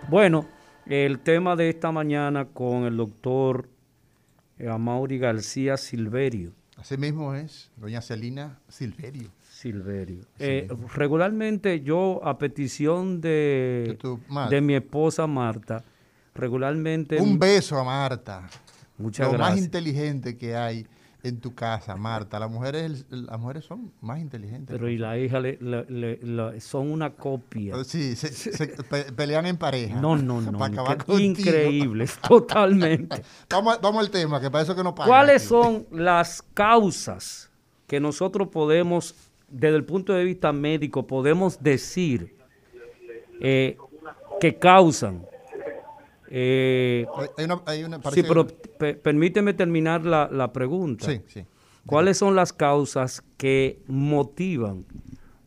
Bueno, 0.10 0.46
el 0.86 1.20
tema 1.20 1.56
de 1.56 1.70
esta 1.70 1.92
mañana 1.92 2.46
con 2.46 2.84
el 2.86 2.98
doctor 2.98 3.70
Amaury 4.60 5.18
García 5.20 5.78
Silverio. 5.78 6.52
Así 6.78 6.98
mismo 6.98 7.34
es, 7.36 7.72
doña 7.78 8.02
Celina 8.02 8.60
Silverio. 8.70 9.30
Silverio. 9.50 10.22
Eh, 10.40 10.70
regularmente 10.96 11.82
yo, 11.82 12.22
a 12.24 12.38
petición 12.38 13.20
de, 13.20 13.84
De 13.88 13.96
tu 13.96 14.20
madre. 14.30 14.56
de 14.56 14.62
mi 14.62 14.76
esposa 14.76 15.28
Marta, 15.28 15.84
regularmente... 16.34 17.18
Un 17.22 17.38
beso 17.38 17.78
a 17.78 17.84
Marta. 17.84 18.50
Muchas 19.00 19.32
Lo 19.32 19.40
más 19.40 19.58
inteligente 19.58 20.38
que 20.38 20.56
hay 20.56 20.86
en 21.24 21.40
tu 21.40 21.54
casa, 21.54 21.96
Marta. 21.96 22.40
Las 22.40 22.50
mujeres, 22.50 23.06
las 23.10 23.40
mujeres 23.40 23.66
son 23.66 23.92
más 24.02 24.20
inteligentes. 24.20 24.74
Pero 24.74 24.90
y 24.90 24.98
la 24.98 25.18
hija 25.18 25.40
le- 25.40 25.58
le- 25.60 25.86
le- 25.90 26.20
la- 26.22 26.60
son 26.62 26.92
una 26.92 27.10
copia. 27.12 27.76
Sí, 27.84 28.16
se, 28.16 28.28
se 28.32 28.68
pe- 28.68 29.12
pelean 29.14 29.46
en 29.46 29.58
pareja. 29.58 30.00
No, 30.00 30.16
no, 30.16 30.40
no. 30.42 30.58
Para 30.60 30.74
acabar 30.74 30.98
increíbles, 31.20 32.18
totalmente. 32.28 33.22
Vamos, 33.50 33.80
vamos 33.82 34.00
al 34.06 34.12
tema, 34.12 34.40
que 34.40 34.50
para 34.52 34.64
eso 34.64 34.76
que 34.76 34.84
no 34.84 34.94
pagan 34.96 35.10
¿Cuáles 35.10 35.42
aquí. 35.42 35.48
son 35.50 35.88
las 35.92 36.42
causas 36.54 37.50
que 37.88 38.00
nosotros 38.00 38.48
podemos, 38.50 39.16
desde 39.50 39.76
el 39.76 39.84
punto 39.84 40.14
de 40.14 40.24
vista 40.24 40.54
médico, 40.54 41.06
podemos 41.08 41.62
decir 41.62 42.36
eh, 43.42 43.78
que 44.40 44.56
causan? 44.58 45.26
eh, 46.30 47.06
Hay- 47.38 47.46
una, 47.46 47.62
hay 47.66 47.84
una 47.84 48.00
sí, 48.12 48.22
pero 48.24 48.46
pe- 48.80 48.96
permíteme 48.96 49.54
terminar 49.54 50.04
la, 50.06 50.28
la 50.32 50.52
pregunta. 50.52 51.06
Sí, 51.06 51.22
sí. 51.28 51.46
¿Cuáles 51.86 52.18
son 52.18 52.36
las 52.36 52.54
causas 52.54 53.24
que 53.38 53.82
motivan 53.88 54.86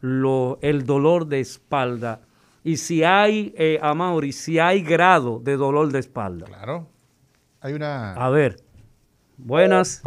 lo- 0.01 0.59
el 0.63 0.85
dolor 0.87 1.27
de 1.27 1.41
espalda? 1.41 2.21
Y 2.63 2.77
si 2.77 3.03
hay, 3.03 3.53
eh, 3.57 3.79
Amaury, 3.83 4.33
si 4.33 4.59
hay 4.59 4.83
grado 4.83 5.41
de 5.43 5.57
dolor 5.57 5.91
de 5.91 5.99
espalda. 5.99 6.47
Claro. 6.47 6.89
Hay 7.61 7.73
una. 7.73 8.13
A 8.15 8.29
ver. 8.31 8.63
Buenas. 9.39 10.03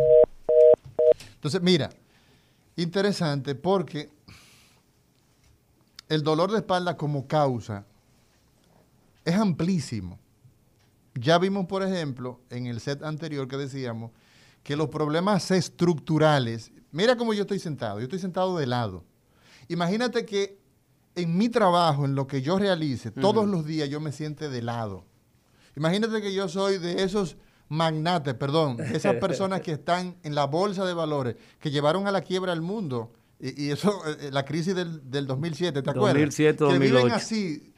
Entonces, 1.35 1.61
mira, 1.61 1.89
interesante 2.75 3.55
porque 3.55 4.09
el 6.09 6.21
dolor 6.23 6.51
de 6.51 6.57
espalda 6.59 6.95
como 6.95 7.27
causa 7.27 7.85
es 9.25 9.35
amplísimo. 9.35 10.19
Ya 11.15 11.37
vimos, 11.37 11.65
por 11.65 11.81
ejemplo, 11.81 12.41
en 12.49 12.67
el 12.67 12.79
set 12.79 13.01
anterior 13.03 13.47
que 13.47 13.57
decíamos 13.57 14.11
que 14.63 14.75
los 14.75 14.89
problemas 14.89 15.49
estructurales, 15.51 16.71
mira 16.91 17.15
cómo 17.15 17.33
yo 17.33 17.41
estoy 17.41 17.59
sentado, 17.59 17.99
yo 17.99 18.03
estoy 18.03 18.19
sentado 18.19 18.57
de 18.57 18.67
lado. 18.67 19.03
Imagínate 19.69 20.25
que 20.25 20.59
en 21.15 21.37
mi 21.37 21.49
trabajo, 21.49 22.03
en 22.05 22.15
lo 22.15 22.27
que 22.27 22.41
yo 22.41 22.59
realice, 22.59 23.11
todos 23.11 23.47
los 23.47 23.65
días 23.65 23.89
yo 23.89 24.01
me 24.01 24.11
siente 24.11 24.49
de 24.49 24.61
lado. 24.61 25.05
Imagínate 25.77 26.21
que 26.21 26.33
yo 26.33 26.49
soy 26.49 26.77
de 26.77 27.03
esos 27.03 27.37
magnates, 27.69 28.33
perdón, 28.33 28.77
esas 28.81 29.15
personas 29.21 29.61
que 29.61 29.71
están 29.71 30.17
en 30.23 30.35
la 30.35 30.45
bolsa 30.45 30.85
de 30.85 30.93
valores, 30.93 31.35
que 31.59 31.71
llevaron 31.71 32.07
a 32.07 32.11
la 32.11 32.21
quiebra 32.21 32.51
al 32.51 32.61
mundo. 32.61 33.11
Y, 33.39 33.65
y 33.65 33.71
eso, 33.71 34.01
eh, 34.19 34.29
la 34.31 34.43
crisis 34.43 34.75
del, 34.75 35.09
del 35.09 35.27
2007, 35.27 35.81
¿te 35.81 35.89
acuerdas? 35.89 36.13
2007, 36.13 36.57
Que 36.67 36.79
viven 36.79 36.93
2008. 36.93 37.15
así, 37.15 37.73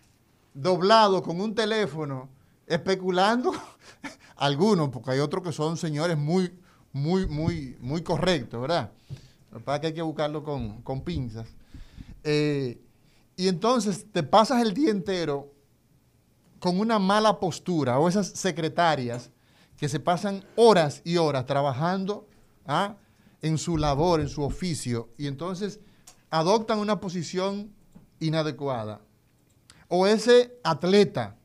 doblados, 0.54 1.22
con 1.22 1.40
un 1.40 1.54
teléfono, 1.54 2.30
especulando. 2.68 3.54
Algunos, 4.36 4.90
porque 4.90 5.12
hay 5.12 5.20
otros 5.20 5.44
que 5.44 5.52
son 5.52 5.78
señores 5.78 6.18
muy, 6.18 6.54
muy, 6.94 7.26
muy, 7.26 7.76
muy 7.80 8.04
correctos, 8.04 8.62
¿verdad? 8.62 8.92
Lo 9.52 9.58
que 9.58 9.64
pasa 9.64 9.76
es 9.78 9.82
que 9.82 9.88
hay 9.88 9.94
que 9.94 10.02
buscarlo 10.04 10.44
con, 10.44 10.82
con 10.84 11.02
pinzas. 11.02 11.48
Eh, 12.24 12.80
y 13.36 13.48
entonces 13.48 14.06
te 14.12 14.22
pasas 14.24 14.62
el 14.62 14.74
día 14.74 14.92
entero 14.92 15.54
con 16.60 16.80
una 16.80 17.00
mala 17.00 17.40
postura, 17.40 18.00
o 18.00 18.10
esas 18.10 18.28
secretarias 18.28 19.32
que 19.78 19.88
se 19.88 20.00
pasan 20.00 20.44
horas 20.56 21.02
y 21.06 21.18
horas 21.18 21.46
trabajando 21.46 22.28
¿ah? 22.66 22.98
en 23.42 23.58
su 23.58 23.78
labor, 23.78 24.20
en 24.20 24.30
su 24.30 24.44
oficio, 24.44 25.10
y 25.18 25.28
entonces 25.28 25.80
adoptan 26.30 26.80
una 26.80 27.00
posición 27.00 27.72
inadecuada, 28.20 29.02
o 29.88 30.08
ese 30.08 30.60
atleta, 30.64 31.37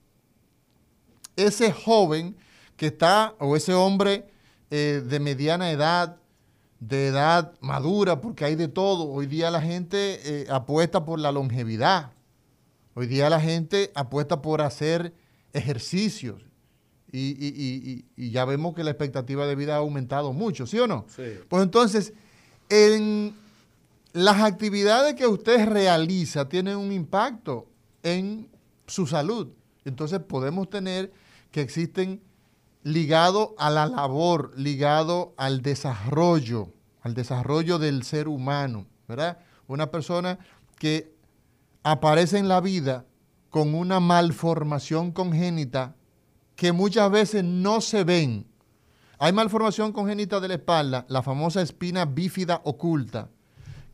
ese 1.36 1.72
joven 1.72 2.36
que 2.76 2.86
está, 2.86 3.34
o 3.38 3.56
ese 3.56 3.74
hombre 3.74 4.26
eh, 4.70 5.02
de 5.06 5.20
mediana 5.20 5.70
edad, 5.70 6.16
de 6.80 7.08
edad 7.08 7.52
madura, 7.60 8.20
porque 8.20 8.44
hay 8.44 8.56
de 8.56 8.68
todo. 8.68 9.04
Hoy 9.04 9.26
día 9.26 9.50
la 9.50 9.60
gente 9.60 10.20
eh, 10.24 10.46
apuesta 10.50 11.04
por 11.04 11.18
la 11.18 11.30
longevidad. 11.30 12.12
Hoy 12.94 13.06
día 13.06 13.30
la 13.30 13.40
gente 13.40 13.90
apuesta 13.94 14.42
por 14.42 14.60
hacer 14.60 15.14
ejercicios. 15.52 16.42
Y, 17.14 18.04
y, 18.16 18.30
ya 18.30 18.46
vemos 18.46 18.74
que 18.74 18.82
la 18.82 18.90
expectativa 18.90 19.46
de 19.46 19.54
vida 19.54 19.74
ha 19.74 19.78
aumentado 19.78 20.32
mucho, 20.32 20.66
¿sí 20.66 20.78
o 20.78 20.86
no? 20.86 21.04
Sí. 21.14 21.24
Pues 21.46 21.62
entonces, 21.62 22.14
en 22.70 23.34
las 24.14 24.40
actividades 24.40 25.14
que 25.14 25.26
usted 25.26 25.68
realiza 25.68 26.48
tienen 26.48 26.78
un 26.78 26.90
impacto 26.90 27.66
en 28.02 28.48
su 28.86 29.06
salud. 29.06 29.48
Entonces 29.84 30.20
podemos 30.20 30.70
tener 30.70 31.12
que 31.50 31.60
existen 31.60 32.22
ligado 32.82 33.54
a 33.58 33.70
la 33.70 33.86
labor, 33.86 34.52
ligado 34.56 35.34
al 35.36 35.62
desarrollo, 35.62 36.72
al 37.00 37.14
desarrollo 37.14 37.78
del 37.78 38.02
ser 38.02 38.28
humano, 38.28 38.86
¿verdad? 39.08 39.38
Una 39.66 39.90
persona 39.90 40.38
que 40.78 41.14
aparece 41.82 42.38
en 42.38 42.48
la 42.48 42.60
vida 42.60 43.06
con 43.50 43.74
una 43.74 44.00
malformación 44.00 45.12
congénita 45.12 45.94
que 46.56 46.72
muchas 46.72 47.10
veces 47.10 47.44
no 47.44 47.80
se 47.80 48.04
ven. 48.04 48.46
Hay 49.18 49.32
malformación 49.32 49.92
congénita 49.92 50.40
de 50.40 50.48
la 50.48 50.54
espalda, 50.54 51.06
la 51.08 51.22
famosa 51.22 51.62
espina 51.62 52.04
bífida 52.04 52.60
oculta. 52.64 53.28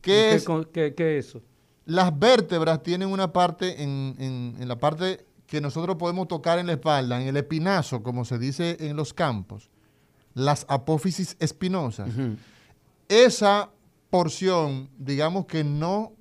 ¿Qué, 0.01 0.33
es, 0.33 0.45
qué, 0.71 0.95
qué 0.95 1.17
eso? 1.17 1.41
Las 1.85 2.17
vértebras 2.17 2.81
tienen 2.81 3.09
una 3.09 3.33
parte 3.33 3.83
en, 3.83 4.15
en 4.17 4.67
la 4.67 4.77
parte 4.79 5.28
que 5.49 5.59
nosotros 5.59 5.95
podemos 5.97 6.27
tocar 6.27 6.59
en 6.59 6.67
la 6.67 6.73
espalda, 6.73 7.19
en 7.19 7.27
el 7.27 7.37
espinazo, 7.37 8.03
como 8.03 8.23
se 8.23 8.37
dice 8.37 8.77
en 8.79 8.95
los 8.95 9.13
campos, 9.13 9.69
las 10.35 10.65
apófisis 10.69 11.35
espinosas, 11.39 12.09
esa 13.07 13.71
porción, 14.11 14.89
digamos 14.97 15.45
que 15.45 15.63
no 15.63 16.13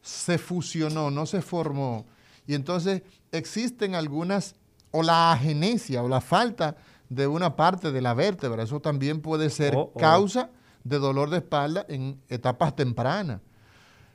se 0.00 0.38
fusionó, 0.38 1.10
no 1.10 1.26
se 1.26 1.42
formó. 1.42 2.06
Y 2.46 2.54
entonces 2.54 3.02
existen 3.30 3.94
algunas, 3.94 4.54
o 4.90 5.02
la 5.02 5.32
agenesia, 5.32 6.02
o 6.02 6.08
la 6.08 6.22
falta 6.22 6.76
de 7.10 7.26
una 7.26 7.54
parte 7.56 7.92
de 7.92 8.00
la 8.00 8.14
vértebra. 8.14 8.62
Eso 8.62 8.80
también 8.80 9.20
puede 9.20 9.50
ser 9.50 9.76
oh, 9.76 9.92
oh. 9.94 9.98
causa 9.98 10.50
de 10.82 10.98
dolor 10.98 11.28
de 11.28 11.38
espalda 11.38 11.84
en 11.88 12.20
etapas 12.30 12.74
tempranas. 12.74 13.42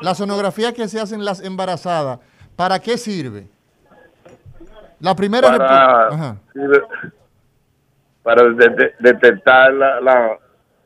la 0.01 0.15
sonografía 0.15 0.71
que 0.71 0.87
se 0.87 1.01
hacen 1.01 1.25
las 1.25 1.43
embarazadas, 1.43 2.19
¿para 2.55 2.79
qué 2.79 2.97
sirve? 2.97 3.56
La 4.99 5.15
primera 5.15 5.57
para, 5.57 6.37
para 8.23 8.43
detectar 8.99 9.73
la, 9.73 10.39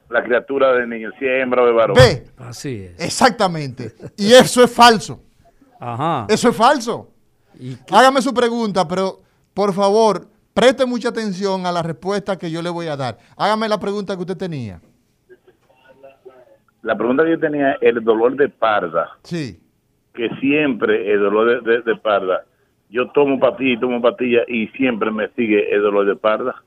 la, 0.10 0.24
criatura 0.24 0.74
de 0.74 0.86
niño, 0.86 1.12
siembra 1.18 1.64
o 1.64 1.66
de 1.66 1.72
varón. 1.72 1.96
Ve, 1.96 2.28
así 2.38 2.84
es. 2.84 3.00
Exactamente. 3.00 3.94
Y 4.18 4.34
eso 4.34 4.64
es 4.64 4.74
falso. 4.74 5.22
Ajá. 5.80 6.26
Eso 6.30 6.50
es 6.50 6.56
falso. 6.56 7.10
Hágame 7.92 8.22
su 8.22 8.34
pregunta, 8.34 8.86
pero 8.88 9.22
por 9.54 9.74
favor, 9.74 10.28
preste 10.54 10.86
mucha 10.86 11.10
atención 11.10 11.66
a 11.66 11.72
la 11.72 11.82
respuesta 11.82 12.38
que 12.38 12.52
yo 12.52 12.62
le 12.62 12.70
voy 12.70 12.88
a 12.88 12.98
dar. 12.98 13.18
Hágame 13.38 13.70
la 13.70 13.80
pregunta 13.80 14.16
que 14.16 14.22
usted 14.22 14.38
tenía. 14.38 14.82
La 16.82 16.98
pregunta 16.98 17.24
que 17.24 17.32
yo 17.32 17.40
tenía, 17.40 17.78
el 17.80 18.04
dolor 18.04 18.36
de 18.36 18.50
parda. 18.50 19.12
Sí. 19.24 19.62
Que 20.14 20.30
siempre 20.42 21.14
el 21.14 21.20
dolor 21.22 21.64
de, 21.64 21.82
de 21.82 21.96
parda 21.98 22.44
yo 22.92 23.10
tomo 23.12 23.40
pastillas 23.40 23.78
y 23.78 23.80
tomo 23.80 24.02
pastillas 24.02 24.44
y 24.48 24.68
siempre 24.70 25.12
me 25.12 25.30
sigue 25.30 25.74
el 25.74 25.82
dolor 25.82 26.06
de 26.06 26.16
parda. 26.16 26.62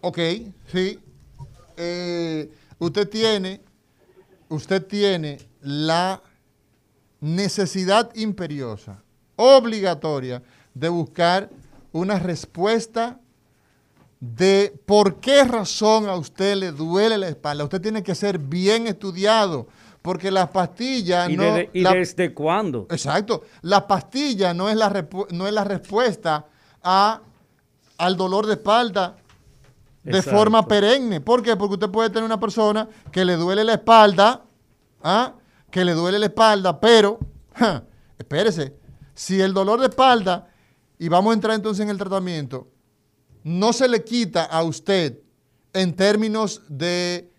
Ok, 0.00 0.18
sí. 0.66 0.98
Eh, 1.76 2.50
usted 2.78 3.08
tiene, 3.08 3.60
usted 4.48 4.84
tiene 4.84 5.38
la 5.62 6.20
necesidad 7.20 8.10
imperiosa, 8.16 9.02
obligatoria, 9.36 10.42
de 10.74 10.88
buscar 10.88 11.48
una 11.92 12.18
respuesta 12.18 13.20
de 14.18 14.74
por 14.86 15.20
qué 15.20 15.44
razón 15.44 16.08
a 16.08 16.16
usted 16.16 16.56
le 16.56 16.72
duele 16.72 17.16
la 17.16 17.28
espalda. 17.28 17.64
Usted 17.64 17.80
tiene 17.80 18.02
que 18.02 18.14
ser 18.14 18.38
bien 18.38 18.86
estudiado 18.86 19.68
porque 20.02 20.30
las 20.30 20.48
pastillas 20.48 21.28
no... 21.30 21.58
¿Y 21.72 21.82
desde 21.82 22.32
cuándo? 22.32 22.86
Exacto. 22.90 23.42
La 23.62 23.86
pastilla 23.86 24.54
no 24.54 24.68
es 24.68 24.76
la, 24.76 25.06
no 25.30 25.46
es 25.46 25.52
la 25.52 25.64
respuesta 25.64 26.46
a, 26.82 27.20
al 27.98 28.16
dolor 28.16 28.46
de 28.46 28.54
espalda 28.54 29.16
de 30.02 30.22
forma 30.22 30.66
perenne. 30.66 31.20
¿Por 31.20 31.42
qué? 31.42 31.56
Porque 31.56 31.74
usted 31.74 31.90
puede 31.90 32.10
tener 32.10 32.24
una 32.24 32.40
persona 32.40 32.88
que 33.12 33.24
le 33.24 33.36
duele 33.36 33.64
la 33.64 33.74
espalda, 33.74 34.42
¿ah? 35.02 35.34
que 35.70 35.84
le 35.84 35.92
duele 35.92 36.18
la 36.18 36.26
espalda, 36.26 36.80
pero, 36.80 37.18
espérese, 38.18 38.74
si 39.14 39.40
el 39.40 39.52
dolor 39.52 39.80
de 39.80 39.88
espalda, 39.88 40.48
y 40.98 41.08
vamos 41.08 41.30
a 41.30 41.34
entrar 41.34 41.54
entonces 41.54 41.82
en 41.82 41.90
el 41.90 41.98
tratamiento, 41.98 42.68
no 43.42 43.72
se 43.72 43.88
le 43.88 44.04
quita 44.04 44.44
a 44.44 44.62
usted 44.62 45.18
en 45.72 45.94
términos 45.94 46.62
de 46.68 47.29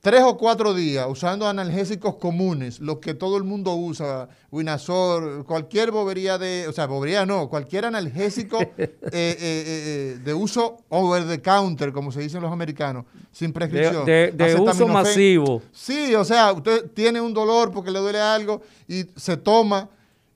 tres 0.00 0.22
o 0.24 0.36
cuatro 0.36 0.74
días 0.74 1.06
usando 1.08 1.46
analgésicos 1.46 2.16
comunes, 2.16 2.80
los 2.80 2.98
que 2.98 3.14
todo 3.14 3.36
el 3.36 3.44
mundo 3.44 3.74
usa, 3.74 4.28
Winazor, 4.50 5.44
cualquier 5.44 5.90
bobería 5.90 6.38
de, 6.38 6.66
o 6.68 6.72
sea, 6.72 6.86
bobería 6.86 7.26
no, 7.26 7.48
cualquier 7.48 7.84
analgésico 7.84 8.58
eh, 8.78 8.96
eh, 9.12 9.12
eh, 9.12 10.18
de 10.24 10.34
uso 10.34 10.78
over 10.88 11.26
the 11.26 11.40
counter, 11.40 11.92
como 11.92 12.10
se 12.10 12.20
dicen 12.20 12.40
los 12.40 12.52
americanos, 12.52 13.04
sin 13.30 13.52
prescripción. 13.52 14.04
De, 14.06 14.56
uso 14.58 14.88
masivo. 14.88 15.62
Sí, 15.72 16.14
o 16.14 16.24
sea, 16.24 16.52
usted 16.52 16.90
tiene 16.92 17.20
un 17.20 17.34
dolor 17.34 17.70
porque 17.70 17.90
le 17.90 17.98
duele 17.98 18.20
algo 18.20 18.62
y 18.88 19.04
se 19.16 19.36
toma 19.36 19.88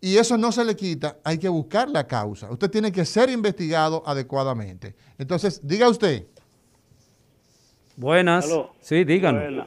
y 0.04 0.18
eso 0.18 0.36
no 0.36 0.52
se 0.52 0.66
le 0.66 0.76
quita, 0.76 1.16
hay 1.24 1.38
que 1.38 1.48
buscar 1.48 1.88
la 1.88 2.06
causa. 2.06 2.50
Usted 2.50 2.70
tiene 2.70 2.92
que 2.92 3.06
ser 3.06 3.30
investigado 3.30 4.02
adecuadamente. 4.04 4.94
Entonces, 5.16 5.60
diga 5.62 5.88
usted. 5.88 6.26
Buenas. 7.96 8.50
Sí, 8.80 9.04
díganos. 9.04 9.66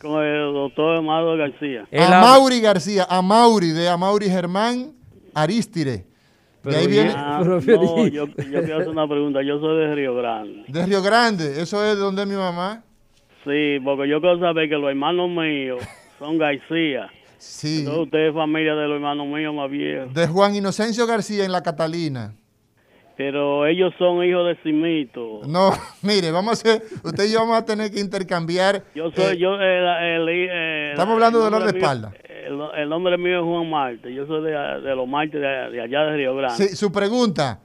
Con 0.00 0.22
el 0.24 0.52
doctor 0.52 0.98
Amado 0.98 1.36
García. 1.36 1.86
A 1.92 2.20
Mauri 2.20 2.60
García, 2.60 3.06
a 3.08 3.20
Mauri, 3.20 3.70
de 3.70 3.94
Mauri 3.96 4.28
Germán 4.28 4.92
Aristire. 5.34 6.04
de 6.62 6.76
ahí 6.76 6.86
viene. 6.86 7.12
Ah, 7.14 7.42
no, 7.44 7.58
yo, 7.60 8.26
yo 8.26 8.32
quiero 8.34 8.76
hacer 8.76 8.88
una 8.88 9.08
pregunta. 9.08 9.42
Yo 9.42 9.58
soy 9.58 9.76
de 9.78 9.94
Río 9.94 10.14
Grande. 10.14 10.64
¿De 10.68 10.86
Río 10.86 11.02
Grande? 11.02 11.60
¿Eso 11.60 11.84
es 11.84 11.96
de 11.96 12.00
donde 12.00 12.22
es 12.22 12.28
mi 12.28 12.36
mamá? 12.36 12.84
Sí, 13.44 13.78
porque 13.84 14.08
yo 14.08 14.20
quiero 14.20 14.38
saber 14.38 14.68
que 14.68 14.76
los 14.76 14.88
hermanos 14.88 15.28
míos 15.30 15.80
son 16.18 16.38
García. 16.38 17.10
Sí. 17.38 17.80
Entonces 17.80 18.02
usted 18.04 18.28
es 18.28 18.34
familia 18.34 18.74
de 18.74 18.86
los 18.86 18.96
hermanos 18.96 19.26
míos 19.26 19.54
más 19.54 19.70
viejos. 19.70 20.12
De 20.14 20.26
Juan 20.26 20.54
Inocencio 20.54 21.06
García 21.06 21.44
en 21.44 21.52
la 21.52 21.62
Catalina. 21.62 22.34
Pero 23.18 23.66
ellos 23.66 23.92
son 23.98 24.22
hijos 24.22 24.46
de 24.46 24.62
Simito. 24.62 25.40
No, 25.44 25.72
mire, 26.02 26.30
vamos 26.30 26.50
a 26.50 26.52
hacer, 26.52 26.84
usted 27.02 27.24
y 27.24 27.32
yo 27.32 27.40
vamos 27.40 27.56
a 27.56 27.64
tener 27.64 27.90
que 27.90 27.98
intercambiar. 27.98 28.84
Yo 28.94 29.10
soy, 29.10 29.34
eh, 29.34 29.38
yo, 29.38 29.56
eh, 29.60 30.90
Estamos 30.92 31.14
hablando 31.14 31.40
de 31.40 31.44
dolor 31.44 31.64
de 31.64 31.76
espalda. 31.76 32.12
El, 32.76 32.88
nombre 32.88 33.18
mío 33.18 33.40
es 33.40 33.44
Juan 33.44 33.68
Marte, 33.68 34.14
yo 34.14 34.24
soy 34.28 34.44
de, 34.44 34.94
los 34.94 35.08
Martes 35.08 35.40
de, 35.40 35.82
allá 35.82 36.04
de 36.04 36.16
Río 36.16 36.36
Grande. 36.36 36.68
Sí, 36.68 36.76
su 36.76 36.92
pregunta. 36.92 37.60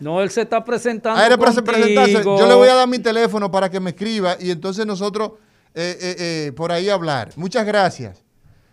No, 0.00 0.22
él 0.22 0.30
se 0.30 0.40
está 0.40 0.64
presentando. 0.64 1.20
Ah, 1.20 1.36
presentarse. 1.36 2.24
Yo 2.24 2.48
le 2.48 2.54
voy 2.54 2.68
a 2.68 2.74
dar 2.74 2.88
mi 2.88 2.98
teléfono 2.98 3.50
para 3.50 3.68
que 3.68 3.78
me 3.80 3.90
escriba 3.90 4.36
y 4.40 4.50
entonces 4.50 4.86
nosotros 4.86 5.32
eh, 5.74 6.52
por 6.56 6.72
ahí 6.72 6.88
hablar. 6.88 7.28
Muchas 7.36 7.66
gracias. 7.66 8.24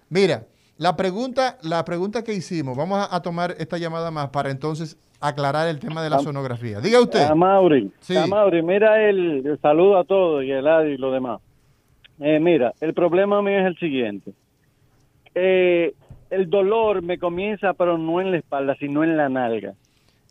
Mira, 0.07 0.45
La 0.81 0.95
pregunta, 0.95 1.59
la 1.61 1.85
pregunta 1.85 2.23
que 2.23 2.33
hicimos, 2.33 2.75
vamos 2.75 3.07
a, 3.11 3.21
tomar 3.21 3.53
esta 3.59 3.77
llamada 3.77 4.09
más 4.09 4.29
para 4.29 4.49
entonces 4.49 4.97
aclarar 5.19 5.67
el 5.67 5.77
tema 5.77 6.01
de 6.01 6.09
la 6.09 6.17
sonografía. 6.17 6.79
Diga 6.79 6.99
usted. 6.99 7.21
A 7.21 7.35
Mauri, 7.35 7.91
sí. 7.99 8.17
a 8.17 8.25
Mauri, 8.25 8.63
mira 8.63 9.07
el, 9.07 9.59
saludo 9.61 9.99
a 9.99 10.05
todos 10.05 10.43
y 10.43 10.49
el 10.49 10.65
y 10.89 10.97
lo 10.97 11.11
demás. 11.11 11.39
Eh, 12.19 12.39
mira, 12.39 12.73
el 12.81 12.95
problema 12.95 13.43
mío 13.43 13.59
es 13.59 13.67
el 13.67 13.77
siguiente. 13.77 14.33
Eh, 15.35 15.93
el 16.31 16.49
dolor 16.49 17.03
me 17.03 17.19
comienza, 17.19 17.73
pero 17.73 17.99
no 17.99 18.19
en 18.19 18.31
la 18.31 18.37
espalda, 18.37 18.75
sino 18.79 19.03
en 19.03 19.17
la 19.17 19.29
nalga. 19.29 19.75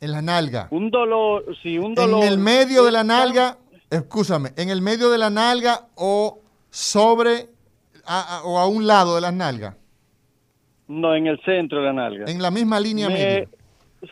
En 0.00 0.10
la 0.10 0.20
nalga. 0.20 0.66
Un 0.72 0.90
dolor, 0.90 1.44
sí, 1.62 1.78
un 1.78 1.94
dolor. 1.94 2.24
En 2.24 2.28
el 2.28 2.38
medio 2.38 2.84
de 2.84 2.90
la 2.90 3.04
nalga, 3.04 3.56
escúchame, 3.88 4.50
en 4.56 4.68
el 4.70 4.82
medio 4.82 5.10
de 5.10 5.18
la 5.18 5.30
nalga 5.30 5.86
o 5.94 6.40
sobre 6.70 7.50
o 8.42 8.58
a 8.58 8.66
un 8.66 8.88
lado 8.88 9.14
de 9.14 9.20
las 9.20 9.32
nalgas. 9.32 9.76
No, 10.90 11.14
en 11.14 11.28
el 11.28 11.40
centro 11.42 11.78
de 11.78 11.84
la 11.84 11.92
nalga. 11.92 12.24
En 12.26 12.42
la 12.42 12.50
misma 12.50 12.80
línea 12.80 13.08
media. 13.08 13.48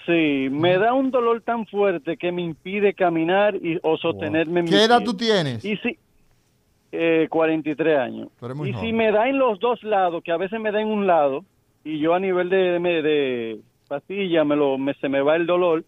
Sí, 0.06 0.48
me 0.50 0.78
da 0.78 0.92
un 0.92 1.10
dolor 1.10 1.40
tan 1.40 1.66
fuerte 1.66 2.16
que 2.16 2.30
me 2.30 2.42
impide 2.42 2.94
caminar 2.94 3.56
y, 3.56 3.80
o 3.82 3.96
sostenerme 3.96 4.60
en 4.60 4.66
¿Qué 4.66 4.84
edad 4.84 5.02
tú 5.02 5.14
tienes? 5.14 5.64
Y 5.64 5.76
si, 5.78 5.98
eh, 6.92 7.26
43 7.28 7.98
años. 7.98 8.28
Y 8.64 8.74
si 8.74 8.92
me 8.92 9.10
da 9.10 9.28
en 9.28 9.38
los 9.38 9.58
dos 9.58 9.82
lados, 9.82 10.22
que 10.22 10.30
a 10.30 10.36
veces 10.36 10.60
me 10.60 10.70
da 10.70 10.80
en 10.80 10.88
un 10.88 11.06
lado, 11.06 11.44
y 11.82 11.98
yo 11.98 12.14
a 12.14 12.20
nivel 12.20 12.48
de, 12.48 12.78
de, 12.78 13.60
pastilla 13.88 14.44
me 14.44 14.54
lo, 14.54 14.78
me, 14.78 14.94
se 14.94 15.08
me 15.08 15.20
va 15.20 15.34
el 15.34 15.46
dolor, 15.46 15.84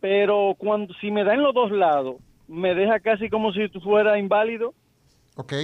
pero 0.00 0.56
cuando 0.58 0.92
si 1.00 1.10
me 1.10 1.24
da 1.24 1.32
en 1.32 1.42
los 1.42 1.54
dos 1.54 1.70
lados, 1.70 2.16
me 2.48 2.74
deja 2.74 3.00
casi 3.00 3.30
como 3.30 3.52
si 3.54 3.68
fuera 3.68 4.18
inválido. 4.18 4.74
Ok. 5.36 5.54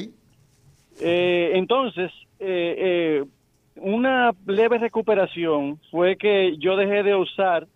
Eh, 1.01 1.51
entonces, 1.55 2.11
eh, 2.39 2.77
eh, 2.79 3.25
una 3.77 4.33
leve 4.47 4.79
recuperación 4.79 5.81
fue 5.91 6.17
que 6.17 6.57
yo 6.59 6.77
dejé 6.77 7.03
de 7.03 7.15
usar 7.15 7.67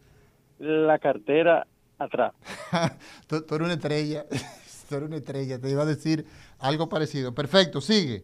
la 0.59 0.98
cartera 0.98 1.66
atrás. 1.98 2.32
tú, 3.26 3.36
eres 3.36 3.61
una 3.61 3.74
estrella, 3.74 4.24
tú 4.88 4.96
eres 4.96 5.09
una 5.09 5.16
estrella, 5.16 5.59
te 5.61 5.70
iba 5.70 5.82
a 5.82 5.86
decir 5.86 6.24
algo 6.59 6.88
parecido. 6.88 7.34
Perfecto, 7.34 7.80
sigue. 7.80 8.22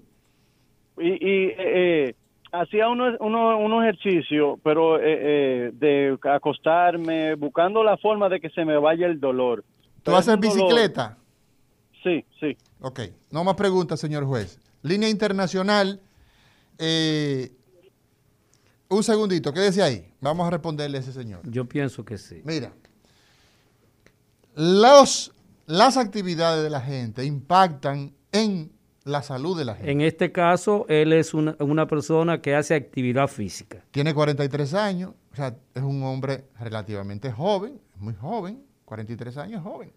Y, 0.98 1.08
y 1.08 1.52
eh, 1.58 2.14
hacía 2.52 2.88
unos 2.88 3.16
uno, 3.20 3.58
uno 3.58 3.82
ejercicios, 3.82 4.58
pero 4.62 4.98
eh, 4.98 5.02
eh, 5.04 5.70
de 5.74 6.18
acostarme, 6.30 7.34
buscando 7.34 7.82
la 7.82 7.96
forma 7.96 8.28
de 8.28 8.40
que 8.40 8.50
se 8.50 8.64
me 8.64 8.76
vaya 8.78 9.06
el 9.06 9.20
dolor. 9.20 9.64
¿Tú 10.02 10.14
haces 10.14 10.38
bicicleta? 10.38 11.18
Sí, 12.02 12.24
sí. 12.38 12.56
Ok, 12.80 13.00
no 13.32 13.42
más 13.42 13.54
preguntas, 13.54 13.98
señor 13.98 14.24
juez. 14.24 14.60
Línea 14.82 15.08
internacional, 15.08 16.00
eh, 16.78 17.50
un 18.88 19.02
segundito, 19.02 19.52
quédese 19.52 19.82
ahí. 19.82 20.12
Vamos 20.20 20.46
a 20.46 20.50
responderle 20.50 20.98
a 20.98 21.00
ese 21.00 21.12
señor. 21.12 21.40
Yo 21.44 21.68
pienso 21.68 22.04
que 22.04 22.18
sí. 22.18 22.42
Mira, 22.44 22.72
los, 24.54 25.32
las 25.66 25.96
actividades 25.96 26.62
de 26.62 26.70
la 26.70 26.80
gente 26.80 27.24
impactan 27.24 28.14
en 28.32 28.72
la 29.04 29.22
salud 29.22 29.56
de 29.56 29.64
la 29.64 29.74
gente. 29.74 29.90
En 29.90 30.00
este 30.00 30.32
caso, 30.32 30.84
él 30.88 31.12
es 31.12 31.32
una, 31.32 31.56
una 31.60 31.86
persona 31.86 32.40
que 32.40 32.54
hace 32.54 32.74
actividad 32.74 33.28
física. 33.28 33.84
Tiene 33.92 34.12
43 34.12 34.74
años, 34.74 35.12
o 35.32 35.36
sea, 35.36 35.56
es 35.74 35.82
un 35.82 36.02
hombre 36.02 36.46
relativamente 36.58 37.30
joven, 37.30 37.80
muy 37.96 38.14
joven, 38.14 38.64
43 38.84 39.36
años 39.36 39.62
joven. 39.62 39.92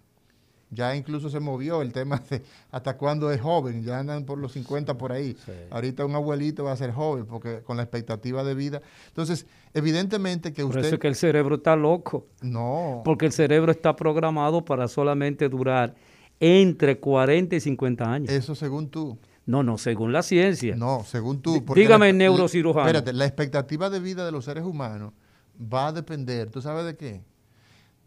Ya 0.72 0.96
incluso 0.96 1.30
se 1.30 1.40
movió 1.40 1.82
el 1.82 1.92
tema 1.92 2.22
de 2.30 2.44
hasta 2.72 2.96
cuándo 2.96 3.32
es 3.32 3.42
joven, 3.42 3.84
ya 3.84 4.00
andan 4.00 4.26
por 4.26 4.38
los 4.38 4.52
50 4.54 4.98
por 4.98 5.12
ahí. 5.12 5.36
Ahorita 5.72 6.06
un 6.06 6.14
abuelito 6.14 6.64
va 6.64 6.74
a 6.74 6.78
ser 6.78 6.92
joven 6.92 7.26
porque 7.26 7.62
con 7.64 7.78
la 7.78 7.84
expectativa 7.84 8.44
de 8.44 8.54
vida. 8.54 8.82
Entonces, 9.08 9.48
evidentemente 9.74 10.54
que 10.54 10.64
usted... 10.64 10.80
Por 10.80 10.86
eso 10.86 10.96
es 10.96 11.02
que 11.02 11.08
el 11.08 11.16
cerebro 11.16 11.56
está 11.56 11.76
loco. 11.76 12.28
No. 12.42 13.02
Porque 13.04 13.26
el 13.26 13.32
cerebro 13.32 13.72
está 13.72 13.96
programado 13.96 14.64
para 14.64 14.88
solamente 14.88 15.50
durar 15.50 15.96
entre 16.40 17.00
40 17.00 17.56
y 17.56 17.60
50 17.60 18.14
años. 18.14 18.30
Eso 18.30 18.54
según 18.54 18.90
tú. 18.90 19.18
No, 19.48 19.64
no, 19.64 19.80
según 19.80 20.14
la 20.14 20.22
ciencia. 20.22 20.76
No, 20.76 21.04
según 21.04 21.42
tú. 21.42 21.64
Dígame, 21.74 22.14
neurocirujano. 22.14 22.86
Espérate, 22.86 23.14
la 23.14 23.26
expectativa 23.26 23.90
de 23.90 24.00
vida 24.00 24.24
de 24.24 24.32
los 24.32 24.46
seres 24.46 24.64
humanos 24.64 25.14
va 25.60 25.88
a 25.88 25.92
depender, 25.92 26.52
¿tú 26.52 26.62
sabes 26.62 26.86
de 26.86 26.96
qué? 26.96 27.22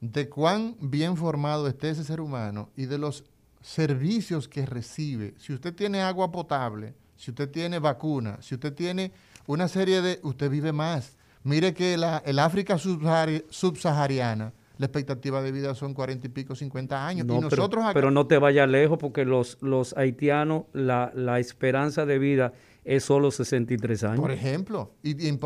De 0.02 0.28
cuán 0.28 0.76
bien 0.80 1.16
formado 1.16 1.68
esté 1.68 1.90
ese 1.90 2.02
ser 2.02 2.20
humano 2.20 2.68
y 2.76 2.86
de 2.86 2.98
los 2.98 3.24
servicios 3.60 4.48
que 4.48 4.66
recibe. 4.66 5.34
Si 5.38 5.52
usted 5.52 5.72
tiene 5.72 6.02
agua 6.02 6.32
potable, 6.32 6.94
si 7.16 7.30
usted 7.30 7.48
tiene 7.48 7.78
vacuna, 7.78 8.38
si 8.42 8.56
usted 8.56 8.74
tiene 8.74 9.12
una 9.46 9.68
serie 9.68 10.02
de... 10.02 10.18
Usted 10.24 10.50
vive 10.50 10.72
más. 10.72 11.16
Mire 11.44 11.72
que 11.72 11.96
la, 11.96 12.20
el 12.26 12.40
África 12.40 12.78
subsahariana, 12.78 14.52
la 14.76 14.86
expectativa 14.86 15.40
de 15.40 15.52
vida 15.52 15.72
son 15.76 15.94
cuarenta 15.94 16.26
y 16.26 16.30
pico, 16.30 16.56
50 16.56 17.06
años. 17.06 17.24
y 17.24 17.40
nosotros 17.40 17.68
pero, 17.70 17.94
pero, 17.94 18.10
no 18.10 18.26
te 18.26 18.38
vayas 18.38 18.68
lejos 18.68 18.98
porque 18.98 19.24
los, 19.24 19.58
los 19.60 19.96
haitianos, 19.96 20.64
la, 20.72 21.12
la 21.14 21.38
esperanza 21.38 22.06
de 22.06 22.18
vida 22.18 22.52
es 22.84 23.04
solo 23.04 23.30
63 23.30 24.02
años. 24.02 24.20
Por 24.20 24.32
ejemplo, 24.32 24.94
y, 25.04 25.28
y 25.28 25.38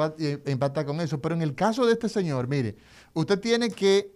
empata 0.47 0.87
con 0.87 1.03
eso. 1.03 1.21
Pero 1.21 1.35
en 1.35 1.43
el 1.43 1.55
caso 1.55 1.85
de 1.85 1.93
este 1.93 2.09
señor, 2.09 2.49
mire, 2.49 2.77
usted 3.13 3.39
tiene 3.39 3.69
que 3.69 4.16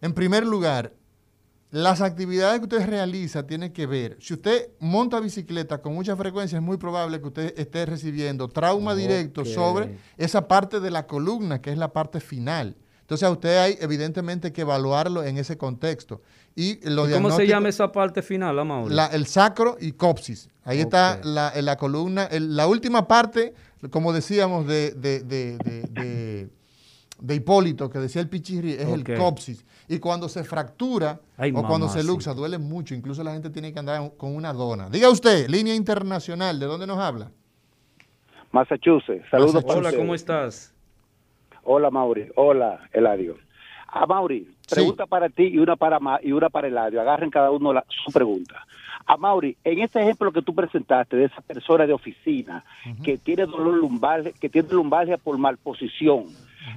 en 0.00 0.12
primer 0.12 0.46
lugar, 0.46 0.92
las 1.70 2.00
actividades 2.00 2.60
que 2.60 2.64
usted 2.64 2.86
realiza 2.86 3.46
tienen 3.46 3.72
que 3.72 3.86
ver, 3.86 4.16
si 4.20 4.34
usted 4.34 4.70
monta 4.80 5.20
bicicleta 5.20 5.82
con 5.82 5.94
mucha 5.94 6.16
frecuencia, 6.16 6.56
es 6.56 6.62
muy 6.62 6.78
probable 6.78 7.20
que 7.20 7.26
usted 7.26 7.54
esté 7.58 7.84
recibiendo 7.84 8.48
trauma 8.48 8.94
directo 8.94 9.44
sobre 9.44 9.98
esa 10.16 10.48
parte 10.48 10.80
de 10.80 10.90
la 10.90 11.06
columna, 11.06 11.60
que 11.60 11.70
es 11.70 11.78
la 11.78 11.92
parte 11.92 12.20
final. 12.20 12.76
Entonces 13.08 13.26
a 13.26 13.30
usted 13.30 13.56
hay 13.56 13.78
evidentemente 13.80 14.52
que 14.52 14.62
evaluarlo 14.62 15.24
en 15.24 15.38
ese 15.38 15.56
contexto. 15.56 16.20
¿Y, 16.54 16.76
cómo 16.76 17.30
se 17.30 17.46
llama 17.46 17.68
esa 17.68 17.90
parte 17.90 18.20
final, 18.20 18.58
Amaury? 18.58 18.94
La, 18.94 19.06
el 19.06 19.26
sacro 19.26 19.76
y 19.80 19.92
copsis. 19.92 20.50
Ahí 20.64 20.80
está 20.80 21.20
la, 21.22 21.52
la 21.62 21.76
columna, 21.76 22.28
la 22.30 22.66
última 22.66 23.08
parte, 23.08 23.54
como 23.90 24.12
decíamos, 24.12 24.66
de, 24.66 24.90
de, 24.92 26.50
Hipólito, 27.34 27.88
que 27.88 27.98
decía 27.98 28.20
el 28.20 28.28
pichirri, 28.28 28.72
es 28.72 28.88
el 28.88 29.04
copsis. 29.04 29.64
Y 29.88 29.98
cuando 30.00 30.28
se 30.28 30.44
fractura 30.44 31.18
o 31.54 31.62
cuando 31.62 31.88
se 31.88 32.04
luxa, 32.04 32.34
duele 32.34 32.58
mucho. 32.58 32.94
Incluso 32.94 33.24
la 33.24 33.32
gente 33.32 33.48
tiene 33.48 33.72
que 33.72 33.78
andar 33.78 34.12
con 34.16 34.36
una 34.36 34.52
dona. 34.52 34.90
Diga 34.90 35.08
usted, 35.10 35.48
línea 35.48 35.74
internacional, 35.74 36.60
¿de 36.60 36.66
dónde 36.66 36.86
nos 36.86 36.98
habla? 36.98 37.30
Massachusetts. 38.52 39.24
Saludos. 39.30 39.64
Hola, 39.66 39.92
¿cómo 39.92 40.14
estás? 40.14 40.74
Hola, 41.64 41.90
Mauri. 41.90 42.28
Hola, 42.34 42.80
Eladio. 42.92 43.36
Ah, 43.86 44.06
Mauri, 44.06 44.46
pregunta 44.68 45.06
para 45.06 45.30
ti 45.30 45.44
y 45.44 45.58
una 45.58 45.76
para 45.76 45.98
y 46.22 46.32
una 46.32 46.50
para 46.50 46.68
Eladio. 46.68 47.00
Agarren 47.00 47.30
cada 47.30 47.50
uno 47.50 47.72
su 48.04 48.12
pregunta. 48.12 48.66
A 49.06 49.14
ah, 49.14 49.16
Mauri, 49.16 49.56
en 49.64 49.78
este 49.78 50.00
ejemplo 50.00 50.30
que 50.32 50.42
tú 50.42 50.54
presentaste 50.54 51.16
de 51.16 51.24
esa 51.24 51.40
persona 51.40 51.86
de 51.86 51.94
oficina 51.94 52.62
que 53.02 53.16
tiene 53.16 53.46
dolor 53.46 53.74
lumbar, 53.74 54.34
que 54.34 54.50
tiene 54.50 54.68
lumbalgia 54.70 55.16
por 55.16 55.38
malposición, 55.38 56.26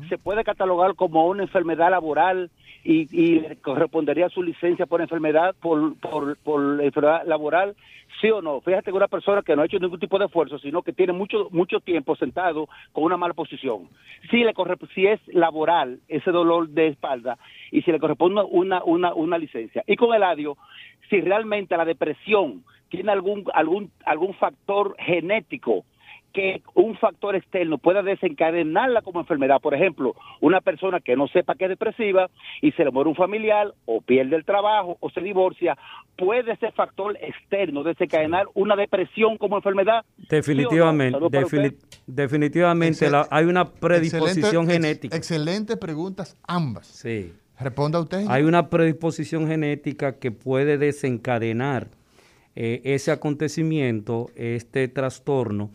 ¿se 0.08 0.18
puede 0.18 0.46
catalogar 0.46 0.96
como 0.96 1.28
una 1.28 1.44
enfermedad 1.44 1.92
laboral 1.92 2.50
y, 2.84 3.08
y 3.12 3.56
correspondería 3.58 4.30
su 4.30 4.42
licencia 4.42 4.86
por 4.86 5.02
enfermedad, 5.02 5.56
por, 5.62 5.98
por, 6.00 6.38
por 6.38 6.82
enfermedad 6.82 7.24
laboral, 7.26 7.76
sí 8.20 8.30
o 8.30 8.42
no. 8.42 8.62
Fíjate 8.62 8.92
que 8.92 8.98
una 8.98 9.08
persona 9.08 9.42
que 9.42 9.56
no 9.56 9.62
ha 9.62 9.66
hecho 9.66 9.80
ningún 9.80 10.00
tipo 10.00 10.18
de 10.18 10.26
esfuerzo, 10.26 10.60
sino 10.60 10.82
que 10.82 10.94
tiene 10.94 11.14
mucho 11.14 11.48
mucho 11.52 11.80
tiempo 11.80 12.16
sentado 12.16 12.68
con 12.92 13.04
una 13.04 13.18
mala 13.18 13.34
posición. 13.34 13.90
Si 14.30 14.44
le 14.44 14.54
corre, 14.54 14.76
si 14.94 15.08
es 15.08 15.20
laboral 15.28 16.00
ese 16.08 16.32
dolor 16.32 16.70
de 16.70 16.88
espalda 16.88 17.38
y 17.72 17.82
si 17.82 17.92
le 17.92 18.00
corresponde 18.00 18.42
una 18.50 18.84
una 18.84 19.14
una 19.14 19.38
licencia. 19.38 19.84
Y 19.88 19.96
con 19.96 20.14
el 20.14 20.24
adio, 20.24 20.58
si 21.10 21.22
realmente 21.22 21.78
la 21.78 21.86
depresión 21.86 22.64
tiene 22.90 23.12
algún 23.12 23.46
algún 23.54 23.92
algún 24.06 24.34
factor 24.34 24.96
genético 25.00 25.86
que 26.34 26.62
un 26.74 26.98
factor 26.98 27.36
externo 27.36 27.78
pueda 27.78 28.02
desencadenarla 28.02 29.02
como 29.02 29.20
enfermedad. 29.20 29.60
Por 29.62 29.74
ejemplo, 29.74 30.16
una 30.40 30.62
persona 30.62 31.00
que 31.00 31.16
no 31.16 31.28
sepa 31.28 31.56
que 31.56 31.66
es 31.66 31.70
depresiva 31.70 32.30
y 32.62 32.72
se 32.74 32.84
le 32.84 32.92
muere 32.92 33.10
un 33.10 33.16
familiar 33.16 33.74
o 33.86 34.02
pierde 34.02 34.36
el 34.36 34.46
trabajo 34.46 34.98
o 35.00 35.10
se 35.10 35.22
divorcia, 35.22 35.78
¿puede 36.18 36.54
ese 36.54 36.72
factor 36.72 37.18
externo 37.22 37.84
desencadenar 37.84 38.48
una 38.54 38.76
depresión 38.76 39.38
como 39.38 39.58
enfermedad? 39.58 40.06
Definitivamente, 40.30 41.18
definitivamente 42.08 43.08
hay 43.30 43.46
una 43.46 43.66
predisposición 43.66 44.68
genética. 44.68 45.16
excelentes 45.16 45.78
preguntas 45.78 46.38
ambas. 46.48 46.88
Sí. 46.88 47.34
Responda 47.60 48.00
usted. 48.00 48.26
Hay 48.28 48.44
una 48.44 48.70
predisposición 48.70 49.48
genética 49.48 50.18
que 50.18 50.32
puede 50.32 50.80
desencadenar 50.80 51.90
eh, 52.56 52.82
ese 52.84 53.12
acontecimiento, 53.12 54.30
este 54.36 54.88
trastorno 54.88 55.70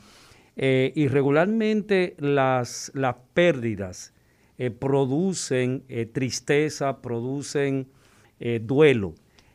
eh, 0.57 0.93
y 0.95 1.09
regularmente 1.09 2.17
las, 2.19 2.91
las 2.95 3.17
pérdidas 3.35 4.15
eh, 4.57 4.71
producen 4.71 5.85
eh, 5.89 6.07
tristeza, 6.07 7.03
producen 7.03 7.89
duelo. 8.61 9.15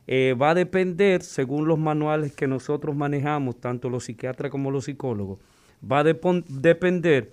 va 0.09 0.49
a 0.49 0.55
depender, 0.55 1.21
según 1.21 1.67
los 1.67 1.77
manuales 1.77 2.35
que 2.35 2.47
nosotros 2.47 2.95
manejamos, 2.95 3.59
tanto 3.61 3.91
los 3.91 4.05
psiquiatras 4.05 4.49
como 4.49 4.71
los 4.71 4.85
psicólogos, 4.85 5.37
va 5.83 5.99
a 5.99 6.03
depender 6.03 7.31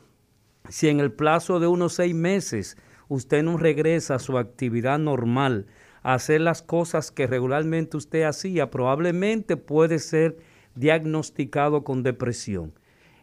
si 0.69 0.89
en 0.89 1.01
el 1.01 1.11
plazo 1.11 1.59
de 1.59 1.67
unos 1.67 1.95
seis 1.95 2.15
meses 2.15 2.77
usted 3.09 3.43
no 3.43 3.57
regresa 3.57 4.17
a 4.17 4.19
su 4.19 4.37
actividad 4.37 4.99
normal, 4.99 5.69
a 6.03 6.13
hacer 6.13 6.43
las 6.43 6.61
cosas 6.61 7.11
que 7.11 7.27
regularmente 7.27 7.97
usted 7.97 8.25
hacía, 8.25 8.71
probablemente 8.71 9.57
puede 9.57 9.99
ser 9.99 10.37
diagnosticado 10.75 11.83
con 11.83 12.03
depresión. 12.03 12.75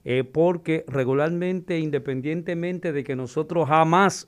Eh, 0.08 0.24
porque 0.24 0.86
regularmente, 0.88 1.80
independientemente 1.80 2.94
de 2.94 3.04
que 3.04 3.16
nosotros 3.16 3.68
jamás 3.68 4.28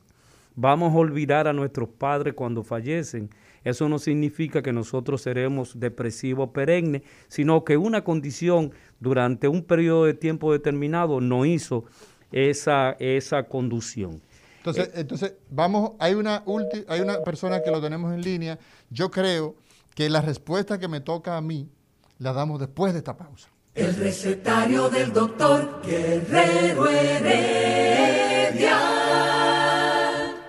vamos 0.55 0.91
a 0.91 0.97
olvidar 0.97 1.47
a 1.47 1.53
nuestros 1.53 1.87
padres 1.87 2.33
cuando 2.33 2.63
fallecen, 2.63 3.29
eso 3.63 3.87
no 3.87 3.99
significa 3.99 4.63
que 4.63 4.73
nosotros 4.73 5.21
seremos 5.21 5.79
depresivos 5.79 6.49
perennes, 6.49 7.03
sino 7.27 7.63
que 7.63 7.77
una 7.77 8.03
condición 8.03 8.71
durante 8.99 9.47
un 9.47 9.63
periodo 9.63 10.05
de 10.05 10.15
tiempo 10.15 10.51
determinado 10.51 11.21
no 11.21 11.45
hizo 11.45 11.85
esa, 12.31 12.95
esa 12.99 13.43
conducción. 13.43 14.21
Entonces, 14.57 14.87
eh, 14.87 14.91
entonces 14.95 15.33
vamos, 15.51 15.91
hay 15.99 16.15
una, 16.15 16.43
hay 16.87 17.01
una 17.01 17.21
persona 17.23 17.61
que 17.61 17.69
lo 17.69 17.79
tenemos 17.79 18.13
en 18.13 18.21
línea. 18.21 18.57
Yo 18.89 19.11
creo 19.11 19.55
que 19.93 20.09
la 20.09 20.21
respuesta 20.21 20.79
que 20.79 20.87
me 20.87 21.01
toca 21.01 21.37
a 21.37 21.41
mí 21.41 21.69
la 22.17 22.33
damos 22.33 22.59
después 22.59 22.93
de 22.93 22.99
esta 22.99 23.15
pausa. 23.15 23.49
El 23.77 23.95
recetario 23.95 24.89
del 24.89 25.13
doctor 25.13 25.81
Guerrero 25.85 26.89
Heredia. 26.89 28.75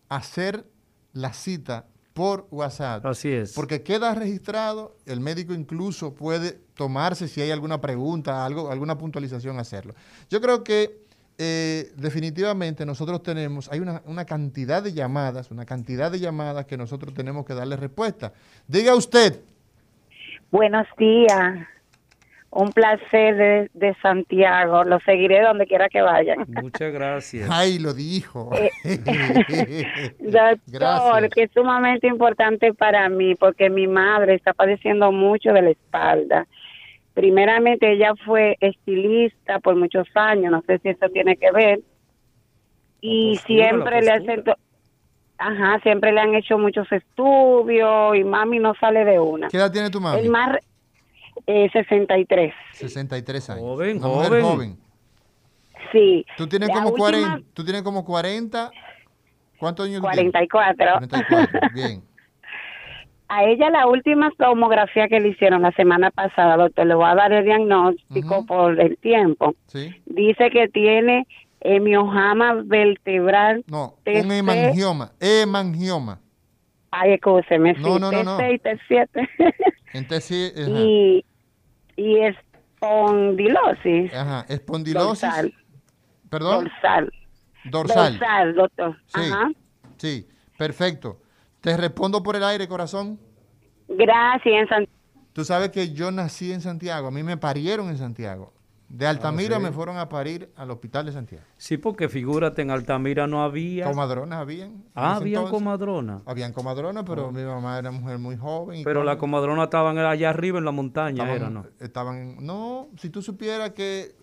hacer 0.10 0.66
la 1.14 1.34
cita 1.34 1.86
por 2.14 2.48
WhatsApp. 2.50 3.06
Así 3.06 3.30
es. 3.30 3.54
Porque 3.54 3.84
queda 3.84 4.16
registrado, 4.16 4.96
el 5.06 5.20
médico 5.20 5.54
incluso 5.54 6.16
puede 6.16 6.54
tomarse 6.74 7.28
si 7.28 7.42
hay 7.42 7.52
alguna 7.52 7.80
pregunta, 7.80 8.44
algo, 8.46 8.72
alguna 8.72 8.98
puntualización, 8.98 9.60
hacerlo. 9.60 9.94
Yo 10.30 10.42
creo 10.42 10.64
que 10.64 11.06
eh, 11.38 11.92
definitivamente 11.96 12.86
nosotros 12.86 13.22
tenemos, 13.22 13.72
hay 13.72 13.80
una, 13.80 14.02
una, 14.06 14.26
cantidad 14.26 14.82
de 14.82 14.94
llamadas, 14.94 15.52
una 15.52 15.66
cantidad 15.66 16.12
de 16.12 16.20
llamadas 16.20 16.66
que 16.66 16.78
nosotros 16.78 17.14
tenemos 17.14 17.46
que 17.46 17.54
darle 17.54 17.76
respuesta. 17.76 18.34
Diga 18.68 18.96
usted. 18.96 19.42
Buenos 20.50 20.88
días. 20.98 21.68
Un 22.60 22.72
placer 22.72 23.70
de, 23.72 23.96
Santiago. 24.02 24.84
Lo 24.84 25.00
seguiré 25.02 25.42
donde 25.42 25.68
quiera 25.68 25.90
que 25.90 26.02
vayan. 26.02 26.44
Muchas 26.48 26.92
gracias. 26.92 27.48
Ay, 27.52 27.78
lo 27.78 27.94
dijo. 27.94 28.50
Eh, 28.56 30.16
doctor, 30.20 31.30
que 31.30 31.44
es 31.44 31.52
sumamente 31.54 32.08
importante 32.08 32.74
para 32.74 33.10
mí 33.10 33.36
porque 33.36 33.70
mi 33.70 33.86
madre 33.86 34.34
está 34.34 34.54
padeciendo 34.54 35.12
mucho 35.12 35.54
de 35.54 35.62
la 35.62 35.70
espalda 35.70 36.48
Primeramente 37.18 37.92
ella 37.92 38.14
fue 38.26 38.58
estilista 38.60 39.60
por 39.60 39.76
muchos 39.76 40.08
años, 40.14 40.52
no 40.52 40.62
sé 40.68 40.78
si 40.78 40.90
eso 40.90 41.10
tiene 41.10 41.36
que 41.36 41.52
ver. 41.52 41.80
Y 43.02 43.40
siempre 43.46 44.04
le 44.04 44.12
hacen 44.12 44.44
Ajá, 45.40 45.80
siempre 45.82 46.12
le 46.12 46.20
han 46.20 46.36
hecho 46.36 46.60
muchos 46.60 46.92
estudios 46.92 48.16
y 48.16 48.24
mami 48.24 48.60
no 48.60 48.76
sale 48.76 49.04
de 49.04 49.20
una. 49.20 49.48
¿Qué 49.48 49.58
edad 49.58 49.72
tiene 49.72 49.90
tu 49.90 50.00
mami? 50.00 50.20
El 50.20 50.30
más 50.30 50.60
eh, 51.46 51.70
63. 51.72 52.54
63 52.74 53.50
años. 53.52 53.62
Joven, 53.62 54.00
joven. 54.00 54.42
joven. 54.42 54.78
Sí. 55.92 56.26
Tú 56.38 56.48
tienes 56.48 56.70
como 56.70 56.92
40, 56.94 57.42
tú 57.54 57.64
tienes 57.64 57.82
como 57.84 58.04
40 58.04 58.72
¿Cuántos 59.58 59.88
años 59.88 60.02
44. 60.02 60.76
Tienes? 60.76 61.10
44. 61.10 61.60
Bien. 61.74 62.04
A 63.30 63.44
ella 63.44 63.70
la 63.70 63.88
última 63.88 64.32
tomografía 64.38 65.10
que 65.10 65.20
le 65.20 65.30
hicieron 65.30 65.62
la 65.62 65.74
semana 65.74 66.12
pasada, 66.12 66.56
doctor, 66.56 66.88
le 66.88 66.96
voy 66.96 67.10
a 67.10 67.16
dar 67.16 67.34
el 67.34 67.44
diagnóstico 67.44 68.46
por 68.46 68.80
el 68.80 68.98
tiempo. 69.00 69.54
Dice 70.06 70.50
que 70.50 70.70
tiene 70.70 71.28
hemiojama 71.60 72.62
vertebral. 72.64 73.66
No, 73.68 73.96
un 74.06 74.32
hemangioma, 74.32 75.12
hemangioma. 75.20 76.22
Ay, 77.00 77.14
escúcheme, 77.14 77.74
no, 77.74 77.96
sí, 77.96 78.00
no, 78.00 78.12
no, 78.12 78.24
no. 78.24 78.38
T6, 78.40 78.62
T7. 78.62 79.30
En 79.94 80.08
T7, 80.08 80.68
y, 80.68 81.26
y 81.96 82.20
espondilosis. 82.20 84.14
Ajá, 84.14 84.46
espondilosis. 84.50 85.22
Dorsal. 85.22 85.54
¿Perdón? 86.30 86.64
Dorsal. 86.66 87.12
Dorsal. 87.66 88.20
Dorsal, 88.20 88.56
doctor. 88.56 88.98
Sí, 89.08 89.22
Ajá. 89.32 89.52
sí, 89.98 90.28
perfecto. 90.58 91.22
Te 91.62 91.78
respondo 91.78 92.22
por 92.22 92.36
el 92.36 92.44
aire, 92.44 92.68
corazón. 92.68 93.20
Gracias, 93.88 94.70
Tú 95.34 95.46
sabes 95.46 95.70
que 95.70 95.94
yo 95.94 96.12
nací 96.12 96.52
en 96.52 96.62
Santiago, 96.62 97.08
a 97.08 97.12
mí 97.12 97.22
me 97.24 97.38
parieron 97.38 97.90
en 97.90 97.98
Santiago. 97.98 98.54
De 98.90 99.06
ah, 99.06 99.10
Altamira 99.10 99.60
me 99.60 99.72
fueron 99.72 99.98
a 99.98 100.08
parir 100.08 100.50
al 100.56 100.72
hospital 100.72 101.06
de 101.06 101.12
Santiago. 101.12 101.44
Sí, 101.58 101.78
porque 101.78 102.08
figúrate, 102.08 102.62
en 102.62 102.72
Altamira 102.72 103.28
no 103.28 103.44
había... 103.44 103.86
Comadronas 103.86 104.40
habían. 104.40 104.86
Ah, 104.96 105.16
habían 105.16 105.48
comadronas. 105.50 106.22
Habían 106.26 106.54
comadronas, 106.54 107.04
pero 107.06 107.28
oh. 107.28 107.32
mi 107.32 107.44
mamá 107.44 107.78
era 107.78 107.92
mujer 107.92 108.18
muy 108.18 108.38
joven. 108.38 108.84
pero 108.86 109.04
las 109.04 109.18
comadronas 109.18 109.66
estaban 109.66 109.98
allá 109.98 110.30
arriba 110.30 110.60
en 110.60 110.66
la 110.66 110.72
montaña, 110.72 111.24
estaban, 111.24 111.36
era, 111.36 111.50
¿no? 111.50 111.66
Estaban, 111.80 112.38
no, 112.46 112.88
si 112.98 113.10
tú 113.10 113.22
supieras 113.22 113.72
que 113.72 114.16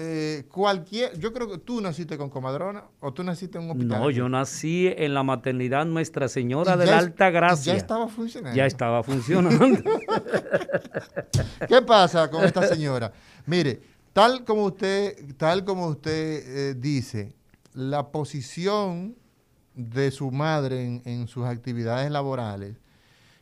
eh, 0.00 0.44
cualquier, 0.48 1.18
yo 1.18 1.32
creo 1.32 1.48
que 1.48 1.58
tú 1.58 1.80
naciste 1.80 2.16
con 2.16 2.30
comadrona 2.30 2.84
o 3.00 3.12
tú 3.12 3.24
naciste 3.24 3.58
en 3.58 3.64
un 3.64 3.70
hospital. 3.72 4.00
No, 4.00 4.10
yo 4.10 4.28
nací 4.28 4.92
en 4.96 5.12
la 5.12 5.24
maternidad 5.24 5.86
Nuestra 5.86 6.28
Señora 6.28 6.76
de 6.76 6.86
la 6.86 6.98
Alta 6.98 7.30
Gracia. 7.30 7.72
Ya 7.72 7.78
estaba 7.78 8.06
funcionando. 8.06 8.56
Ya 8.56 8.66
estaba 8.66 9.02
funcionando. 9.02 9.66
¿Qué 11.68 11.82
pasa 11.82 12.30
con 12.30 12.44
esta 12.44 12.62
señora? 12.68 13.12
Mire, 13.46 13.80
tal 14.20 14.44
como 14.44 14.64
usted, 14.64 15.36
tal 15.36 15.64
como 15.64 15.86
usted 15.86 16.70
eh, 16.70 16.74
dice, 16.74 17.34
la 17.72 18.10
posición 18.10 19.16
de 19.74 20.10
su 20.10 20.30
madre 20.30 21.00
en 21.04 21.28
sus 21.28 21.44
actividades 21.44 22.10
laborales 22.10 22.76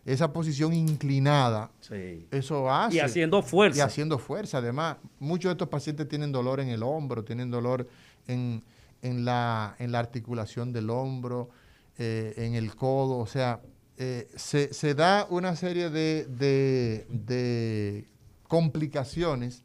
esa 0.06 0.32
posición 0.32 0.72
inclinada, 0.72 1.72
eso 2.30 2.70
hace. 2.70 2.96
Y 2.96 3.00
haciendo 3.00 3.42
fuerza. 3.42 3.78
Y 3.78 3.80
haciendo 3.80 4.18
fuerza. 4.18 4.58
Además, 4.58 4.98
muchos 5.18 5.48
de 5.48 5.52
estos 5.54 5.68
pacientes 5.68 6.08
tienen 6.08 6.30
dolor 6.30 6.60
en 6.60 6.68
el 6.68 6.84
hombro, 6.84 7.24
tienen 7.24 7.50
dolor 7.50 7.88
en, 8.28 8.62
la, 9.02 9.74
en 9.80 9.90
la, 9.90 9.98
articulación 9.98 10.72
del 10.72 10.90
hombro, 10.90 11.50
eh, 11.98 12.34
en 12.36 12.54
el 12.54 12.76
codo. 12.76 13.18
O 13.18 13.26
sea, 13.26 13.60
eh, 13.96 14.28
se, 14.36 14.94
da 14.94 15.26
una 15.28 15.56
serie 15.56 15.90
de, 15.90 16.26
de 17.08 18.08
complicaciones 18.46 19.64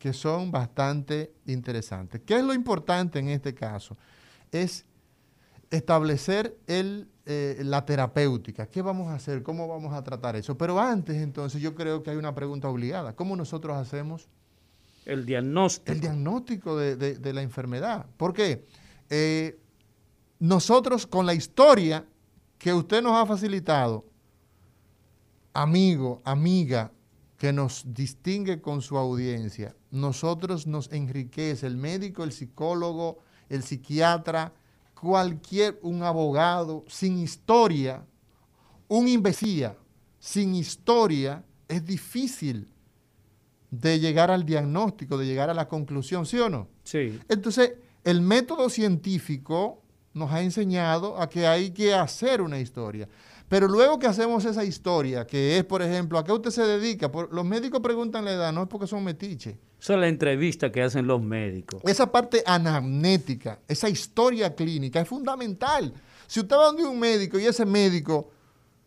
que 0.00 0.12
son 0.12 0.50
bastante 0.50 1.32
interesantes. 1.46 2.22
¿Qué 2.26 2.34
es 2.34 2.42
lo 2.42 2.54
importante 2.54 3.20
en 3.20 3.28
este 3.28 3.54
caso? 3.54 3.96
Es 4.50 4.84
establecer 5.70 6.58
el 6.66 7.06
eh, 7.32 7.62
la 7.62 7.86
terapéutica. 7.86 8.66
¿Qué 8.66 8.82
vamos 8.82 9.06
a 9.06 9.14
hacer? 9.14 9.44
¿Cómo 9.44 9.68
vamos 9.68 9.94
a 9.94 10.02
tratar 10.02 10.34
eso? 10.34 10.58
Pero 10.58 10.80
antes, 10.80 11.14
entonces, 11.14 11.62
yo 11.62 11.76
creo 11.76 12.02
que 12.02 12.10
hay 12.10 12.16
una 12.16 12.34
pregunta 12.34 12.68
obligada. 12.68 13.14
¿Cómo 13.14 13.36
nosotros 13.36 13.76
hacemos 13.76 14.28
el 15.04 15.24
diagnóstico? 15.24 15.92
El 15.92 16.00
diagnóstico 16.00 16.76
de, 16.76 17.32
la 17.32 17.42
enfermedad. 17.42 18.06
¿Por 18.16 18.32
qué? 18.32 18.66
Eh, 19.10 19.60
nosotros, 20.40 21.06
con 21.06 21.24
la 21.24 21.32
historia 21.32 22.04
que 22.58 22.74
usted 22.74 23.00
nos 23.00 23.12
ha 23.12 23.24
facilitado, 23.26 24.04
amigo, 25.52 26.20
amiga, 26.24 26.90
que 27.38 27.52
nos 27.52 27.84
distingue 27.86 28.60
con 28.60 28.82
su 28.82 28.98
audiencia, 28.98 29.76
nosotros 29.90 30.66
nos 30.66 30.92
enriquece 30.92 31.66
el 31.66 31.76
médico, 31.76 32.24
el 32.24 32.32
psicólogo, 32.32 33.18
el 33.48 33.62
psiquiatra, 33.62 34.52
cualquier, 34.94 35.78
un 35.82 36.02
abogado 36.02 36.84
sin 36.88 37.18
historia 37.18 38.04
un 38.90 39.06
imbécil 39.06 39.70
sin 40.18 40.54
historia 40.54 41.44
es 41.68 41.86
difícil 41.86 42.68
de 43.70 44.00
llegar 44.00 44.30
al 44.30 44.44
diagnóstico, 44.44 45.16
de 45.16 45.26
llegar 45.26 45.48
a 45.48 45.54
la 45.54 45.68
conclusión, 45.68 46.26
¿sí 46.26 46.38
o 46.40 46.50
no? 46.50 46.66
Sí. 46.82 47.18
Entonces, 47.28 47.74
el 48.02 48.20
método 48.20 48.68
científico 48.68 49.80
nos 50.12 50.32
ha 50.32 50.42
enseñado 50.42 51.22
a 51.22 51.28
que 51.28 51.46
hay 51.46 51.70
que 51.70 51.94
hacer 51.94 52.42
una 52.42 52.58
historia. 52.58 53.08
Pero 53.48 53.68
luego 53.68 54.00
que 54.00 54.08
hacemos 54.08 54.44
esa 54.44 54.64
historia, 54.64 55.24
que 55.24 55.56
es, 55.56 55.64
por 55.64 55.82
ejemplo, 55.82 56.18
¿a 56.18 56.24
qué 56.24 56.32
usted 56.32 56.50
se 56.50 56.66
dedica? 56.66 57.10
los 57.30 57.44
médicos 57.44 57.80
preguntan 57.80 58.24
la 58.24 58.32
edad, 58.32 58.52
no 58.52 58.62
es 58.62 58.68
porque 58.68 58.88
son 58.88 59.04
metiches. 59.04 59.54
Esa 59.80 59.94
es 59.94 60.00
la 60.00 60.08
entrevista 60.08 60.70
que 60.70 60.82
hacen 60.82 61.06
los 61.06 61.22
médicos. 61.22 61.80
Esa 61.84 62.10
parte 62.10 62.42
anamnética, 62.46 63.60
esa 63.66 63.88
historia 63.88 64.54
clínica 64.54 65.00
es 65.00 65.08
fundamental. 65.08 65.92
Si 66.26 66.40
usted 66.40 66.56
va 66.56 66.66
donde 66.66 66.84
un 66.84 66.98
médico 66.98 67.38
y 67.38 67.46
ese 67.46 67.64
médico 67.64 68.30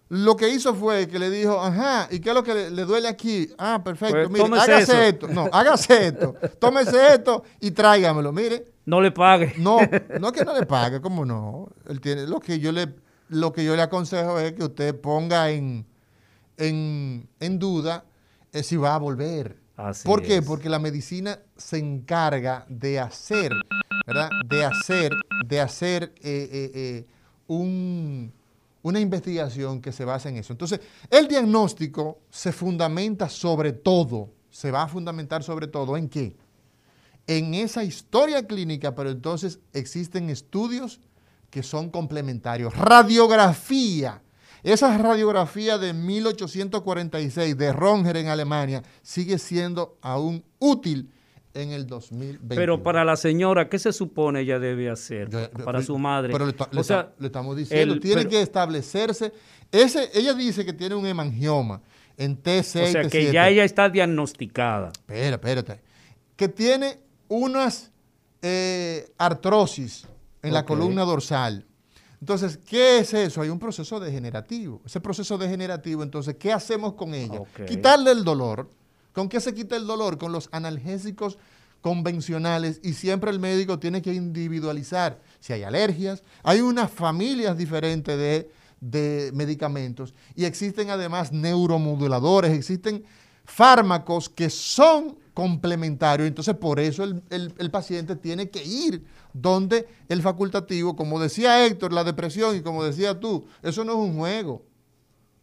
lo 0.10 0.36
que 0.36 0.48
hizo 0.50 0.76
fue 0.76 1.08
que 1.08 1.18
le 1.18 1.32
dijo, 1.32 1.60
ajá, 1.60 2.08
¿y 2.12 2.20
qué 2.20 2.30
es 2.30 2.36
lo 2.36 2.44
que 2.44 2.70
le, 2.70 2.86
duele 2.86 3.08
aquí? 3.08 3.50
Ah, 3.58 3.82
perfecto, 3.84 4.30
pues, 4.30 4.44
mire, 4.44 4.62
hágase 4.62 5.10
esto. 5.10 5.28
No, 5.28 5.50
hágase 5.52 6.08
esto. 6.08 6.36
Tómese 6.60 7.16
esto 7.16 7.44
y 7.60 7.72
tráigamelo, 7.72 8.32
mire. 8.32 8.74
No 8.86 9.02
le 9.02 9.12
pague. 9.12 9.56
No, 9.58 9.80
no 10.20 10.32
que 10.32 10.46
no 10.46 10.54
le 10.54 10.68
pague, 10.68 11.02
¿cómo 11.02 11.26
no? 11.26 11.70
Él 11.88 12.00
tiene, 12.00 12.28
lo 12.28 12.40
que 12.40 12.60
yo 12.60 12.72
le 12.72 12.94
lo 13.30 13.52
que 13.52 13.64
yo 13.64 13.76
le 13.76 13.82
aconsejo 13.82 14.40
es 14.40 14.54
que 14.54 14.64
usted 14.64 15.00
ponga 15.00 15.50
en, 15.50 15.86
en, 16.58 17.60
duda 17.60 18.06
eh, 18.52 18.64
si 18.64 18.78
va 18.78 18.96
a 18.96 18.98
volver. 19.00 19.63
¿Por 20.04 20.22
qué? 20.22 20.42
Porque 20.42 20.70
la 20.70 20.80
medicina 20.80 21.40
se 21.58 21.80
encarga 21.80 22.66
de 22.70 23.00
hacer, 23.00 23.52
¿verdad? 24.06 24.30
De 24.48 24.64
hacer, 24.64 25.12
de 25.46 25.60
hacer 25.60 26.14
eh, 26.22 26.72
eh, 26.76 27.06
una 27.48 29.00
investigación 29.00 29.82
que 29.82 29.92
se 29.92 30.06
basa 30.06 30.30
en 30.30 30.38
eso. 30.38 30.54
Entonces, 30.54 30.80
el 31.10 31.28
diagnóstico 31.28 32.20
se 32.30 32.52
fundamenta 32.52 33.30
sobre 33.30 33.74
todo, 33.74 34.30
se 34.52 34.70
va 34.70 34.84
a 34.84 34.88
fundamentar 34.88 35.42
sobre 35.42 35.68
todo 35.68 35.98
en 35.98 36.08
qué? 36.08 36.36
En 37.26 37.56
esa 37.56 37.84
historia 37.84 38.46
clínica, 38.46 38.94
pero 38.94 39.10
entonces 39.10 39.60
existen 39.72 40.30
estudios 40.30 41.00
que 41.50 41.64
son 41.64 41.90
complementarios. 41.90 42.76
Radiografía. 42.76 44.23
Esa 44.64 44.98
radiografía 44.98 45.78
de 45.78 45.94
1846 45.94 47.58
de 47.58 47.74
Ronger 47.74 48.18
en 48.18 48.28
Alemania 48.28 48.82
sigue 49.02 49.38
siendo 49.38 49.98
aún 50.02 50.44
útil 50.60 51.12
en 51.54 51.72
el 51.72 51.86
2020. 51.86 52.56
Pero 52.56 52.82
para 52.82 53.04
la 53.04 53.16
señora, 53.16 53.70
¿qué 53.70 53.78
se 53.78 53.94
supone 53.94 54.42
ella 54.42 54.60
debe 54.60 54.90
hacer? 54.90 55.30
para 55.66 55.82
su 55.82 55.98
madre. 55.98 56.32
Pero 56.32 56.48
le, 56.48 56.84
sea, 56.84 57.14
le 57.20 57.28
estamos 57.28 57.58
diciendo, 57.58 58.00
tiene 58.00 58.28
que 58.28 58.42
establecerse. 58.42 59.34
Ese, 59.72 60.10
ella 60.14 60.34
dice 60.34 60.66
que 60.66 60.74
tiene 60.74 60.96
un 60.96 61.06
hemangioma 61.06 61.82
en 62.18 62.42
T6. 62.42 62.84
O 62.84 62.92
sea, 62.92 63.10
que 63.10 63.32
ya 63.32 63.50
ella 63.50 63.64
está 63.64 63.90
diagnosticada. 63.90 64.90
Espera, 64.94 65.36
espérate. 65.36 65.82
Que 66.36 66.48
tiene 66.48 67.00
unas 67.28 67.92
eh, 68.42 69.12
artrosis 69.18 70.08
en 70.42 70.54
la 70.54 70.66
columna 70.66 71.04
dorsal. 71.04 71.66
Entonces, 72.24 72.58
¿qué 72.58 73.00
es 73.00 73.14
eso? 73.14 73.42
Hay 73.42 73.50
un 73.50 73.60
proceso 73.60 74.00
degenerativo. 74.00 74.80
Ese 74.86 75.02
proceso 75.02 75.38
degenerativo, 75.38 76.04
entonces, 76.04 76.38
¿qué 76.40 76.54
hacemos 76.54 76.94
con 76.94 77.14
ella? 77.14 77.42
Quitarle 77.68 78.12
el 78.12 78.24
dolor. 78.24 78.70
¿Con 79.12 79.28
qué 79.28 79.42
se 79.42 79.54
quita 79.54 79.76
el 79.76 79.86
dolor? 79.86 80.18
Con 80.18 80.32
los 80.32 80.48
analgésicos 80.54 81.38
convencionales 81.82 82.80
y 82.82 82.94
siempre 82.94 83.30
el 83.30 83.42
médico 83.42 83.78
tiene 83.78 84.02
que 84.02 84.14
individualizar 84.14 85.20
si 85.42 85.52
hay 85.52 85.64
alergias. 85.64 86.24
Hay 86.44 86.62
unas 86.62 86.90
familias 86.90 87.58
diferentes 87.58 88.18
de, 88.18 88.50
de 88.80 89.32
medicamentos 89.34 90.14
y 90.34 90.46
existen 90.46 90.92
además 90.92 91.34
neuromoduladores, 91.34 92.54
existen 92.54 93.04
fármacos 93.44 94.30
que 94.30 94.50
son 94.50 95.18
complementarios. 95.34 96.28
Entonces, 96.28 96.56
por 96.56 96.80
eso 96.80 97.04
el, 97.04 97.72
paciente 97.72 98.16
tiene 98.16 98.50
que 98.50 98.64
ir 98.64 99.04
donde 99.34 99.88
el 100.10 100.22
facultativo, 100.22 100.96
como 100.96 101.20
decía 101.20 101.66
Héctor, 101.66 101.92
la 101.94 102.04
depresión 102.04 102.56
y 102.56 102.62
como 102.62 102.84
decía 102.84 103.20
tú, 103.20 103.46
eso 103.62 103.84
no 103.84 103.94
es 103.94 103.98
un 103.98 104.18
juego. 104.18 104.64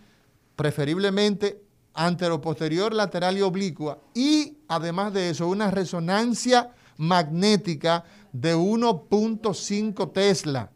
preferiblemente 0.55 1.61
anteroposterior, 1.93 2.93
lateral 2.93 3.37
y 3.37 3.41
oblicua. 3.41 3.99
Y 4.13 4.57
además 4.67 5.13
de 5.13 5.29
eso, 5.29 5.47
una 5.47 5.71
resonancia 5.71 6.71
magnética 6.97 8.03
de 8.31 8.55
1.5 8.55 10.11
Tesla. 10.13 10.71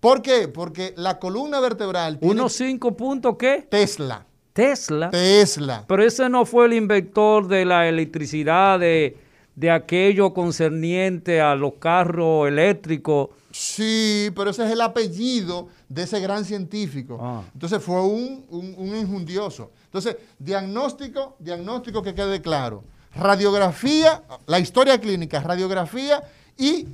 ¿Por 0.00 0.22
qué? 0.22 0.48
Porque 0.48 0.94
la 0.96 1.18
columna 1.18 1.60
vertebral... 1.60 2.20
¿1.5 2.20 2.96
punto 2.96 3.36
qué? 3.36 3.66
Tesla. 3.68 4.26
Tesla. 4.52 5.10
Tesla. 5.10 5.84
Pero 5.86 6.02
ese 6.02 6.28
no 6.28 6.46
fue 6.46 6.66
el 6.66 6.74
inventor 6.74 7.48
de 7.48 7.64
la 7.64 7.88
electricidad, 7.88 8.78
de, 8.78 9.16
de 9.54 9.70
aquello 9.70 10.32
concerniente 10.32 11.40
a 11.40 11.54
los 11.54 11.74
carros 11.74 12.48
eléctricos. 12.48 13.30
Sí, 13.50 14.30
pero 14.34 14.50
ese 14.50 14.64
es 14.64 14.70
el 14.70 14.80
apellido 14.80 15.68
de 15.88 16.02
ese 16.02 16.20
gran 16.20 16.44
científico. 16.44 17.18
Ah. 17.20 17.42
Entonces 17.52 17.82
fue 17.82 18.00
un, 18.02 18.44
un, 18.50 18.74
un 18.76 18.96
injundioso. 18.96 19.72
Entonces, 19.96 20.22
diagnóstico, 20.38 21.36
diagnóstico 21.38 22.02
que 22.02 22.14
quede 22.14 22.42
claro. 22.42 22.84
Radiografía, 23.14 24.22
la 24.46 24.58
historia 24.58 25.00
clínica, 25.00 25.40
radiografía 25.40 26.22
y 26.58 26.86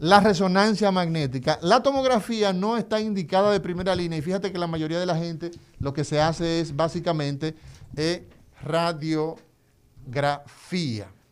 la 0.00 0.20
resonancia 0.20 0.92
magnética. 0.92 1.58
La 1.62 1.82
tomografía 1.82 2.52
no 2.52 2.76
está 2.76 3.00
indicada 3.00 3.50
de 3.52 3.60
primera 3.60 3.94
línea 3.94 4.18
y 4.18 4.22
fíjate 4.22 4.52
que 4.52 4.58
la 4.58 4.66
mayoría 4.66 5.00
de 5.00 5.06
la 5.06 5.16
gente 5.16 5.50
lo 5.78 5.94
que 5.94 6.04
se 6.04 6.20
hace 6.20 6.60
es 6.60 6.76
básicamente 6.76 7.54
eh, 7.96 8.28
radiografía. 8.62 9.38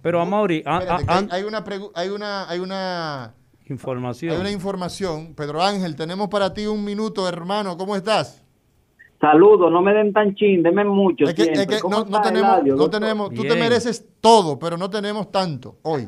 Pero 0.00 0.22
Amaury, 0.22 0.62
hay, 0.66 1.42
una 1.42 1.62
hay 1.94 2.08
una 2.08 2.48
hay 2.48 2.60
una 2.60 3.34
información. 3.66 4.32
Hay 4.32 4.40
una 4.40 4.50
información. 4.50 5.34
Pedro 5.34 5.62
Ángel, 5.62 5.96
tenemos 5.96 6.28
para 6.28 6.54
ti 6.54 6.66
un 6.66 6.82
minuto, 6.82 7.28
hermano. 7.28 7.76
¿Cómo 7.76 7.94
estás? 7.94 8.43
Saludos, 9.24 9.72
no 9.72 9.80
me 9.80 9.94
den 9.94 10.12
tan 10.12 10.34
chin, 10.34 10.62
denme 10.62 10.84
mucho. 10.84 11.24
Es 11.24 11.32
que, 11.32 11.46
no, 11.88 12.04
tenemos, 12.20 12.62
no 12.62 12.90
tenemos, 12.90 13.32
tú 13.32 13.42
te 13.42 13.54
mereces 13.54 14.06
todo, 14.20 14.58
pero 14.58 14.76
no 14.76 14.90
tenemos 14.90 15.32
tanto 15.32 15.76
hoy. 15.82 16.06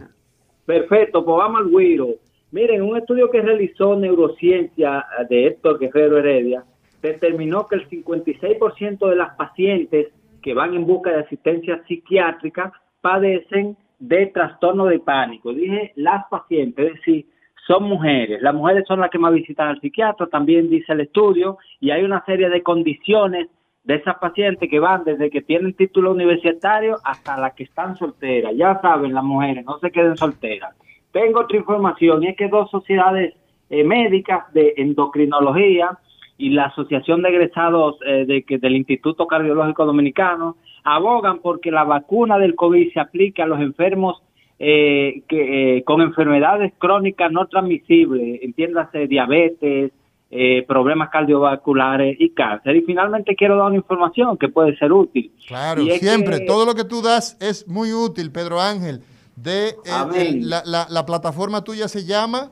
Perfecto, 0.66 1.24
pues 1.24 1.38
vamos 1.38 1.62
al 1.62 1.70
Guiro. 1.70 2.08
Miren, 2.50 2.82
un 2.82 2.94
estudio 2.94 3.30
que 3.30 3.40
realizó 3.40 3.96
Neurociencia 3.96 5.02
de 5.30 5.46
Héctor 5.46 5.78
Guerrero 5.78 6.18
Heredia 6.18 6.64
determinó 7.00 7.66
que 7.66 7.76
el 7.76 7.88
56% 7.88 9.08
de 9.08 9.16
las 9.16 9.34
pacientes 9.36 10.08
que 10.42 10.52
van 10.52 10.74
en 10.74 10.84
busca 10.84 11.08
de 11.10 11.20
asistencia 11.20 11.82
psiquiátrica 11.88 12.70
padecen 13.00 13.78
de 13.98 14.26
trastorno 14.26 14.84
de 14.84 14.98
pánico. 14.98 15.54
Dije 15.54 15.92
las 15.96 16.26
pacientes, 16.28 16.86
es 16.86 16.94
decir, 16.96 17.26
son 17.66 17.84
mujeres. 17.84 18.40
Las 18.42 18.54
mujeres 18.54 18.84
son 18.86 19.00
las 19.00 19.10
que 19.10 19.18
más 19.18 19.32
visitan 19.32 19.68
al 19.68 19.80
psiquiatra, 19.80 20.26
también 20.26 20.70
dice 20.70 20.92
el 20.92 21.00
estudio, 21.00 21.58
y 21.80 21.90
hay 21.90 22.02
una 22.02 22.24
serie 22.24 22.48
de 22.48 22.62
condiciones 22.62 23.48
de 23.84 23.94
esas 23.94 24.16
pacientes 24.18 24.68
que 24.68 24.80
van 24.80 25.04
desde 25.04 25.30
que 25.30 25.42
tienen 25.42 25.74
título 25.74 26.12
universitario 26.12 26.98
hasta 27.04 27.36
las 27.38 27.54
que 27.54 27.64
están 27.64 27.96
solteras. 27.96 28.52
Ya 28.56 28.80
saben, 28.80 29.14
las 29.14 29.24
mujeres, 29.24 29.64
no 29.64 29.78
se 29.78 29.90
queden 29.90 30.16
solteras. 30.16 30.74
Tengo 31.12 31.40
otra 31.40 31.56
información, 31.56 32.22
y 32.22 32.28
es 32.28 32.36
que 32.36 32.48
dos 32.48 32.70
sociedades 32.70 33.34
eh, 33.70 33.84
médicas 33.84 34.52
de 34.52 34.74
endocrinología 34.76 35.98
y 36.38 36.50
la 36.50 36.66
Asociación 36.66 37.22
de 37.22 37.30
Egresados 37.30 37.96
eh, 38.06 38.26
de, 38.26 38.58
del 38.58 38.76
Instituto 38.76 39.26
Cardiológico 39.26 39.86
Dominicano 39.86 40.56
abogan 40.84 41.40
porque 41.40 41.70
la 41.70 41.84
vacuna 41.84 42.38
del 42.38 42.54
COVID 42.54 42.92
se 42.92 43.00
aplique 43.00 43.42
a 43.42 43.46
los 43.46 43.60
enfermos 43.60 44.22
eh, 44.58 45.22
que, 45.28 45.78
eh, 45.78 45.84
con 45.84 46.00
enfermedades 46.00 46.72
crónicas 46.78 47.30
no 47.30 47.46
transmisibles, 47.46 48.42
entiéndase 48.42 49.06
diabetes, 49.06 49.92
eh, 50.28 50.64
problemas 50.66 51.10
cardiovasculares 51.10 52.16
y 52.18 52.30
cáncer. 52.30 52.74
Y 52.74 52.82
finalmente 52.82 53.36
quiero 53.36 53.56
dar 53.56 53.66
una 53.66 53.76
información 53.76 54.36
que 54.36 54.48
puede 54.48 54.76
ser 54.76 54.92
útil. 54.92 55.30
Claro, 55.46 55.84
siempre, 56.00 56.40
todo 56.40 56.66
lo 56.66 56.74
que 56.74 56.82
tú 56.82 57.00
das 57.00 57.36
es 57.40 57.68
muy 57.68 57.92
útil, 57.92 58.32
Pedro 58.32 58.60
Ángel. 58.60 59.02
De 59.36 59.68
eh, 59.68 60.40
la, 60.40 60.86
la, 60.90 61.06
plataforma 61.06 61.62
tuya 61.62 61.86
se 61.86 62.04
llama 62.04 62.50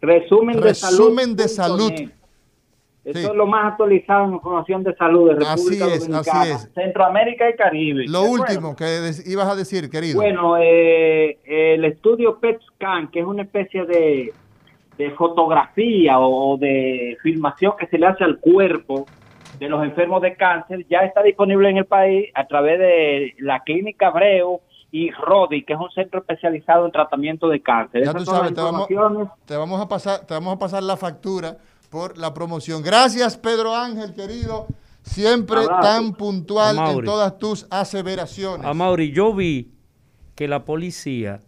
Resumen, 0.00 0.60
de 0.60 0.74
Salud. 0.74 1.34
De 1.34 1.48
salud. 1.48 1.92
Esto 3.04 3.30
es 3.32 3.34
lo 3.34 3.46
más 3.46 3.72
actualizado 3.72 4.26
en 4.26 4.34
información 4.34 4.84
de 4.84 4.94
salud 4.94 5.30
de 5.30 5.34
República 5.34 5.86
así 5.86 5.94
es, 5.94 6.08
Dominicana, 6.08 6.40
así 6.40 6.50
es. 6.52 6.70
Centroamérica 6.72 7.50
y 7.50 7.56
Caribe. 7.56 8.04
Lo 8.06 8.22
último 8.22 8.76
que 8.76 9.10
ibas 9.26 9.48
a 9.48 9.56
decir, 9.56 9.90
querido. 9.90 10.20
Bueno, 10.20 10.56
eh, 10.56 11.38
el 11.44 11.84
estudio 11.84 12.38
PET 12.38 12.60
scan, 12.74 13.10
que 13.10 13.20
es 13.20 13.26
una 13.26 13.42
especie 13.42 13.86
de, 13.86 14.32
de 14.98 15.10
fotografía 15.12 16.20
o, 16.20 16.56
de 16.56 17.16
filmación 17.22 17.72
que 17.76 17.88
se 17.88 17.98
le 17.98 18.06
hace 18.06 18.22
al 18.22 18.38
cuerpo 18.38 19.06
de 19.58 19.68
los 19.68 19.82
enfermos 19.82 20.22
de 20.22 20.36
cáncer, 20.36 20.86
ya 20.88 21.00
está 21.00 21.22
disponible 21.22 21.70
en 21.70 21.78
el 21.78 21.86
país 21.86 22.30
a 22.34 22.46
través 22.46 22.78
de 22.78 23.34
la 23.38 23.60
Clínica 23.60 24.08
Abreu 24.08 24.60
y 24.92 25.10
Rodi, 25.10 25.64
que 25.64 25.72
es 25.72 25.78
un 25.78 25.90
centro 25.90 26.20
especializado 26.20 26.86
en 26.86 26.92
tratamiento 26.92 27.48
de 27.48 27.60
cáncer. 27.60 28.04
Ya 28.04 28.14
tú 28.14 28.24
sabes, 28.24 28.54
te 28.54 28.60
vamos, 28.60 28.86
te 29.44 29.56
vamos, 29.56 29.80
a 29.80 29.88
pasar, 29.88 30.20
te 30.26 30.34
vamos 30.34 30.54
a 30.54 30.58
pasar 30.58 30.82
la 30.82 30.96
factura 30.96 31.56
por 31.92 32.16
la 32.16 32.32
promoción. 32.32 32.82
Gracias, 32.82 33.36
Pedro 33.36 33.76
Ángel, 33.76 34.14
querido. 34.14 34.66
Siempre 35.02 35.60
tan 35.66 36.14
puntual 36.14 36.78
en 36.90 37.04
todas 37.04 37.38
tus 37.38 37.66
aseveraciones. 37.68 38.66
A 38.66 38.72
Mauri, 38.72 39.12
yo 39.12 39.34
vi 39.34 39.72
que 40.34 40.48
la 40.48 40.64
policía 40.64 41.42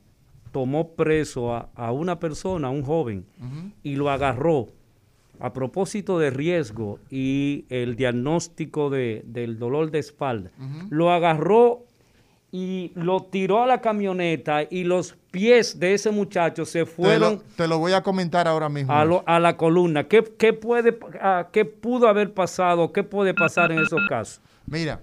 tomó 0.53 0.91
preso 0.91 1.55
a, 1.55 1.93
una 1.93 2.21
persona, 2.21 2.69
a 2.69 2.71
un 2.71 2.83
joven, 2.83 3.27
y 3.83 3.97
lo 3.97 4.11
agarró 4.11 4.69
a 5.41 5.53
propósito 5.53 6.19
de 6.19 6.31
riesgo 6.31 6.99
y 7.11 7.65
el 7.71 7.97
diagnóstico 7.97 8.91
de, 8.91 9.23
del 9.27 9.59
dolor 9.59 9.91
de 9.91 10.01
espalda. 10.01 10.51
Lo 10.91 11.11
agarró 11.11 11.84
y 12.57 12.93
lo 12.95 13.21
tiró 13.25 13.65
a 13.65 13.67
la 13.67 13.81
camioneta 13.81 14.63
y 14.63 14.85
los 14.85 15.17
pies 15.33 15.81
de 15.81 15.93
ese 15.93 16.13
muchacho 16.13 16.65
se 16.65 16.87
fueron... 16.87 17.43
Te 17.57 17.67
lo, 17.67 17.81
voy 17.81 17.95
a 17.95 18.01
comentar 18.01 18.47
ahora 18.47 18.69
mismo. 18.69 18.93
A, 19.27 19.41
la 19.41 19.57
columna. 19.57 20.07
¿Qué, 20.07 20.23
puede, 20.23 20.97
¿Qué 21.51 21.65
pudo 21.65 22.07
haber 22.07 22.33
pasado? 22.33 22.93
¿Qué 22.93 23.03
puede 23.03 23.35
pasar 23.35 23.73
en 23.73 23.81
esos 23.81 24.01
casos? 24.09 24.41
Mira, 24.67 25.03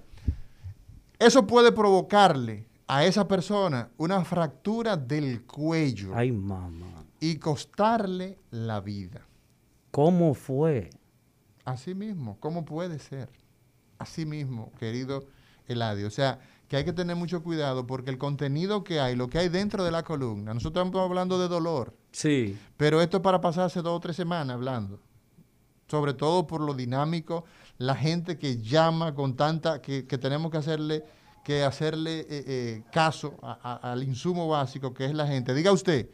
eso 1.20 1.46
puede 1.46 1.74
provocarle 1.74 2.68
a 2.88 3.04
esa 3.04 3.28
persona 3.28 3.90
una 3.98 4.24
fractura 4.24 4.96
del 4.96 5.42
cuello. 5.42 6.14
Ay, 6.16 6.32
mamá. 6.32 7.04
Y 7.20 7.36
costarle 7.36 8.38
la 8.50 8.80
vida. 8.80 9.28
¿Cómo 9.92 10.36
fue? 10.36 10.90
Así 11.66 11.96
mismo, 11.96 12.38
¿cómo 12.40 12.64
puede 12.64 12.98
ser? 12.98 13.28
Así 14.00 14.26
mismo, 14.26 14.72
querido 14.80 15.26
Eladio. 15.68 16.08
O 16.08 16.12
sea, 16.12 16.40
que 16.72 16.78
hay 16.78 16.86
que 16.86 16.94
tener 16.94 17.18
mucho 17.18 17.44
cuidado 17.44 17.86
porque 17.86 18.12
el 18.12 18.18
contenido 18.18 18.86
que 18.86 19.02
hay, 19.02 19.18
lo 19.18 19.28
que 19.28 19.40
hay 19.40 19.50
dentro 19.50 19.84
de 19.84 19.92
la 19.92 20.04
columna, 20.04 20.54
nosotros 20.54 20.86
estamos 20.86 21.06
hablando 21.06 21.38
de 21.38 21.50
dolor. 21.50 21.94
Sí. 22.14 22.58
Pero 22.78 23.02
esto 23.02 23.18
es 23.18 23.24
para 23.24 23.42
pasarse 23.42 23.82
dos 23.82 23.98
o 23.98 24.00
tres 24.00 24.16
semanas 24.16 24.54
hablando. 24.54 24.98
Sobre 25.90 26.14
todo 26.14 26.48
por 26.48 26.62
lo 26.62 26.74
dinámico, 26.74 27.44
la 27.78 27.94
gente 27.94 28.38
que 28.38 28.62
llama 28.62 29.14
con 29.14 29.36
tanta, 29.36 29.82
que, 29.82 30.04
tenemos 30.04 30.50
que 30.50 30.60
hacerle, 30.60 31.04
que 31.44 31.62
hacerle 31.62 32.22
eh, 32.22 32.26
eh, 32.30 32.84
caso 32.90 33.38
al 33.42 34.02
insumo 34.04 34.48
básico 34.48 34.94
que 34.94 35.04
es 35.04 35.14
la 35.14 35.28
gente. 35.28 35.54
Diga 35.54 35.74
usted, 35.74 36.08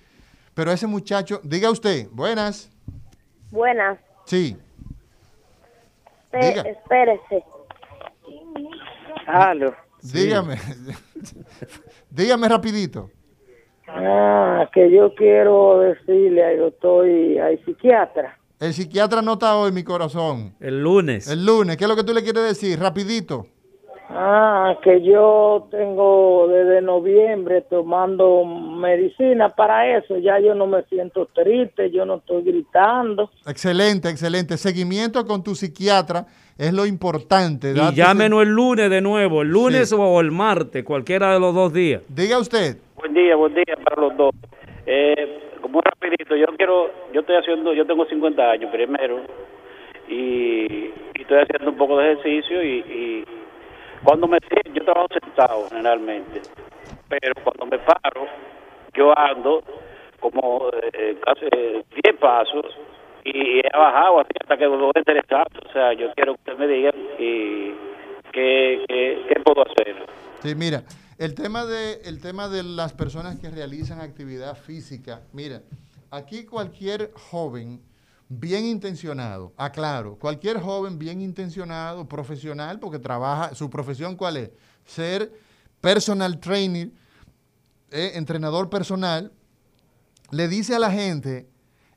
pero 0.55 0.71
ese 0.71 0.87
muchacho, 0.87 1.39
diga 1.43 1.69
usted, 1.69 2.07
buenas. 2.11 2.71
Buenas. 3.51 3.99
Sí. 4.25 4.57
espérese. 6.33 7.43
Halo. 9.27 9.86
Dígame, 10.01 10.57
dígame 12.09 12.47
rapidito. 12.47 13.09
Ah, 13.87 14.69
que 14.73 14.91
yo 14.91 15.15
quiero 15.15 15.79
decirle 15.79 16.43
al 16.43 16.57
doctor 16.59 17.07
y 17.07 17.39
al 17.39 17.63
psiquiatra. 17.63 18.37
El 18.59 18.73
psiquiatra 18.73 19.21
no 19.21 19.33
está 19.33 19.55
hoy, 19.55 19.71
mi 19.71 19.83
corazón. 19.83 20.55
El 20.59 20.81
lunes. 20.81 21.27
El 21.29 21.45
lunes. 21.45 21.77
¿Qué 21.77 21.85
es 21.85 21.89
lo 21.89 21.95
que 21.95 22.03
tú 22.03 22.13
le 22.13 22.23
quieres 22.23 22.43
decir? 22.43 22.79
Rapidito. 22.79 23.47
Ah, 24.09 24.77
que 24.83 25.03
yo 25.03 25.67
tengo 25.69 26.47
desde 26.47 26.81
noviembre 26.81 27.61
tomando 27.69 28.45
medicina 28.45 29.49
para 29.49 29.97
eso. 29.97 30.17
Ya 30.17 30.39
yo 30.39 30.55
no 30.55 30.65
me 30.65 30.83
siento 30.83 31.27
triste, 31.33 31.91
yo 31.91 32.05
no 32.05 32.15
estoy 32.15 32.41
gritando. 32.43 33.29
Excelente, 33.45 34.09
excelente. 34.09 34.57
Seguimiento 34.57 35.25
con 35.25 35.43
tu 35.43 35.55
psiquiatra 35.55 36.25
es 36.57 36.73
lo 36.73 36.85
importante. 36.85 37.73
Y 37.73 37.95
llámenos 37.95 38.43
el 38.43 38.49
lunes 38.49 38.89
de 38.89 39.01
nuevo, 39.01 39.41
el 39.41 39.49
lunes 39.49 39.91
o 39.93 40.19
el 40.19 40.31
martes, 40.31 40.83
cualquiera 40.83 41.33
de 41.33 41.39
los 41.39 41.53
dos 41.53 41.73
días. 41.73 42.01
Diga 42.07 42.39
usted. 42.39 42.77
Buen 42.95 43.13
día, 43.13 43.35
buen 43.35 43.53
día 43.53 43.75
para 43.83 44.01
los 44.01 44.17
dos. 44.17 44.33
Eh, 44.85 45.39
como 45.61 45.81
rapidito, 45.81 46.35
yo 46.35 46.47
quiero, 46.57 46.91
yo 47.13 47.21
estoy 47.21 47.35
haciendo, 47.35 47.73
yo 47.73 47.85
tengo 47.85 48.05
50 48.05 48.51
años 48.51 48.71
primero 48.71 49.21
y, 50.07 50.91
estoy 51.13 51.39
haciendo 51.39 51.71
un 51.71 51.77
poco 51.77 51.97
de 51.97 52.13
ejercicio 52.13 52.63
y, 52.63 53.25
cuando 54.03 54.27
me 54.27 54.37
yo 54.73 54.83
trabajo 54.85 55.07
sentado 55.11 55.67
generalmente, 55.69 56.41
pero 57.09 57.33
cuando 57.43 57.65
me 57.65 57.79
paro, 57.79 58.27
yo 58.93 59.17
ando 59.17 59.63
como 60.19 60.69
eh, 60.93 61.17
casi 61.25 61.45
10 62.03 62.17
pasos 62.19 62.65
y 63.34 63.59
he 63.59 63.78
bajado 63.78 64.21
así 64.21 64.32
hasta 64.41 64.57
que 64.57 64.67
voy 64.67 64.91
a. 64.95 65.43
O 65.69 65.73
sea, 65.73 65.93
yo 65.93 66.13
quiero 66.15 66.36
que 66.36 66.51
usted 66.51 66.57
me 66.57 66.67
diga 66.67 66.91
y 67.19 67.73
qué, 68.32 68.86
qué, 68.88 69.39
puedo 69.43 69.63
hacer. 69.63 69.95
Sí, 70.41 70.55
mira, 70.55 70.84
el 71.17 71.36
tema, 71.36 71.65
de, 71.65 72.01
el 72.05 72.21
tema 72.21 72.47
de 72.47 72.63
las 72.63 72.93
personas 72.93 73.39
que 73.39 73.49
realizan 73.49 73.99
actividad 73.99 74.55
física, 74.55 75.21
mira, 75.34 75.61
aquí 76.11 76.45
cualquier 76.45 77.11
joven 77.13 77.82
bien 78.30 78.65
intencionado, 78.65 79.53
aclaro, 79.57 80.17
cualquier 80.17 80.59
joven 80.59 80.99
bien 80.99 81.21
intencionado, 81.21 82.07
profesional, 82.07 82.80
porque 82.80 82.99
trabaja, 82.99 83.55
su 83.55 83.69
profesión 83.69 84.15
cuál 84.15 84.38
es? 84.38 84.51
Ser 84.86 85.32
personal 85.82 86.39
trainer, 86.39 86.89
eh, 87.91 88.11
entrenador 88.15 88.69
personal, 88.69 89.32
le 90.32 90.47
dice 90.47 90.75
a 90.75 90.80
la 90.80 90.91
gente, 90.91 91.47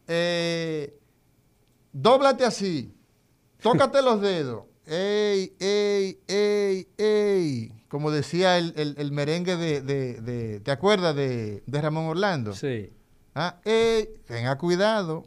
eh, 0.07 0.99
Dóblate 1.93 2.45
así. 2.45 2.95
Tócate 3.61 4.03
los 4.03 4.20
dedos. 4.20 4.64
Ey, 4.86 5.55
ey, 5.59 6.18
ey, 6.26 6.88
ey. 6.97 7.84
Como 7.88 8.11
decía 8.11 8.59
el, 8.59 9.12
merengue 9.12 9.57
de, 9.57 10.61
¿te 10.64 10.70
acuerdas 10.70 11.14
de, 11.14 11.62
Ramón 11.66 12.07
Orlando? 12.07 12.55
Sí. 12.55 12.93
Ah, 13.34 13.61
ey, 13.64 14.09
tenga 14.26 14.57
cuidado. 14.59 15.24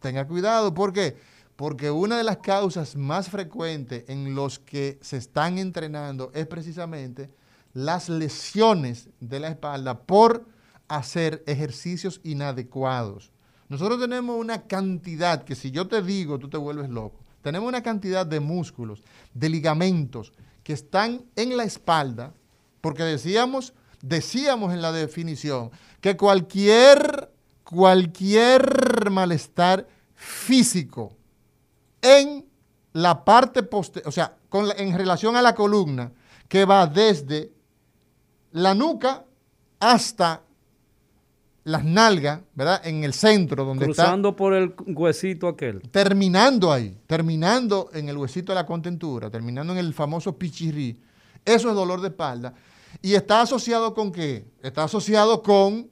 Tenga 0.00 0.26
cuidado. 0.26 0.74
¿Por 0.74 0.92
qué? 0.92 1.16
Porque 1.56 1.90
una 1.90 2.18
de 2.18 2.24
las 2.24 2.38
causas 2.38 2.96
más 2.96 3.28
frecuentes 3.28 4.04
en 4.08 4.34
los 4.34 4.58
que 4.58 4.98
se 5.02 5.16
están 5.16 5.58
entrenando 5.58 6.30
es 6.34 6.46
precisamente 6.46 7.30
las 7.72 8.08
lesiones 8.08 9.08
de 9.20 9.40
la 9.40 9.48
espalda 9.48 10.00
por 10.00 10.46
hacer 10.88 11.42
ejercicios 11.46 12.20
inadecuados. 12.24 13.33
Nosotros 13.68 14.00
tenemos 14.00 14.38
una 14.38 14.62
cantidad 14.62 15.42
que 15.44 15.54
si 15.54 15.70
yo 15.70 15.86
te 15.88 16.02
digo, 16.02 16.38
tú 16.38 16.48
te 16.48 16.56
vuelves 16.56 16.90
loco. 16.90 17.20
Tenemos 17.42 17.68
una 17.68 17.82
cantidad 17.82 18.26
de 18.26 18.40
músculos, 18.40 19.02
de 19.32 19.48
ligamentos 19.48 20.32
que 20.62 20.72
están 20.72 21.24
en 21.36 21.56
la 21.56 21.64
espalda, 21.64 22.32
porque 22.80 23.02
decíamos, 23.02 23.74
decíamos 24.00 24.72
en 24.72 24.82
la 24.82 24.92
definición 24.92 25.70
que 26.00 26.16
cualquier, 26.16 27.30
cualquier 27.64 29.10
malestar 29.10 29.86
físico 30.14 31.12
en 32.00 32.46
la 32.92 33.24
parte 33.24 33.62
posterior, 33.62 34.08
o 34.08 34.12
sea, 34.12 34.36
en 34.76 34.96
relación 34.96 35.36
a 35.36 35.42
la 35.42 35.54
columna, 35.54 36.12
que 36.48 36.64
va 36.64 36.86
desde 36.86 37.52
la 38.52 38.74
nuca 38.74 39.24
hasta 39.80 40.42
las 41.64 41.82
nalgas, 41.82 42.40
¿verdad? 42.54 42.86
En 42.86 43.04
el 43.04 43.14
centro 43.14 43.64
donde 43.64 43.86
Cruzando 43.86 44.36
por 44.36 44.52
el 44.52 44.74
huesito 44.86 45.48
aquel. 45.48 45.80
Terminando 45.90 46.70
ahí, 46.70 46.96
terminando 47.06 47.90
en 47.94 48.08
el 48.08 48.18
huesito 48.18 48.52
de 48.52 48.56
la 48.56 48.66
contentura, 48.66 49.30
terminando 49.30 49.72
en 49.72 49.78
el 49.78 49.94
famoso 49.94 50.36
pichirrí. 50.38 51.00
Eso 51.44 51.70
es 51.70 51.74
dolor 51.74 52.00
de 52.02 52.08
espalda. 52.08 52.54
¿Y 53.00 53.14
está 53.14 53.40
asociado 53.40 53.94
con 53.94 54.12
qué? 54.12 54.46
Está 54.62 54.84
asociado 54.84 55.42
con 55.42 55.88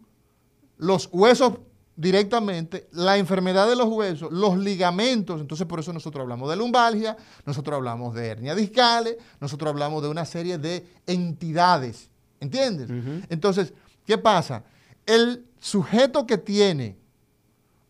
los 0.76 1.08
huesos 1.10 1.54
directamente, 1.96 2.88
la 2.92 3.16
enfermedad 3.16 3.68
de 3.68 3.76
los 3.76 3.86
huesos, 3.86 4.30
los 4.32 4.58
ligamentos. 4.58 5.40
Entonces, 5.40 5.66
por 5.66 5.80
eso 5.80 5.92
nosotros 5.92 6.22
hablamos 6.22 6.50
de 6.50 6.56
lumbalgia, 6.56 7.16
nosotros 7.46 7.76
hablamos 7.76 8.14
de 8.14 8.26
hernia 8.26 8.54
discales, 8.54 9.16
nosotros 9.40 9.70
hablamos 9.70 10.02
de 10.02 10.08
una 10.08 10.24
serie 10.24 10.58
de 10.58 10.86
entidades. 11.06 12.10
¿Entiendes? 12.40 12.90
Entonces, 13.28 13.72
¿qué 14.04 14.18
pasa? 14.18 14.64
El 15.06 15.46
sujeto 15.62 16.26
que 16.26 16.38
tiene 16.38 16.96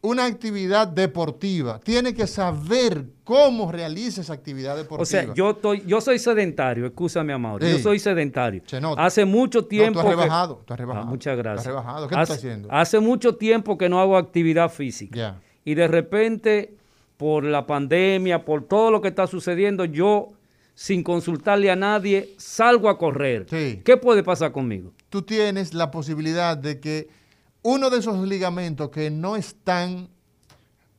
una 0.02 0.26
actividad 0.26 0.86
deportiva, 0.88 1.80
tiene 1.80 2.12
que 2.12 2.26
saber 2.26 3.06
cómo 3.24 3.72
realiza 3.72 4.20
esa 4.20 4.34
actividad 4.34 4.76
deportiva. 4.76 5.02
O 5.02 5.06
sea, 5.06 5.32
yo 5.32 5.52
estoy, 5.52 5.82
yo 5.86 6.00
soy 6.00 6.18
sedentario, 6.18 6.84
escúchame, 6.84 7.32
Amaury, 7.32 7.70
yo 7.70 7.78
soy 7.78 7.98
sedentario. 7.98 8.62
Hace 8.98 9.24
mucho 9.24 9.64
tiempo. 9.64 10.00
No, 10.00 10.04
tú 10.04 10.10
has 10.10 10.16
rebajado, 10.16 10.62
tú 10.66 10.74
has 10.74 10.78
ah, 10.78 10.82
rebajado. 10.82 11.06
muchas 11.06 11.36
gracias. 11.38 11.64
Tú 11.64 11.70
has 11.70 11.84
rebajado. 11.84 12.08
¿Qué 12.08 12.14
estás 12.14 12.30
haciendo? 12.30 12.68
Hace 12.70 13.00
mucho 13.00 13.36
tiempo 13.36 13.78
que 13.78 13.88
no 13.88 14.00
hago 14.00 14.18
actividad 14.18 14.70
física. 14.70 15.40
Y 15.64 15.74
de 15.74 15.88
repente, 15.88 16.76
por 17.16 17.44
la 17.44 17.66
pandemia, 17.66 18.44
por 18.44 18.64
todo 18.64 18.90
lo 18.90 19.00
que 19.00 19.08
está 19.08 19.26
sucediendo, 19.26 19.86
yo, 19.86 20.28
sin 20.74 21.02
consultarle 21.02 21.70
a 21.70 21.76
nadie, 21.76 22.34
salgo 22.36 22.90
a 22.90 22.98
correr. 22.98 23.46
¿Qué 23.46 23.96
puede 23.96 24.22
pasar 24.22 24.52
conmigo? 24.52 24.92
Tú 25.08 25.22
tienes 25.22 25.72
la 25.72 25.90
posibilidad 25.90 26.58
de 26.58 26.80
que 26.80 27.21
uno 27.62 27.90
de 27.90 27.98
esos 27.98 28.26
ligamentos 28.26 28.90
que 28.90 29.10
no 29.10 29.36
están, 29.36 30.08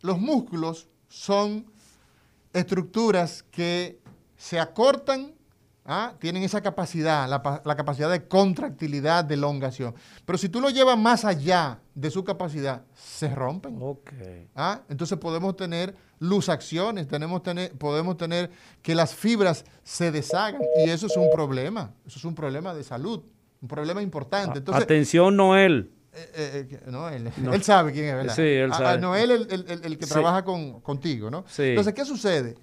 los 0.02 0.20
músculos 0.20 0.88
son 1.08 1.66
estructuras 2.54 3.44
que 3.44 4.00
se 4.38 4.60
acortan, 4.60 5.34
¿ah? 5.86 6.14
tienen 6.20 6.44
esa 6.44 6.62
capacidad, 6.62 7.28
la, 7.30 7.76
capacidad 7.76 8.10
de 8.10 8.28
contractilidad, 8.28 9.26
de 9.26 9.36
elongación. 9.36 9.94
Pero 10.26 10.38
si 10.38 10.50
tú 10.50 10.62
lo 10.62 10.70
llevas 10.70 10.98
más 10.98 11.26
allá 11.26 11.80
de 11.94 12.10
su 12.10 12.24
capacidad, 12.24 12.84
se 12.94 13.34
rompen. 13.34 13.78
Okay. 13.80 14.50
¿Ah? 14.56 14.82
Entonces 14.90 15.18
podemos 15.18 15.56
tener 15.56 15.96
lusacciones, 16.20 17.08
tenemos 17.08 17.44
tener, 17.44 17.72
podemos 17.74 18.18
tener 18.18 18.50
que 18.82 18.96
las 18.96 19.14
fibras 19.14 19.66
se 19.84 20.12
deshagan 20.12 20.62
y 20.86 20.90
eso 20.90 21.08
es 21.08 21.18
un 21.18 21.30
problema, 21.32 21.94
eso 22.06 22.20
es 22.20 22.26
un 22.26 22.36
problema 22.36 22.74
de 22.74 22.84
salud, 22.84 23.22
un 23.62 23.68
problema 23.68 24.02
importante. 24.02 24.60
Entonces, 24.60 24.84
Atención, 24.84 25.36
Noel. 25.36 25.92
Eh, 26.16 26.32
eh, 26.36 26.68
eh, 26.70 26.92
no, 26.92 27.10
él, 27.10 27.64
sabe 27.64 27.92
quién 27.92 28.06
es, 28.06 28.16
¿verdad? 28.16 28.36
Sí, 28.36 28.42
él 28.42 28.72
sabe. 28.72 29.00
no, 29.00 29.16
él 29.16 29.32
el, 29.32 29.82
el, 29.84 29.98
que 29.98 30.06
trabaja 30.06 30.44
con, 30.44 30.80
contigo, 30.82 31.32
¿no? 31.32 31.44
Entonces, 31.58 31.94
¿qué 31.94 32.06
sucede? 32.06 32.56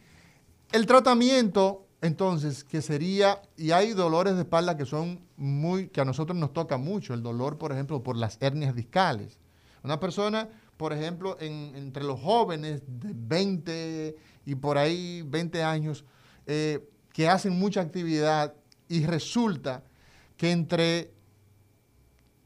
El 0.71 0.87
tratamiento, 0.87 1.89
entonces, 2.01 2.63
que 2.63 2.81
sería, 2.81 3.43
y 3.57 3.73
hay 3.73 3.93
dolores 3.93 4.35
de 4.35 4.43
espalda 4.43 4.77
que 4.77 4.87
son 4.87 5.27
muy, 5.37 5.89
que 5.89 6.01
a 6.01 6.05
nosotros 6.05 6.39
nos 6.39 6.53
toca 6.53 6.77
mucho, 6.77 7.13
el 7.13 7.25
dolor, 7.25 7.59
por 7.59 7.73
ejemplo, 7.73 8.05
por 8.05 8.17
las 8.17 8.39
hernias 8.41 8.73
discales. 8.75 9.41
Una 9.83 9.99
persona, 9.99 10.49
por 10.77 10.93
ejemplo, 10.93 11.37
entre 11.41 12.05
los 12.05 12.21
jóvenes 12.21 12.83
de 12.87 13.13
20 13.15 14.17
y 14.47 14.55
por 14.55 14.79
ahí 14.79 15.23
20 15.27 15.63
años, 15.65 16.05
que 16.47 17.29
hacen 17.29 17.59
mucha 17.59 17.81
actividad 17.81 18.55
y 18.89 19.07
resulta 19.07 19.83
que 20.37 20.53
entre 20.53 21.11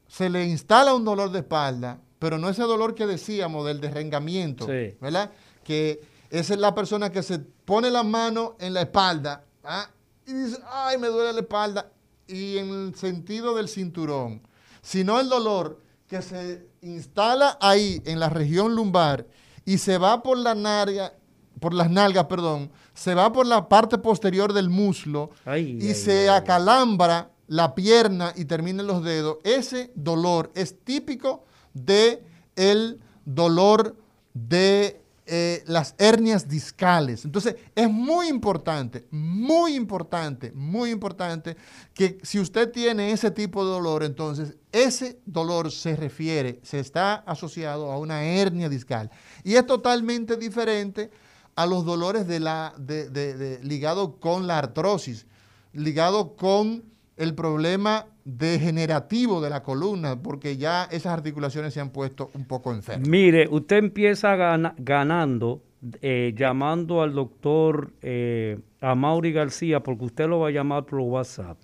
se 0.07 0.29
le 0.29 0.45
instala 0.45 0.93
un 0.93 1.03
dolor 1.03 1.31
de 1.31 1.39
espalda, 1.39 1.99
pero 2.19 2.37
no 2.37 2.49
ese 2.49 2.63
dolor 2.63 2.95
que 2.95 3.05
decíamos 3.05 3.65
del 3.65 3.81
derrengamiento, 3.81 4.67
¿verdad? 4.67 5.31
Que 5.63 6.01
esa 6.29 6.53
es 6.53 6.59
la 6.59 6.73
persona 6.73 7.11
que 7.11 7.23
se 7.23 7.39
pone 7.39 7.89
la 7.89 8.03
mano 8.03 8.55
en 8.59 8.73
la 8.73 8.81
espalda 8.81 9.45
¿ah? 9.63 9.89
y 10.25 10.33
dice, 10.33 10.57
ay, 10.69 10.97
me 10.97 11.07
duele 11.07 11.33
la 11.33 11.39
espalda, 11.39 11.91
y 12.27 12.57
en 12.57 12.69
el 12.69 12.95
sentido 12.95 13.55
del 13.55 13.67
cinturón, 13.67 14.41
sino 14.81 15.19
el 15.19 15.29
dolor 15.29 15.81
que 16.07 16.21
se 16.21 16.67
instala 16.81 17.57
ahí 17.61 18.01
en 18.05 18.19
la 18.19 18.29
región 18.29 18.75
lumbar 18.75 19.27
y 19.65 19.77
se 19.79 19.97
va 19.97 20.21
por 20.21 20.37
la 20.37 20.55
narga, 20.55 21.13
por 21.59 21.73
las 21.73 21.89
nalgas, 21.89 22.25
perdón, 22.25 22.71
se 22.93 23.15
va 23.15 23.31
por 23.31 23.45
la 23.45 23.67
parte 23.67 23.97
posterior 23.97 24.53
del 24.53 24.69
muslo 24.69 25.31
y 25.55 25.93
se 25.93 26.29
acalambra 26.29 27.31
la 27.47 27.75
pierna 27.75 28.33
y 28.35 28.45
terminen 28.45 28.87
los 28.87 29.03
dedos, 29.03 29.37
ese 29.43 29.91
dolor 29.95 30.51
es 30.55 30.83
típico 30.83 31.45
de 31.73 32.23
el 32.55 32.99
dolor 33.25 33.95
de 34.33 35.01
eh, 35.27 35.63
las 35.65 35.95
hernias 35.97 36.47
discales. 36.47 37.25
Entonces, 37.25 37.55
es 37.73 37.89
muy 37.89 38.27
importante, 38.27 39.07
muy 39.09 39.75
importante, 39.75 40.51
muy 40.51 40.91
importante 40.91 41.57
que 41.95 42.19
si 42.21 42.39
usted 42.39 42.71
tiene 42.71 43.11
ese 43.11 43.31
tipo 43.31 43.65
de 43.65 43.71
dolor, 43.71 44.03
entonces 44.03 44.55
ese 44.71 45.19
dolor 45.25 45.71
se 45.71 45.95
refiere, 45.95 46.59
se 46.61 46.79
está 46.79 47.15
asociado 47.15 47.91
a 47.91 47.97
una 47.97 48.23
hernia 48.23 48.69
discal. 48.69 49.09
Y 49.43 49.55
es 49.55 49.65
totalmente 49.65 50.37
diferente 50.37 51.09
a 51.55 51.65
los 51.65 51.85
dolores 51.85 52.27
de 52.27 52.39
de, 52.77 53.59
ligado 53.63 54.19
con 54.19 54.45
la 54.45 54.59
artrosis, 54.59 55.25
ligado 55.73 56.35
con 56.35 56.83
el 57.17 57.33
problema 57.33 58.07
degenerativo 58.25 59.41
de 59.41 59.49
la 59.49 59.63
columna, 59.63 60.21
porque 60.21 60.57
ya 60.57 60.83
esas 60.85 61.13
articulaciones 61.13 61.73
se 61.73 61.79
han 61.79 61.91
puesto 61.91 62.29
un 62.33 62.45
poco 62.45 62.73
enfermas. 62.73 63.07
Mire, 63.07 63.47
usted 63.49 63.77
empieza 63.77 64.35
ganando 64.77 65.61
eh, 66.01 66.33
llamando 66.35 67.03
al 67.03 67.13
doctor 67.13 67.93
eh, 68.01 68.57
Amaury 68.81 69.31
García, 69.31 69.81
porque 69.81 70.05
usted 70.05 70.27
lo 70.27 70.39
va 70.39 70.47
a 70.47 70.51
llamar 70.51 70.83
por 70.85 70.97
WhatsApp. 70.99 71.59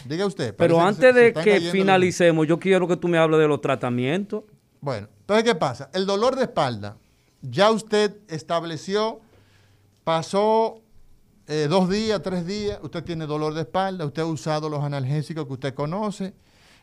Diga 0.06 0.24
usted. 0.26 0.54
Pero 0.56 0.80
antes 0.80 1.14
de 1.14 1.34
que 1.34 1.60
finalicemos, 1.60 2.46
yo 2.46 2.58
quiero 2.58 2.88
que 2.88 2.96
tú 2.96 3.08
me 3.08 3.18
hables 3.18 3.40
de 3.40 3.48
los 3.48 3.60
tratamientos. 3.60 4.44
Bueno, 4.80 5.08
entonces, 5.20 5.44
¿qué 5.44 5.54
pasa? 5.54 5.90
El 5.92 6.06
dolor 6.06 6.34
de 6.36 6.44
espalda, 6.44 6.96
ya 7.42 7.70
usted 7.70 8.16
estableció, 8.28 9.20
pasó 10.02 10.80
eh, 11.46 11.66
dos 11.68 11.90
días, 11.90 12.22
tres 12.22 12.46
días, 12.46 12.78
usted 12.82 13.04
tiene 13.04 13.26
dolor 13.26 13.52
de 13.52 13.60
espalda, 13.62 14.06
usted 14.06 14.22
ha 14.22 14.26
usado 14.26 14.70
los 14.70 14.82
analgésicos 14.82 15.46
que 15.46 15.52
usted 15.52 15.74
conoce, 15.74 16.32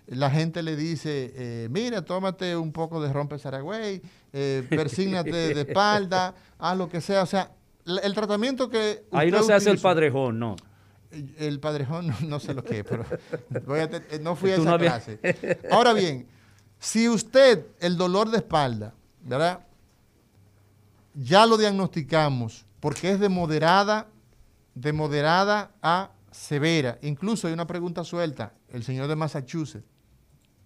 la 0.07 0.29
gente 0.29 0.61
le 0.61 0.75
dice, 0.75 1.31
eh, 1.35 1.69
mira, 1.71 2.03
tómate 2.03 2.57
un 2.57 2.71
poco 2.71 3.01
de 3.01 3.11
rompe 3.13 3.39
Saragüey, 3.39 4.01
eh, 4.33 4.65
persígnate 4.69 5.53
de 5.53 5.61
espalda, 5.61 6.33
haz 6.59 6.77
lo 6.77 6.89
que 6.89 7.01
sea. 7.01 7.23
O 7.23 7.25
sea, 7.25 7.51
el 7.85 8.13
tratamiento 8.13 8.69
que... 8.69 9.05
Ahí 9.11 9.31
no 9.31 9.43
se 9.43 9.53
hace 9.53 9.71
el 9.71 9.79
padrejón, 9.79 10.39
no. 10.39 10.55
El 11.37 11.59
padrejón 11.59 12.13
no, 12.27 12.39
sé 12.39 12.53
lo 12.53 12.63
que 12.63 12.79
es, 12.79 12.85
pero 12.85 13.05
eh, 13.75 14.19
no 14.21 14.35
fui 14.35 14.51
a 14.51 14.55
esa 14.55 14.77
clase. 14.77 15.19
Ahora 15.69 15.91
bien, 15.91 16.25
si 16.79 17.09
usted 17.09 17.65
el 17.79 17.97
dolor 17.97 18.29
de 18.29 18.37
espalda, 18.37 18.93
¿verdad? 19.21 19.59
Ya 21.13 21.45
lo 21.45 21.57
diagnosticamos 21.57 22.65
porque 22.79 23.11
es 23.11 23.19
de 23.19 23.29
moderada, 23.29 24.07
de 24.73 24.91
moderada 24.93 25.71
a 25.81 26.11
severa. 26.31 26.97
Incluso 27.01 27.47
hay 27.47 27.53
una 27.53 27.67
pregunta 27.67 28.03
suelta, 28.03 28.53
el 28.69 28.83
señor 28.83 29.07
de 29.07 29.15
Massachusetts. 29.15 29.85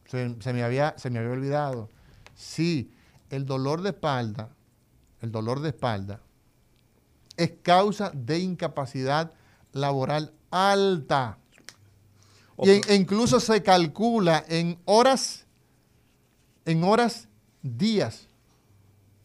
Se, 0.06 0.54
me 0.54 0.64
había, 0.64 0.98
se 0.98 1.10
me 1.10 1.20
había 1.20 1.32
olvidado. 1.32 1.90
Sí, 2.36 2.92
el 3.30 3.46
dolor 3.46 3.82
de 3.82 3.90
espalda, 3.90 4.50
el 5.22 5.32
dolor 5.32 5.62
de 5.62 5.70
espalda 5.70 6.20
es 7.38 7.54
causa 7.62 8.12
de 8.14 8.40
incapacidad 8.40 9.32
laboral 9.72 10.34
alta. 10.52 11.38
Y 12.62 12.70
e 12.70 12.96
incluso 12.96 13.40
se 13.40 13.62
calcula 13.62 14.44
en 14.48 14.80
horas, 14.86 15.46
en 16.66 16.84
horas, 16.84 17.28
días. 17.62 18.28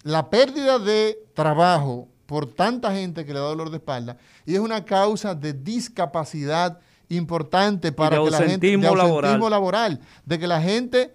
La 0.02 0.31
pérdida 0.31 0.78
de 0.78 1.18
trabajo 1.35 2.09
por 2.27 2.52
tanta 2.52 2.93
gente 2.93 3.24
que 3.24 3.32
le 3.32 3.39
da 3.39 3.47
dolor 3.47 3.70
de 3.70 3.77
espalda 3.77 4.16
y 4.47 4.55
es 4.55 4.60
una 4.60 4.85
causa 4.85 5.35
de 5.35 5.52
discapacidad 5.52 6.81
importante 7.09 7.93
para 7.93 8.22
que 8.22 8.31
la 8.31 8.39
gente 8.39 8.66
de 8.66 8.77
laboral. 8.78 9.51
laboral, 9.51 10.01
de 10.24 10.39
que 10.39 10.47
la 10.47 10.60
gente 10.60 11.12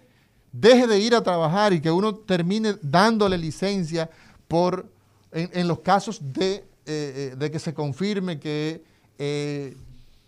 deje 0.60 0.86
de 0.86 0.98
ir 0.98 1.14
a 1.14 1.22
trabajar 1.22 1.72
y 1.72 1.80
que 1.80 1.90
uno 1.90 2.14
termine 2.14 2.76
dándole 2.82 3.36
licencia 3.36 4.08
por 4.48 4.90
en, 5.32 5.68
los 5.68 5.80
casos 5.80 6.20
de, 6.32 6.54
eh, 6.54 6.64
eh, 6.86 7.34
de, 7.36 7.50
que 7.50 7.58
se 7.58 7.74
confirme 7.74 8.38
que 8.38 8.82
eh, 9.18 9.76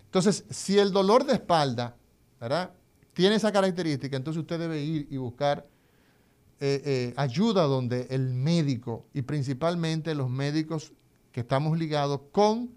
entonces 0.05 0.45
si 0.51 0.79
el 0.79 0.93
dolor 0.93 1.25
de 1.25 1.35
espalda 1.35 1.97
tiene 3.15 3.37
esa 3.37 3.51
característica, 3.53 4.17
entonces 4.17 4.41
usted 4.41 4.59
debe 4.59 4.83
ir 4.83 5.07
y 5.11 5.17
buscar 5.17 5.67
ayuda 7.17 7.63
donde 7.63 8.09
el 8.11 8.35
médico 8.35 9.07
y 9.15 9.23
principalmente 9.23 10.15
los 10.15 10.29
médicos 10.29 10.93
que 11.31 11.41
estamos 11.41 11.79
ligados 11.79 12.21
con 12.33 12.71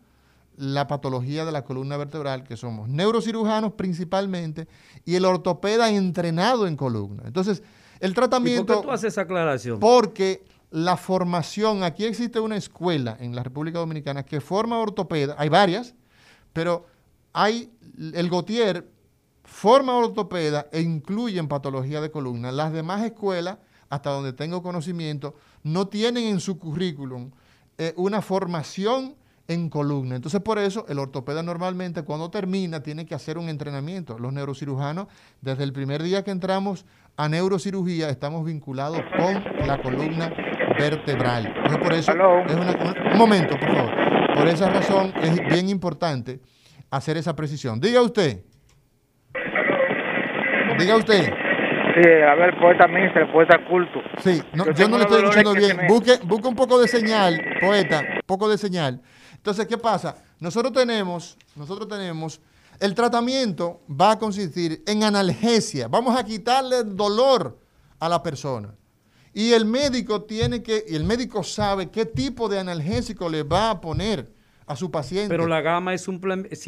la 0.61 0.85
patología 0.85 1.43
de 1.43 1.51
la 1.51 1.63
columna 1.63 1.97
vertebral, 1.97 2.43
que 2.43 2.55
somos 2.55 2.87
neurocirujanos 2.87 3.73
principalmente, 3.73 4.67
y 5.05 5.15
el 5.15 5.25
ortopeda 5.25 5.89
entrenado 5.89 6.67
en 6.67 6.75
columna. 6.75 7.23
Entonces, 7.25 7.63
el 7.99 8.13
tratamiento... 8.13 8.61
¿Y 8.61 8.75
por 8.75 8.83
qué 8.83 8.87
tú 8.87 8.91
haces 8.91 9.13
esa 9.13 9.21
aclaración? 9.21 9.79
Porque 9.79 10.45
la 10.69 10.97
formación, 10.97 11.81
aquí 11.83 12.05
existe 12.05 12.39
una 12.39 12.57
escuela 12.57 13.17
en 13.19 13.35
la 13.35 13.41
República 13.41 13.79
Dominicana 13.79 14.23
que 14.23 14.39
forma 14.39 14.77
ortopeda, 14.77 15.35
hay 15.39 15.49
varias, 15.49 15.95
pero 16.53 16.85
hay, 17.33 17.71
el 18.13 18.29
Gautier 18.29 18.87
forma 19.43 19.97
ortopeda 19.97 20.67
e 20.71 20.81
incluyen 20.81 21.47
patología 21.47 22.01
de 22.01 22.11
columna. 22.11 22.51
Las 22.51 22.71
demás 22.71 23.03
escuelas, 23.03 23.57
hasta 23.89 24.11
donde 24.11 24.31
tengo 24.31 24.61
conocimiento, 24.61 25.33
no 25.63 25.87
tienen 25.87 26.25
en 26.25 26.39
su 26.39 26.59
currículum 26.59 27.31
eh, 27.79 27.95
una 27.97 28.21
formación 28.21 29.15
en 29.51 29.69
columna. 29.69 30.15
Entonces, 30.15 30.39
por 30.41 30.57
eso, 30.57 30.85
el 30.87 30.97
ortopeda 30.97 31.43
normalmente 31.43 32.03
cuando 32.03 32.29
termina 32.29 32.81
tiene 32.81 33.05
que 33.05 33.13
hacer 33.13 33.37
un 33.37 33.49
entrenamiento. 33.49 34.17
Los 34.17 34.31
neurocirujanos, 34.31 35.07
desde 35.41 35.63
el 35.63 35.73
primer 35.73 36.01
día 36.01 36.23
que 36.23 36.31
entramos 36.31 36.85
a 37.17 37.27
neurocirugía, 37.27 38.09
estamos 38.09 38.45
vinculados 38.45 39.01
con 39.17 39.43
la 39.67 39.81
columna 39.81 40.31
vertebral. 40.79 41.47
Entonces, 41.47 41.77
por 41.79 41.93
eso, 41.93 42.11
es 42.47 43.13
un 43.13 43.17
momento, 43.17 43.59
por 43.59 43.75
favor. 43.75 43.91
Por 44.35 44.47
esa 44.47 44.69
razón 44.69 45.13
es 45.21 45.39
bien 45.49 45.69
importante 45.69 46.39
hacer 46.89 47.17
esa 47.17 47.35
precisión. 47.35 47.79
Diga 47.81 48.01
usted. 48.01 48.39
Diga 50.79 50.95
usted. 50.95 51.33
Sí, 51.93 52.09
a 52.09 52.35
ver, 52.35 52.57
poeta 52.57 53.57
culto. 53.69 53.99
Sí, 54.19 54.41
yo, 54.53 54.87
no 54.87 54.97
le 54.97 55.03
estoy 55.03 55.23
escuchando 55.23 55.53
bien. 55.53 55.77
Busque, 55.89 56.13
busque 56.23 56.47
un 56.47 56.55
poco 56.55 56.79
de 56.79 56.87
señal, 56.87 57.37
poeta, 57.59 58.01
poco 58.25 58.49
de 58.49 58.57
señal. 58.57 59.01
Entonces, 59.41 59.65
¿qué 59.65 59.77
pasa? 59.77 60.17
Nosotros 60.39 60.71
tenemos, 60.71 61.35
nosotros 61.55 61.87
tenemos, 61.87 62.39
el 62.79 62.93
tratamiento 62.93 63.81
va 63.89 64.11
a 64.11 64.19
consistir 64.19 64.83
en 64.85 65.03
analgesia. 65.03 65.87
Vamos 65.87 66.15
a 66.15 66.23
quitarle 66.23 66.81
el 66.81 66.95
dolor 66.95 67.57
a 67.99 68.07
la 68.07 68.21
persona. 68.21 68.75
Y 69.33 69.53
el 69.53 69.65
médico 69.65 70.21
tiene 70.21 70.61
que, 70.61 70.85
y 70.87 70.95
el 70.95 71.05
médico 71.05 71.43
sabe 71.43 71.89
qué 71.89 72.05
tipo 72.05 72.47
de 72.47 72.59
analgésico 72.59 73.27
le 73.29 73.41
va 73.41 73.71
a 73.71 73.81
poner 73.81 74.31
a 74.67 74.75
su 74.75 74.91
paciente. 74.91 75.29
Pero 75.29 75.47
la 75.47 75.61
gama 75.61 75.95
es, 75.95 76.03
simple, 76.03 76.47
es 76.51 76.67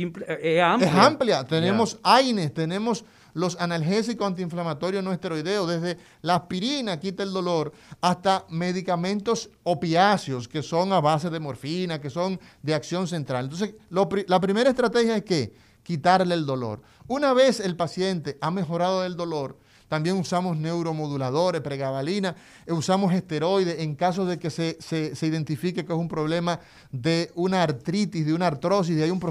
amplia. 0.64 0.90
Es 0.90 0.96
amplia. 0.96 1.44
Tenemos 1.44 2.00
AINES, 2.02 2.56
tenemos 2.56 3.06
los 3.34 3.60
analgésicos 3.60 4.28
antiinflamatorios 4.28 5.04
no 5.04 5.12
esteroideos, 5.12 5.68
desde 5.70 5.98
la 6.22 6.36
aspirina, 6.36 7.00
quita 7.00 7.24
el 7.24 7.34
dolor, 7.34 7.74
hasta 8.02 8.46
medicamentos 8.50 9.50
opiáceos, 9.64 10.48
que 10.48 10.62
son 10.62 10.94
a 10.94 11.02
base 11.02 11.30
de 11.30 11.40
morfina, 11.40 12.00
que 12.00 12.10
son 12.10 12.40
de 12.62 12.74
acción 12.74 13.08
central. 13.08 13.46
Entonces, 13.46 13.76
la 13.90 14.40
primera 14.40 14.70
estrategia 14.70 15.18
es 15.18 15.24
que 15.24 15.54
quitarle 15.84 16.34
el 16.34 16.46
dolor. 16.46 16.82
Una 17.08 17.34
vez 17.34 17.60
el 17.60 17.76
paciente 17.76 18.38
ha 18.42 18.52
mejorado 18.52 19.04
el 19.06 19.16
dolor, 19.16 19.58
también 19.94 20.18
usamos 20.18 20.58
neuromoduladores, 20.58 21.62
pregabalina, 21.62 22.36
usamos 22.68 23.14
esteroides 23.14 23.80
en 23.80 23.94
caso 23.94 24.26
de 24.26 24.40
que 24.40 24.50
se, 24.50 24.78
identifique 25.22 25.86
que 25.86 25.94
es 25.94 26.00
un 26.00 26.08
problema 26.08 26.60
de 26.92 27.30
una 27.36 27.62
artritis, 27.62 28.26
de 28.26 28.34
una 28.34 28.48
artrosis, 28.48 28.96
de 28.96 29.04
hay 29.04 29.12
un 29.12 29.22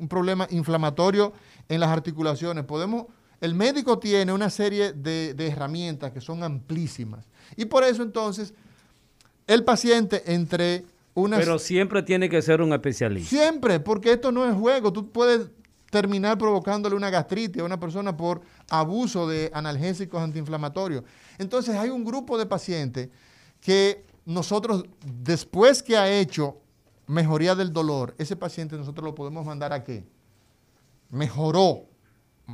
un 0.00 0.08
problema 0.08 0.48
inflamatorio 0.50 1.32
en 1.68 1.78
las 1.78 1.90
articulaciones. 1.90 2.64
Podemos 2.64 3.06
el 3.42 3.56
médico 3.56 3.98
tiene 3.98 4.32
una 4.32 4.48
serie 4.48 4.92
de, 4.92 5.34
herramientas 5.36 6.12
que 6.12 6.20
son 6.20 6.44
amplísimas. 6.44 7.26
Y 7.56 7.64
por 7.64 7.82
eso 7.82 8.04
entonces 8.04 8.54
el 9.48 9.64
paciente 9.64 10.22
entre 10.32 10.84
unas... 11.12 11.40
Pero 11.40 11.58
siempre 11.58 12.04
tiene 12.04 12.28
que 12.28 12.40
ser 12.40 12.62
un 12.62 12.72
especialista. 12.72 13.28
Siempre, 13.28 13.80
porque 13.80 14.12
esto 14.12 14.30
no 14.30 14.48
es 14.48 14.54
juego. 14.54 14.92
Tú 14.92 15.10
puedes 15.10 15.50
terminar 15.90 16.38
provocándole 16.38 16.94
una 16.94 17.10
gastritis 17.10 17.60
a 17.60 17.64
una 17.64 17.80
persona 17.80 18.16
por 18.16 18.42
abuso 18.70 19.28
de 19.28 19.50
analgésicos 19.52 20.22
antiinflamatorios. 20.22 21.02
Entonces 21.36 21.74
hay 21.74 21.90
un 21.90 22.04
grupo 22.04 22.38
de 22.38 22.46
pacientes 22.46 23.08
que 23.60 24.04
nosotros, 24.24 24.84
después 25.04 25.82
que 25.82 25.96
ha 25.96 26.08
hecho 26.08 26.58
mejoría 27.08 27.56
del 27.56 27.72
dolor, 27.72 28.14
ese 28.18 28.36
paciente 28.36 28.76
nosotros 28.76 29.04
lo 29.04 29.16
podemos 29.16 29.44
mandar 29.44 29.72
a 29.72 29.82
qué? 29.82 30.04
Mejoró, 31.10 31.88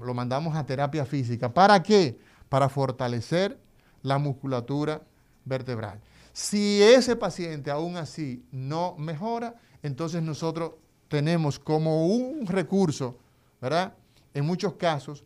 lo 0.04 0.14
mandamos 0.14 0.56
a 0.56 0.66
terapia 0.66 1.04
física. 1.04 1.52
¿Para 1.52 1.82
qué? 1.82 2.18
Para 2.48 2.68
fortalecer 2.68 3.58
la 4.02 4.18
musculatura 4.18 5.02
vertebral. 5.44 6.00
Si 6.32 6.82
ese 6.82 7.16
paciente 7.16 7.70
aún 7.70 7.96
así 7.96 8.44
no 8.52 8.94
mejora, 8.96 9.54
entonces 9.82 10.22
nosotros 10.22 10.72
tenemos 11.08 11.58
como 11.58 12.06
un 12.06 12.46
recurso 12.46 13.18
¿verdad? 13.60 13.94
En 14.34 14.44
muchos 14.44 14.74
casos, 14.74 15.24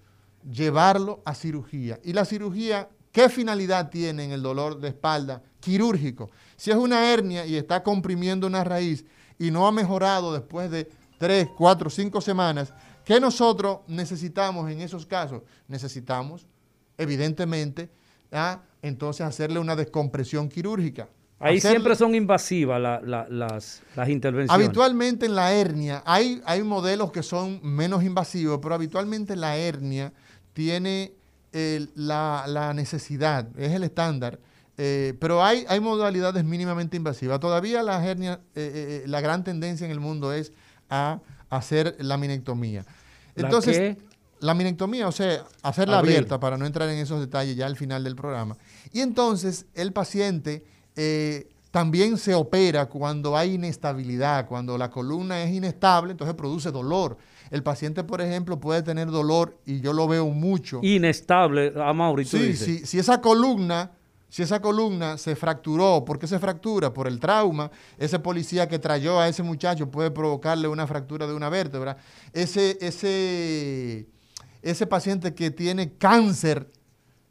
llevarlo 0.51 1.23
a 1.25 1.35
cirugía. 1.35 2.01
¿Y 2.03 2.13
la 2.13 2.25
cirugía 2.25 2.89
qué 3.11 3.29
finalidad 3.29 3.91
tiene 3.91 4.25
en 4.25 4.33
el 4.33 4.43
dolor 4.43 4.81
de 4.81 4.89
espalda? 4.89 5.43
Quirúrgico. 5.61 6.31
Si 6.57 6.71
es 6.71 6.77
una 6.77 7.13
hernia 7.13 7.47
y 7.47 7.57
está 7.57 7.83
comprimiendo 7.83 8.47
una 8.47 8.65
raíz 8.65 9.05
y 9.39 9.51
no 9.51 9.67
ha 9.67 9.73
mejorado 9.73 10.33
después 10.33 10.71
de 10.71 10.89
tres, 11.19 11.49
cuatro, 11.57 11.91
cinco 11.91 12.21
semanas, 12.21 12.73
¿qué 13.05 13.21
nosotros 13.21 13.79
necesitamos 13.87 14.71
en 14.71 14.81
esos 14.81 15.07
casos? 15.07 15.43
Necesitamos, 15.69 16.47
evidentemente, 16.97 17.91
entonces 18.81 19.27
hacerle 19.27 19.59
una 19.59 19.77
descompresión 19.77 20.49
quirúrgica. 20.49 21.09
Ahí 21.39 21.61
siempre 21.61 21.97
son 21.97 22.15
invasivas 22.15 22.81
las, 23.03 23.81
intervenciones. 24.09 24.51
Habitualmente 24.51 25.27
en 25.27 25.35
la 25.35 25.53
hernia, 25.53 26.03
hay, 26.07 26.41
hay 26.45 26.63
modelos 26.63 27.11
que 27.11 27.25
son 27.25 27.59
menos 27.63 28.05
invasivos, 28.05 28.61
pero 28.63 28.77
habitualmente 28.77 29.35
la 29.35 29.57
hernia 29.57 30.13
tiene 30.53 31.15
la, 31.95 32.73
necesidad, 32.75 33.49
es 33.59 33.73
el 33.73 33.85
estándar. 33.85 34.39
Eh, 34.79 35.15
pero 35.21 35.45
hay, 35.45 35.65
hay 35.69 35.81
modalidades 35.81 36.45
mínimamente 36.45 36.97
invasivas. 36.97 37.41
Todavía 37.41 37.83
la 37.83 38.05
hernia, 38.05 38.41
eh, 38.55 39.03
eh, 39.05 39.09
la 39.09 39.21
gran 39.21 39.45
tendencia 39.45 39.85
en 39.85 39.91
el 39.91 40.01
mundo 40.01 40.33
es 40.33 40.53
a 40.89 41.21
hacer 41.53 41.97
la 42.01 42.17
minectomía. 42.17 42.85
Entonces, 43.37 43.99
¿La, 44.41 44.55
minectomía, 44.55 45.07
o 45.07 45.13
sea, 45.13 45.45
hacerla 45.63 45.99
abierta 45.99 46.41
para 46.41 46.57
no 46.57 46.67
entrar 46.67 46.89
en 46.89 46.99
esos 46.99 47.21
detalles 47.21 47.55
ya 47.55 47.67
al 47.67 47.77
final 47.77 48.03
del 48.03 48.17
programa. 48.17 48.57
Y 48.93 49.01
entonces 49.01 49.67
el 49.75 49.93
paciente 49.93 50.65
eh, 50.97 51.49
también 51.71 52.17
se 52.17 52.35
opera 52.35 52.87
cuando 52.87 53.37
hay 53.37 53.55
inestabilidad, 53.55 54.47
cuando 54.47 54.77
la 54.79 54.91
columna 54.91 55.43
es 55.43 55.53
inestable, 55.53 56.13
entonces 56.13 56.35
produce 56.35 56.71
dolor. 56.71 57.19
El 57.51 57.63
paciente, 57.63 58.03
por 58.03 58.23
ejemplo, 58.23 58.59
puede 58.59 58.83
tener 58.83 59.11
dolor, 59.11 59.59
y 59.67 59.81
yo 59.81 59.93
lo 59.93 60.09
veo 60.09 60.27
mucho. 60.29 60.81
Inestable, 60.83 61.75
a 61.77 61.93
Mauricio. 61.93 62.39
Sí, 62.39 62.57
sí, 62.57 62.87
si 62.87 62.99
esa 62.99 63.21
columna, 63.21 63.93
si 64.33 64.43
esa 64.43 64.63
columna 64.63 65.19
se 65.19 65.37
fracturó, 65.37 66.07
¿por 66.07 66.19
qué 66.19 66.27
se 66.27 66.39
fractura? 66.39 66.95
Por 66.95 67.07
el 67.07 67.21
trauma. 67.21 67.71
Ese 67.99 68.19
policía 68.19 68.67
que 68.67 68.79
trayó 68.79 69.21
a 69.21 69.29
ese 69.29 69.43
muchacho 69.43 69.91
puede 69.91 70.11
provocarle 70.11 70.69
una 70.69 70.87
fractura 70.87 71.27
de 71.27 71.35
una 71.35 71.51
vértebra. 71.51 71.99
Ese, 72.33 72.79
ese, 72.81 74.09
ese 74.63 74.87
paciente 74.87 75.35
que 75.35 75.51
tiene 75.51 75.93
cáncer 75.99 76.73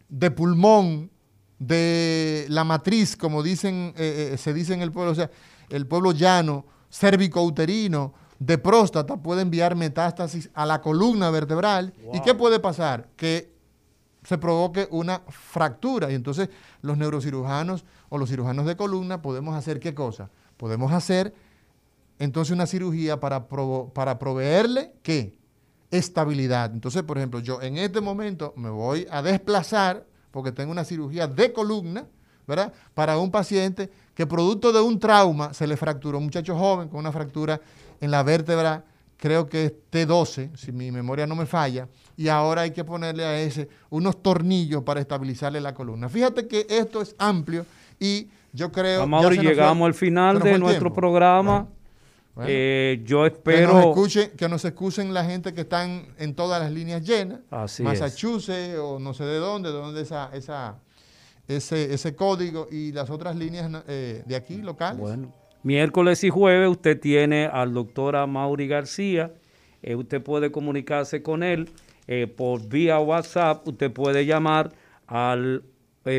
de 0.10 0.30
pulmón, 0.30 1.10
de 1.58 2.46
la 2.50 2.64
matriz, 2.64 3.18
como 3.18 3.42
dicen, 3.42 3.96
eh, 3.98 4.34
eh, 4.34 4.38
se 4.38 4.54
dice 4.54 4.76
en 4.76 4.84
el 4.84 4.92
pueblo, 4.92 5.14
o 5.14 5.16
sea, 5.16 5.32
el 5.70 5.88
pueblo 5.88 6.12
llano, 6.12 6.68
cérvico-uterino, 6.92 8.14
de 8.38 8.60
próstata, 8.60 9.18
puede 9.18 9.42
enviar 9.42 9.76
metástasis 9.76 10.52
a 10.54 10.68
la 10.68 10.82
columna 10.82 11.32
vertebral. 11.32 11.96
¿Y 12.14 12.22
qué 12.22 12.36
puede 12.36 12.60
pasar? 12.60 13.10
Que 13.16 13.51
se 14.24 14.38
provoque 14.38 14.88
una 14.92 15.22
fractura. 15.30 16.12
Y 16.12 16.16
entonces 16.16 16.50
los 16.82 16.98
neurocirujanos 16.98 17.86
o 18.10 18.18
los 18.18 18.30
cirujanos 18.30 18.66
de 18.66 18.76
columna 18.76 19.22
podemos 19.22 19.56
hacer 19.56 19.80
qué 19.80 19.94
cosa? 19.94 20.30
Podemos 20.58 20.92
hacer 20.92 21.34
entonces 22.20 22.54
una 22.54 22.68
cirugía 22.68 23.20
para, 23.20 23.48
para 23.48 24.20
proveerle 24.20 24.94
qué? 25.02 25.38
Estabilidad. 25.90 26.72
Entonces, 26.72 27.04
por 27.04 27.18
ejemplo, 27.18 27.40
yo 27.40 27.62
en 27.62 27.78
este 27.78 28.00
momento 28.00 28.54
me 28.56 28.70
voy 28.70 29.08
a 29.10 29.22
desplazar 29.22 30.06
porque 30.30 30.52
tengo 30.52 30.72
una 30.72 30.86
cirugía 30.86 31.28
de 31.28 31.52
columna, 31.52 32.06
¿verdad? 32.48 32.74
Para 32.94 33.18
un 33.18 33.32
paciente 33.32 33.90
que 34.14 34.26
producto 34.26 34.72
de 34.72 34.82
un 34.82 35.00
trauma 35.00 35.54
se 35.54 35.68
le 35.68 35.76
fracturó, 35.76 36.18
un 36.20 36.26
muchacho 36.26 36.56
joven 36.56 36.90
con 36.90 37.00
una 37.00 37.12
fractura 37.12 37.60
en 38.00 38.12
la 38.12 38.24
vértebra, 38.24 38.86
creo 39.22 39.48
que 39.48 39.66
es 39.66 39.74
T12, 39.92 40.56
si 40.56 40.72
mi 40.72 40.92
memoria 40.92 41.28
no 41.28 41.36
me 41.36 41.46
falla, 41.46 41.88
y 42.18 42.28
ahora 42.28 42.62
hay 42.64 42.72
que 42.72 42.84
ponerle 42.84 43.24
a 43.24 43.40
ese 43.40 43.70
unos 43.92 44.24
tornillos 44.24 44.84
para 44.84 45.00
estabilizarle 45.00 45.62
la 45.62 45.76
columna. 45.76 46.10
Fíjate 46.10 46.48
que 46.48 46.66
esto 46.68 47.04
es 47.04 47.16
amplio 47.20 47.68
y 48.00 48.30
yo 48.52 48.72
creo... 48.72 49.02
Vamos, 49.02 49.38
llegamos 49.38 49.86
al 49.86 49.94
final 49.94 50.40
de 50.40 50.58
nuestro 50.58 50.92
programa. 50.92 51.68
Eh, 52.48 53.04
yo 53.06 53.28
espero. 53.28 53.68
Que 53.68 53.74
nos, 53.76 53.86
escuchen, 53.86 54.32
que 54.32 54.50
nos 54.50 54.66
excusen 54.66 55.14
la 55.14 55.24
gente 55.24 55.54
que 55.54 55.62
están 55.62 56.08
en 56.18 56.34
todas 56.34 56.60
las 56.60 56.72
líneas 56.72 57.04
llenas. 57.04 57.42
Así 57.52 57.84
Massachusetts 57.84 58.80
o 58.80 58.98
no 58.98 59.14
sé 59.14 59.26
de 59.26 59.38
dónde, 59.38 59.70
de 59.70 59.76
dónde 59.76 60.02
esa, 60.02 60.32
esa, 60.34 60.80
ese, 61.48 61.94
ese 61.94 62.16
código 62.16 62.68
y 62.72 62.92
las 62.92 63.12
otras 63.12 63.36
líneas 63.36 63.70
eh, 63.88 64.24
de 64.26 64.36
aquí, 64.36 64.58
locales. 64.58 65.00
Bueno, 65.00 65.32
miércoles 65.64 66.24
y 66.24 66.30
jueves 66.30 66.70
usted 66.70 67.00
tiene 67.00 67.46
al 67.46 67.74
doctor 67.74 68.28
Mauri 68.28 68.68
García. 68.68 69.34
Eh, 69.82 69.96
usted 69.96 70.22
puede 70.22 70.52
comunicarse 70.52 71.24
con 71.24 71.42
él 71.44 71.70
por 72.36 72.68
vía 72.68 73.00
WhatsApp. 73.00 73.66
Usted 73.68 73.92
puede 73.92 74.26
llamar 74.26 74.74
al. 75.08 75.64